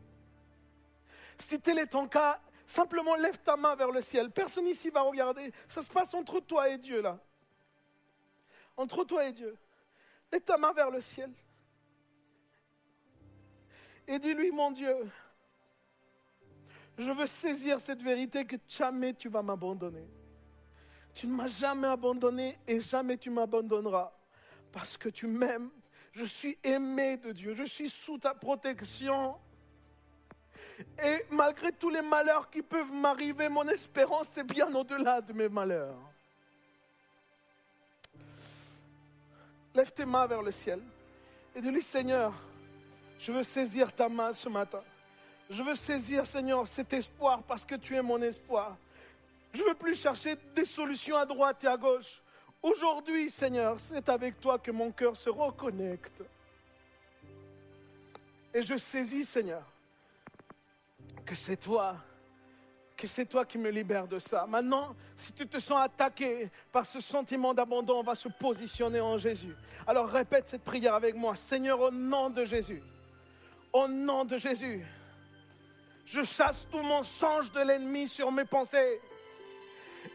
Si 1.37 1.59
tel 1.59 1.79
est 1.79 1.87
ton 1.87 2.07
cas, 2.07 2.39
simplement 2.67 3.15
lève 3.15 3.37
ta 3.39 3.57
main 3.57 3.75
vers 3.75 3.91
le 3.91 4.01
ciel. 4.01 4.31
Personne 4.31 4.67
ici 4.67 4.89
va 4.89 5.01
regarder. 5.01 5.51
Ça 5.67 5.81
se 5.81 5.89
passe 5.89 6.13
entre 6.13 6.39
toi 6.39 6.69
et 6.69 6.77
Dieu 6.77 7.01
là. 7.01 7.19
Entre 8.77 9.03
toi 9.03 9.25
et 9.25 9.31
Dieu. 9.31 9.57
Lève 10.31 10.41
ta 10.41 10.57
main 10.57 10.71
vers 10.71 10.89
le 10.89 11.01
ciel. 11.01 11.31
Et 14.07 14.19
dis-lui, 14.19 14.51
mon 14.51 14.71
Dieu, 14.71 14.95
je 16.97 17.11
veux 17.11 17.27
saisir 17.27 17.79
cette 17.79 18.03
vérité 18.03 18.45
que 18.45 18.55
jamais 18.67 19.13
tu 19.13 19.29
vas 19.29 19.41
m'abandonner. 19.41 20.07
Tu 21.13 21.27
ne 21.27 21.33
m'as 21.33 21.47
jamais 21.47 21.87
abandonné 21.87 22.57
et 22.67 22.79
jamais 22.79 23.17
tu 23.17 23.29
m'abandonneras. 23.29 24.11
Parce 24.71 24.97
que 24.97 25.09
tu 25.09 25.27
m'aimes. 25.27 25.69
Je 26.13 26.25
suis 26.25 26.57
aimé 26.63 27.17
de 27.17 27.31
Dieu. 27.31 27.53
Je 27.53 27.63
suis 27.63 27.89
sous 27.89 28.17
ta 28.17 28.33
protection. 28.33 29.35
Et 31.03 31.25
malgré 31.29 31.71
tous 31.71 31.89
les 31.89 32.01
malheurs 32.01 32.49
qui 32.49 32.61
peuvent 32.61 32.91
m'arriver, 32.91 33.49
mon 33.49 33.67
espérance 33.67 34.35
est 34.37 34.43
bien 34.43 34.73
au-delà 34.73 35.21
de 35.21 35.33
mes 35.33 35.49
malheurs. 35.49 35.97
Lève 39.73 39.91
tes 39.93 40.05
mains 40.05 40.27
vers 40.27 40.41
le 40.41 40.51
ciel 40.51 40.81
et 41.55 41.61
dis-lui, 41.61 41.81
Seigneur, 41.81 42.33
je 43.19 43.31
veux 43.31 43.43
saisir 43.43 43.93
ta 43.93 44.09
main 44.09 44.33
ce 44.33 44.49
matin. 44.49 44.81
Je 45.49 45.61
veux 45.63 45.75
saisir, 45.75 46.25
Seigneur, 46.25 46.65
cet 46.67 46.93
espoir 46.93 47.43
parce 47.43 47.65
que 47.65 47.75
tu 47.75 47.95
es 47.95 48.01
mon 48.01 48.21
espoir. 48.21 48.77
Je 49.53 49.61
ne 49.61 49.67
veux 49.67 49.75
plus 49.75 49.95
chercher 49.95 50.35
des 50.55 50.65
solutions 50.65 51.17
à 51.17 51.25
droite 51.25 51.63
et 51.63 51.67
à 51.67 51.77
gauche. 51.77 52.21
Aujourd'hui, 52.61 53.29
Seigneur, 53.29 53.79
c'est 53.79 54.07
avec 54.07 54.39
toi 54.39 54.59
que 54.59 54.71
mon 54.71 54.91
cœur 54.91 55.15
se 55.15 55.29
reconnecte. 55.29 56.21
Et 58.53 58.61
je 58.61 58.75
saisis, 58.75 59.25
Seigneur, 59.25 59.63
que 61.25 61.35
c'est 61.35 61.57
toi, 61.57 61.95
que 62.95 63.07
c'est 63.07 63.25
toi 63.25 63.45
qui 63.45 63.57
me 63.57 63.69
libère 63.69 64.07
de 64.07 64.19
ça. 64.19 64.45
Maintenant, 64.45 64.95
si 65.17 65.33
tu 65.33 65.47
te 65.47 65.59
sens 65.59 65.81
attaqué 65.81 66.49
par 66.71 66.85
ce 66.85 66.99
sentiment 66.99 67.53
d'abandon, 67.53 67.99
on 67.99 68.03
va 68.03 68.15
se 68.15 68.27
positionner 68.27 69.01
en 69.01 69.17
Jésus. 69.17 69.55
Alors 69.87 70.07
répète 70.07 70.47
cette 70.47 70.63
prière 70.63 70.93
avec 70.93 71.15
moi. 71.15 71.35
Seigneur, 71.35 71.79
au 71.79 71.91
nom 71.91 72.29
de 72.29 72.45
Jésus, 72.45 72.83
au 73.73 73.87
nom 73.87 74.23
de 74.25 74.37
Jésus, 74.37 74.85
je 76.05 76.23
chasse 76.23 76.67
tout 76.69 76.81
mensonge 76.81 77.51
de 77.51 77.61
l'ennemi 77.61 78.07
sur 78.07 78.31
mes 78.31 78.45
pensées. 78.45 79.01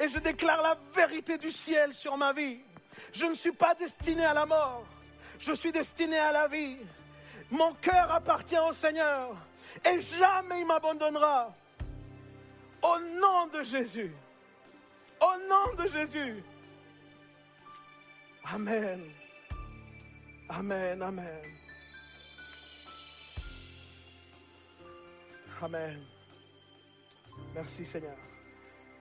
Et 0.01 0.09
je 0.09 0.19
déclare 0.19 0.63
la 0.63 0.79
vérité 0.95 1.39
du 1.39 1.51
ciel 1.51 1.95
sur 1.95 2.17
ma 2.17 2.33
vie. 2.33 2.59
Je 3.13 3.27
ne 3.27 3.35
suis 3.35 3.53
pas 3.53 3.75
destiné 3.75 4.25
à 4.25 4.35
la 4.35 4.47
mort. 4.47 4.85
Je 5.39 5.53
suis 5.53 5.73
destiné 5.73 6.19
à 6.19 6.33
la 6.33 6.49
vie. 6.49 6.77
Mon 7.51 7.73
cœur 7.75 8.11
appartient 8.13 8.59
au 8.59 8.73
Seigneur. 8.73 9.35
Et 9.85 10.01
jamais 10.01 10.61
il 10.61 10.67
m'abandonnera. 10.67 11.55
Au 12.83 12.99
nom 12.99 13.47
de 13.47 13.63
Jésus. 13.63 14.13
Au 15.21 15.49
nom 15.49 15.83
de 15.83 15.89
Jésus. 15.89 16.43
Amen. 18.53 19.01
Amen, 20.49 21.03
amen. 21.03 21.43
Amen. 25.63 26.03
Merci 27.55 27.85
Seigneur. 27.85 28.26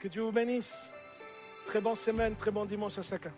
Que 0.05 0.09
Dieu 0.11 0.21
vous 0.21 0.31
bénisse. 0.31 0.87
Très 1.65 1.81
bonne 1.81 1.95
semaine, 1.95 2.35
très 2.35 2.51
bon 2.51 2.63
dimanche 2.63 2.95
à 2.99 3.01
chacun. 3.01 3.31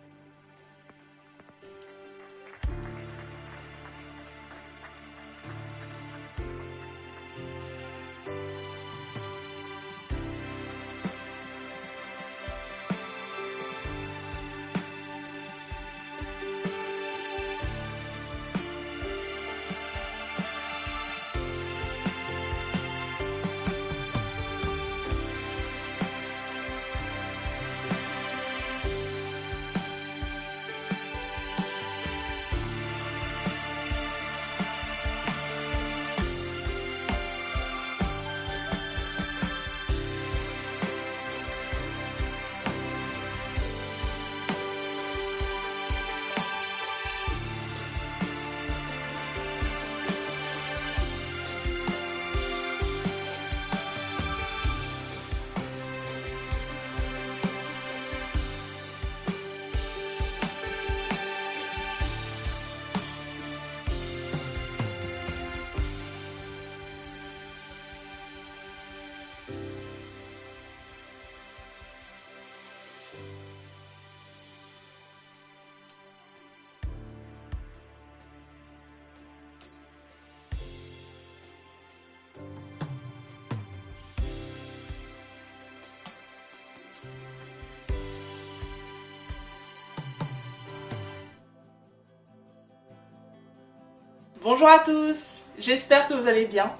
Bonjour 94.44 94.68
à 94.68 94.78
tous, 94.78 95.40
j'espère 95.58 96.08
que 96.08 96.14
vous 96.14 96.28
allez 96.28 96.46
bien. 96.46 96.72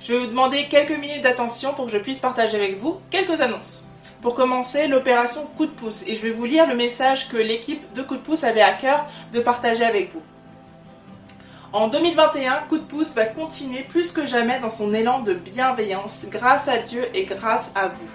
Je 0.00 0.12
vais 0.12 0.20
vous 0.20 0.26
demander 0.28 0.68
quelques 0.68 0.96
minutes 0.96 1.22
d'attention 1.22 1.74
pour 1.74 1.86
que 1.86 1.90
je 1.90 1.98
puisse 1.98 2.20
partager 2.20 2.56
avec 2.56 2.78
vous 2.78 3.00
quelques 3.10 3.40
annonces. 3.40 3.88
Pour 4.22 4.36
commencer, 4.36 4.86
l'opération 4.86 5.44
Coup 5.56 5.66
de 5.66 5.72
pouce, 5.72 6.04
et 6.06 6.14
je 6.14 6.22
vais 6.22 6.30
vous 6.30 6.44
lire 6.44 6.68
le 6.68 6.76
message 6.76 7.28
que 7.28 7.36
l'équipe 7.36 7.92
de 7.94 8.02
Coup 8.02 8.14
de 8.14 8.20
pouce 8.20 8.44
avait 8.44 8.62
à 8.62 8.74
cœur 8.74 9.06
de 9.32 9.40
partager 9.40 9.84
avec 9.84 10.12
vous. 10.12 10.22
En 11.72 11.88
2021, 11.88 12.60
Coup 12.68 12.78
de 12.78 12.84
pouce 12.84 13.14
va 13.14 13.26
continuer 13.26 13.82
plus 13.82 14.12
que 14.12 14.24
jamais 14.24 14.60
dans 14.60 14.70
son 14.70 14.94
élan 14.94 15.18
de 15.18 15.34
bienveillance 15.34 16.26
grâce 16.30 16.68
à 16.68 16.78
Dieu 16.78 17.04
et 17.12 17.24
grâce 17.24 17.72
à 17.74 17.88
vous. 17.88 18.10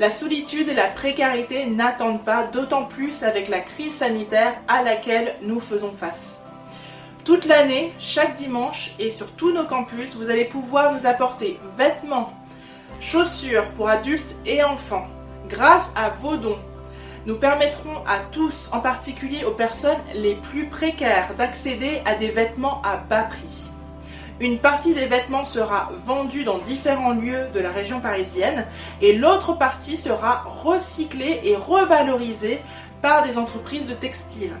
La 0.00 0.10
solitude 0.10 0.68
et 0.68 0.74
la 0.74 0.88
précarité 0.88 1.66
n'attendent 1.66 2.24
pas, 2.24 2.42
d'autant 2.42 2.84
plus 2.84 3.22
avec 3.22 3.48
la 3.48 3.60
crise 3.60 3.94
sanitaire 3.94 4.54
à 4.66 4.82
laquelle 4.82 5.36
nous 5.40 5.60
faisons 5.60 5.92
face. 5.96 6.43
Toute 7.24 7.46
l'année, 7.46 7.94
chaque 7.98 8.36
dimanche 8.36 8.94
et 8.98 9.08
sur 9.08 9.32
tous 9.32 9.50
nos 9.50 9.64
campus, 9.64 10.14
vous 10.14 10.28
allez 10.28 10.44
pouvoir 10.44 10.92
nous 10.92 11.06
apporter 11.06 11.58
vêtements, 11.78 12.34
chaussures 13.00 13.64
pour 13.76 13.88
adultes 13.88 14.36
et 14.44 14.62
enfants, 14.62 15.06
grâce 15.48 15.90
à 15.96 16.10
vos 16.10 16.36
dons. 16.36 16.58
nous 17.24 17.36
permettrons 17.36 17.96
à 18.06 18.18
tous, 18.30 18.68
en 18.74 18.80
particulier 18.80 19.42
aux 19.46 19.52
personnes 19.52 19.96
les 20.14 20.34
plus 20.34 20.66
précaires, 20.66 21.30
d'accéder 21.38 22.02
à 22.04 22.14
des 22.14 22.30
vêtements 22.30 22.82
à 22.82 22.98
bas 22.98 23.22
prix. 23.22 23.70
Une 24.38 24.58
partie 24.58 24.92
des 24.92 25.06
vêtements 25.06 25.46
sera 25.46 25.92
vendue 26.04 26.44
dans 26.44 26.58
différents 26.58 27.14
lieux 27.14 27.48
de 27.54 27.60
la 27.60 27.70
région 27.70 28.00
parisienne 28.00 28.66
et 29.00 29.16
l'autre 29.16 29.54
partie 29.54 29.96
sera 29.96 30.44
recyclée 30.62 31.40
et 31.44 31.56
revalorisée 31.56 32.60
par 33.00 33.22
des 33.22 33.38
entreprises 33.38 33.88
de 33.88 33.94
textiles. 33.94 34.52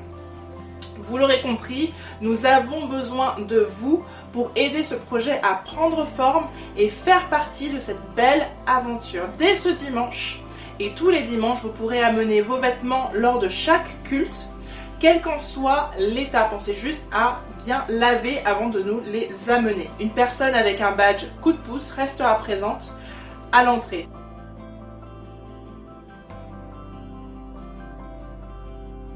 Vous 1.06 1.18
l'aurez 1.18 1.40
compris, 1.42 1.92
nous 2.20 2.46
avons 2.46 2.86
besoin 2.86 3.36
de 3.38 3.68
vous 3.78 4.02
pour 4.32 4.50
aider 4.56 4.82
ce 4.82 4.94
projet 4.94 5.38
à 5.42 5.54
prendre 5.54 6.06
forme 6.06 6.46
et 6.76 6.88
faire 6.88 7.28
partie 7.28 7.68
de 7.68 7.78
cette 7.78 8.00
belle 8.16 8.48
aventure. 8.66 9.24
Dès 9.38 9.56
ce 9.56 9.68
dimanche 9.68 10.40
et 10.80 10.90
tous 10.92 11.10
les 11.10 11.22
dimanches, 11.22 11.60
vous 11.62 11.72
pourrez 11.72 12.02
amener 12.02 12.40
vos 12.40 12.56
vêtements 12.56 13.10
lors 13.12 13.38
de 13.38 13.48
chaque 13.48 14.02
culte, 14.04 14.48
quelle 14.98 15.20
qu'en 15.20 15.38
soit 15.38 15.90
l'état. 15.98 16.44
Pensez 16.44 16.74
juste 16.74 17.08
à 17.12 17.40
bien 17.66 17.84
laver 17.88 18.40
avant 18.46 18.68
de 18.68 18.80
nous 18.80 19.00
les 19.00 19.50
amener. 19.50 19.90
Une 20.00 20.10
personne 20.10 20.54
avec 20.54 20.80
un 20.80 20.92
badge 20.92 21.24
coup 21.42 21.52
de 21.52 21.58
pouce 21.58 21.90
restera 21.90 22.38
présente 22.38 22.94
à 23.52 23.62
l'entrée. 23.62 24.08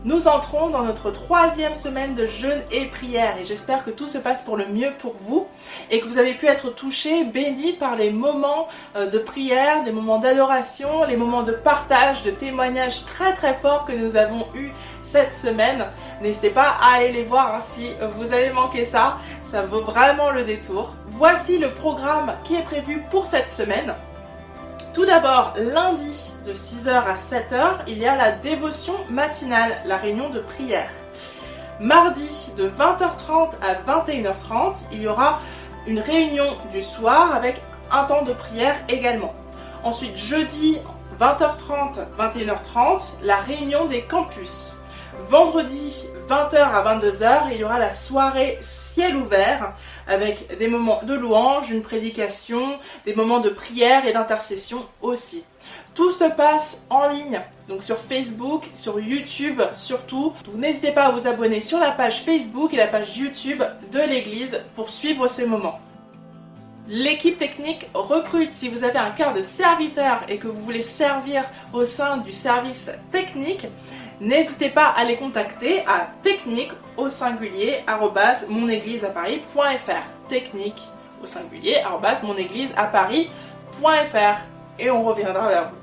Nous 0.09 0.27
entrons 0.27 0.71
dans 0.71 0.85
notre 0.85 1.11
troisième 1.11 1.75
semaine 1.75 2.15
de 2.15 2.27
jeûne 2.27 2.63
et 2.71 2.87
prière 2.87 3.37
et 3.39 3.45
j'espère 3.45 3.85
que 3.85 3.91
tout 3.91 4.09
se 4.09 4.17
passe 4.17 4.41
pour 4.41 4.57
le 4.57 4.67
mieux 4.67 4.95
pour 4.99 5.15
vous 5.27 5.47
et 5.91 6.01
que 6.01 6.07
vous 6.07 6.17
avez 6.17 6.33
pu 6.33 6.47
être 6.47 6.71
touchés, 6.71 7.25
bénis 7.25 7.75
par 7.75 7.95
les 7.95 8.11
moments 8.11 8.69
euh, 8.97 9.11
de 9.11 9.19
prière, 9.19 9.85
les 9.85 9.93
moments 9.93 10.17
d'adoration, 10.17 11.05
les 11.05 11.19
moments 11.19 11.43
de 11.43 11.53
partage, 11.53 12.23
de 12.23 12.31
témoignages 12.31 13.05
très 13.05 13.35
très 13.35 13.53
forts 13.57 13.85
que 13.85 13.93
nous 13.93 14.17
avons 14.17 14.47
eus 14.55 14.71
cette 15.03 15.35
semaine. 15.35 15.85
N'hésitez 16.23 16.49
pas 16.49 16.79
à 16.81 16.95
aller 16.95 17.13
les 17.13 17.25
voir 17.25 17.57
hein, 17.57 17.61
si 17.61 17.91
vous 18.17 18.33
avez 18.33 18.49
manqué 18.49 18.87
ça, 18.87 19.19
ça 19.43 19.67
vaut 19.67 19.83
vraiment 19.83 20.31
le 20.31 20.43
détour. 20.43 20.95
Voici 21.11 21.59
le 21.59 21.69
programme 21.69 22.33
qui 22.45 22.55
est 22.55 22.65
prévu 22.65 23.03
pour 23.11 23.27
cette 23.27 23.51
semaine. 23.51 23.95
Tout 24.99 25.07
d'abord, 25.07 25.55
lundi 25.57 26.33
de 26.45 26.53
6h 26.53 26.91
à 26.91 27.15
7h, 27.15 27.85
il 27.87 27.99
y 27.99 28.07
a 28.09 28.16
la 28.16 28.33
dévotion 28.33 28.95
matinale, 29.09 29.81
la 29.85 29.97
réunion 29.97 30.29
de 30.29 30.41
prière. 30.41 30.91
Mardi 31.79 32.51
de 32.57 32.69
20h30 32.69 33.53
à 33.62 33.75
21h30, 33.75 34.87
il 34.91 35.03
y 35.03 35.07
aura 35.07 35.41
une 35.87 36.01
réunion 36.01 36.47
du 36.73 36.83
soir 36.83 37.33
avec 37.33 37.62
un 37.93 38.07
temps 38.07 38.25
de 38.25 38.33
prière 38.33 38.75
également. 38.89 39.37
Ensuite, 39.85 40.16
jeudi 40.16 40.79
20h30, 41.20 42.01
21h30, 42.19 43.19
la 43.23 43.37
réunion 43.37 43.87
des 43.87 44.03
campus. 44.03 44.75
Vendredi 45.29 46.07
20h 46.29 46.57
à 46.57 46.97
22h, 46.97 47.53
il 47.53 47.59
y 47.59 47.65
aura 47.65 47.79
la 47.79 47.93
soirée 47.93 48.59
ciel 48.62 49.15
ouvert 49.15 49.75
avec 50.09 50.59
des 50.59 50.67
moments 50.67 51.01
de 51.05 51.15
louange, 51.15 51.71
une 51.71 51.83
prédication, 51.83 52.79
des 53.05 53.15
moments 53.15 53.41
de 53.41 53.51
prière 53.51 54.07
et 54.07 54.13
d'intercession 54.13 54.85
aussi. 55.03 55.45
Tout 55.95 56.11
se 56.11 56.25
passe 56.25 56.83
en 56.91 57.09
ligne, 57.09 57.41
donc 57.69 57.83
sur 57.83 57.99
Facebook, 57.99 58.65
sur 58.75 59.01
YouTube 59.01 59.61
surtout. 59.75 60.33
Donc 60.45 60.55
n'hésitez 60.57 60.93
pas 60.93 61.07
à 61.07 61.11
vous 61.11 61.27
abonner 61.27 61.61
sur 61.61 61.79
la 61.79 61.93
page 61.93 62.23
Facebook 62.23 62.73
et 62.73 62.77
la 62.77 62.87
page 62.87 63.17
YouTube 63.17 63.63
de 63.93 64.01
l'église 64.01 64.63
pour 64.75 64.91
suivre 64.91 65.27
ces 65.27 65.45
moments. 65.45 65.81
L'équipe 66.91 67.37
technique 67.37 67.87
recrute 67.93 68.55
si 68.55 68.71
vous 68.71 68.83
avez 68.83 68.99
un 68.99 69.11
cœur 69.11 69.35
de 69.35 69.43
serviteur 69.43 70.23
et 70.29 70.39
que 70.39 70.49
vous 70.49 70.63
voulez 70.63 70.83
servir 70.83 71.45
au 71.75 71.85
sein 71.85 72.17
du 72.17 72.33
service 72.33 72.91
technique. 73.13 73.67
N'hésitez 74.21 74.71
pas 74.71 74.87
à 74.97 75.05
les 75.05 75.17
contacter 75.17 75.81
à 75.87 76.09
technique 76.23 76.73
au 76.99 77.09
singulier 77.09 77.83
monégliseaparis.fr 78.51 80.29
technique 80.29 80.83
au 81.23 81.27
singulier 81.27 81.77
monégliseaparis.fr 82.23 84.37
et 84.79 84.91
on 84.91 85.05
reviendra 85.05 85.49
vers 85.49 85.70
vous. 85.70 85.79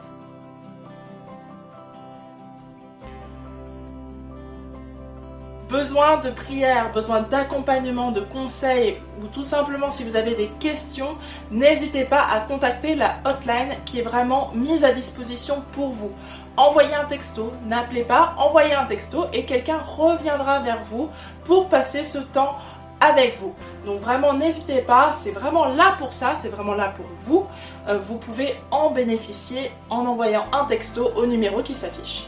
besoin 5.69 6.17
de 6.17 6.29
prière, 6.29 6.91
besoin 6.93 7.21
d'accompagnement, 7.21 8.11
de 8.11 8.21
conseils 8.21 8.97
ou 9.21 9.27
tout 9.27 9.43
simplement 9.43 9.91
si 9.91 10.03
vous 10.03 10.15
avez 10.15 10.35
des 10.35 10.49
questions, 10.59 11.17
n'hésitez 11.51 12.05
pas 12.05 12.25
à 12.31 12.41
contacter 12.41 12.95
la 12.95 13.15
hotline 13.25 13.75
qui 13.83 13.99
est 13.99 14.03
vraiment 14.03 14.51
mise 14.53 14.85
à 14.85 14.91
disposition 14.91 15.63
pour 15.73 15.89
vous. 15.89 16.11
Envoyez 16.57 16.95
un 16.95 17.05
texto, 17.05 17.53
n'appelez 17.65 18.03
pas, 18.03 18.33
envoyez 18.37 18.73
un 18.73 18.85
texto 18.85 19.25
et 19.33 19.45
quelqu'un 19.45 19.77
reviendra 19.77 20.59
vers 20.59 20.83
vous 20.89 21.09
pour 21.43 21.67
passer 21.67 22.05
ce 22.05 22.19
temps 22.19 22.55
avec 23.01 23.37
vous. 23.39 23.53
Donc 23.85 23.99
vraiment 23.99 24.33
n'hésitez 24.33 24.81
pas, 24.81 25.11
c'est 25.11 25.31
vraiment 25.31 25.65
là 25.65 25.95
pour 25.97 26.13
ça, 26.13 26.35
c'est 26.41 26.47
vraiment 26.47 26.73
là 26.73 26.93
pour 26.95 27.05
vous. 27.23 27.45
Euh, 27.89 27.99
vous 27.99 28.17
pouvez 28.17 28.55
en 28.71 28.89
bénéficier 28.89 29.69
en 29.89 30.05
envoyant 30.05 30.45
un 30.53 30.65
texto 30.65 31.11
au 31.15 31.25
numéro 31.25 31.61
qui 31.61 31.75
s'affiche. 31.75 32.27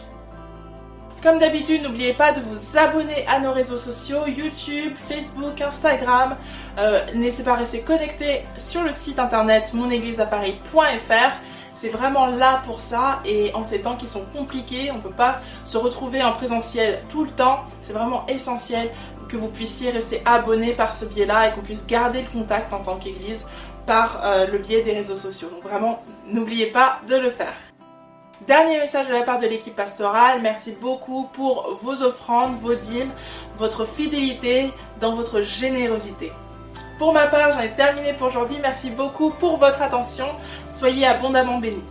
Comme 1.24 1.40
d'habitude, 1.40 1.82
n'oubliez 1.82 2.14
pas 2.14 2.32
de 2.32 2.42
vous 2.42 2.78
abonner 2.78 3.26
à 3.28 3.40
nos 3.40 3.52
réseaux 3.52 3.80
sociaux, 3.80 4.28
YouTube, 4.28 4.94
Facebook, 5.08 5.60
Instagram. 5.62 6.36
Euh, 6.78 7.06
n'hésitez 7.16 7.44
pas 7.44 7.54
à 7.54 7.56
rester 7.56 7.82
connecté 7.82 8.46
sur 8.56 8.84
le 8.84 8.92
site 8.92 9.18
internet 9.18 9.74
monégliseaparis.fr. 9.74 11.32
C'est 11.80 11.90
vraiment 11.90 12.26
là 12.26 12.64
pour 12.66 12.82
ça 12.82 13.22
et 13.24 13.54
en 13.54 13.64
ces 13.64 13.82
temps 13.82 13.98
qui 13.98 14.08
sont 14.08 14.26
compliqués, 14.36 14.90
on 14.90 14.96
ne 14.96 15.00
peut 15.00 15.12
pas 15.12 15.42
se 15.64 15.78
retrouver 15.78 16.24
en 16.24 16.32
présentiel 16.32 17.04
tout 17.08 17.24
le 17.24 17.30
temps. 17.30 17.60
C'est 17.84 17.94
vraiment 17.94 18.26
essentiel 18.26 18.90
que 19.30 19.38
vous 19.38 19.50
puissiez 19.50 19.92
rester 19.92 20.24
abonné 20.26 20.74
par 20.74 20.92
ce 20.92 21.06
biais-là 21.06 21.50
et 21.50 21.52
qu'on 21.52 21.62
puisse 21.62 21.86
garder 21.86 22.24
le 22.24 22.28
contact 22.30 22.74
en 22.74 22.80
tant 22.80 22.96
qu'Église 22.96 23.46
par 23.86 24.22
euh, 24.24 24.48
le 24.48 24.58
biais 24.58 24.82
des 24.82 24.94
réseaux 24.94 25.18
sociaux. 25.18 25.50
Donc 25.50 25.62
vraiment, 25.62 26.02
n'oubliez 26.26 26.66
pas 26.66 27.00
de 27.08 27.16
le 27.16 27.30
faire. 27.30 27.54
Dernier 28.48 28.80
message 28.80 29.08
de 29.08 29.14
la 29.14 29.22
part 29.22 29.38
de 29.38 29.46
l'équipe 29.46 29.76
pastorale, 29.76 30.42
merci 30.42 30.76
beaucoup 30.82 31.30
pour 31.32 31.78
vos 31.84 32.02
offrandes, 32.02 32.60
vos 32.60 32.74
dîmes, 32.74 33.12
votre 33.60 33.86
fidélité 33.86 34.72
dans 35.00 35.14
votre 35.14 35.44
générosité. 35.44 36.32
Pour 36.98 37.14
ma 37.14 37.28
part, 37.28 37.52
j'en 37.52 37.60
ai 37.60 37.72
terminé 37.72 38.14
pour 38.14 38.28
aujourd'hui. 38.28 38.58
Merci 38.62 38.90
beaucoup 38.90 39.30
pour 39.30 39.58
votre 39.58 39.82
attention. 39.82 40.28
Soyez 40.68 41.06
abondamment 41.06 41.60
bénis. 41.60 41.84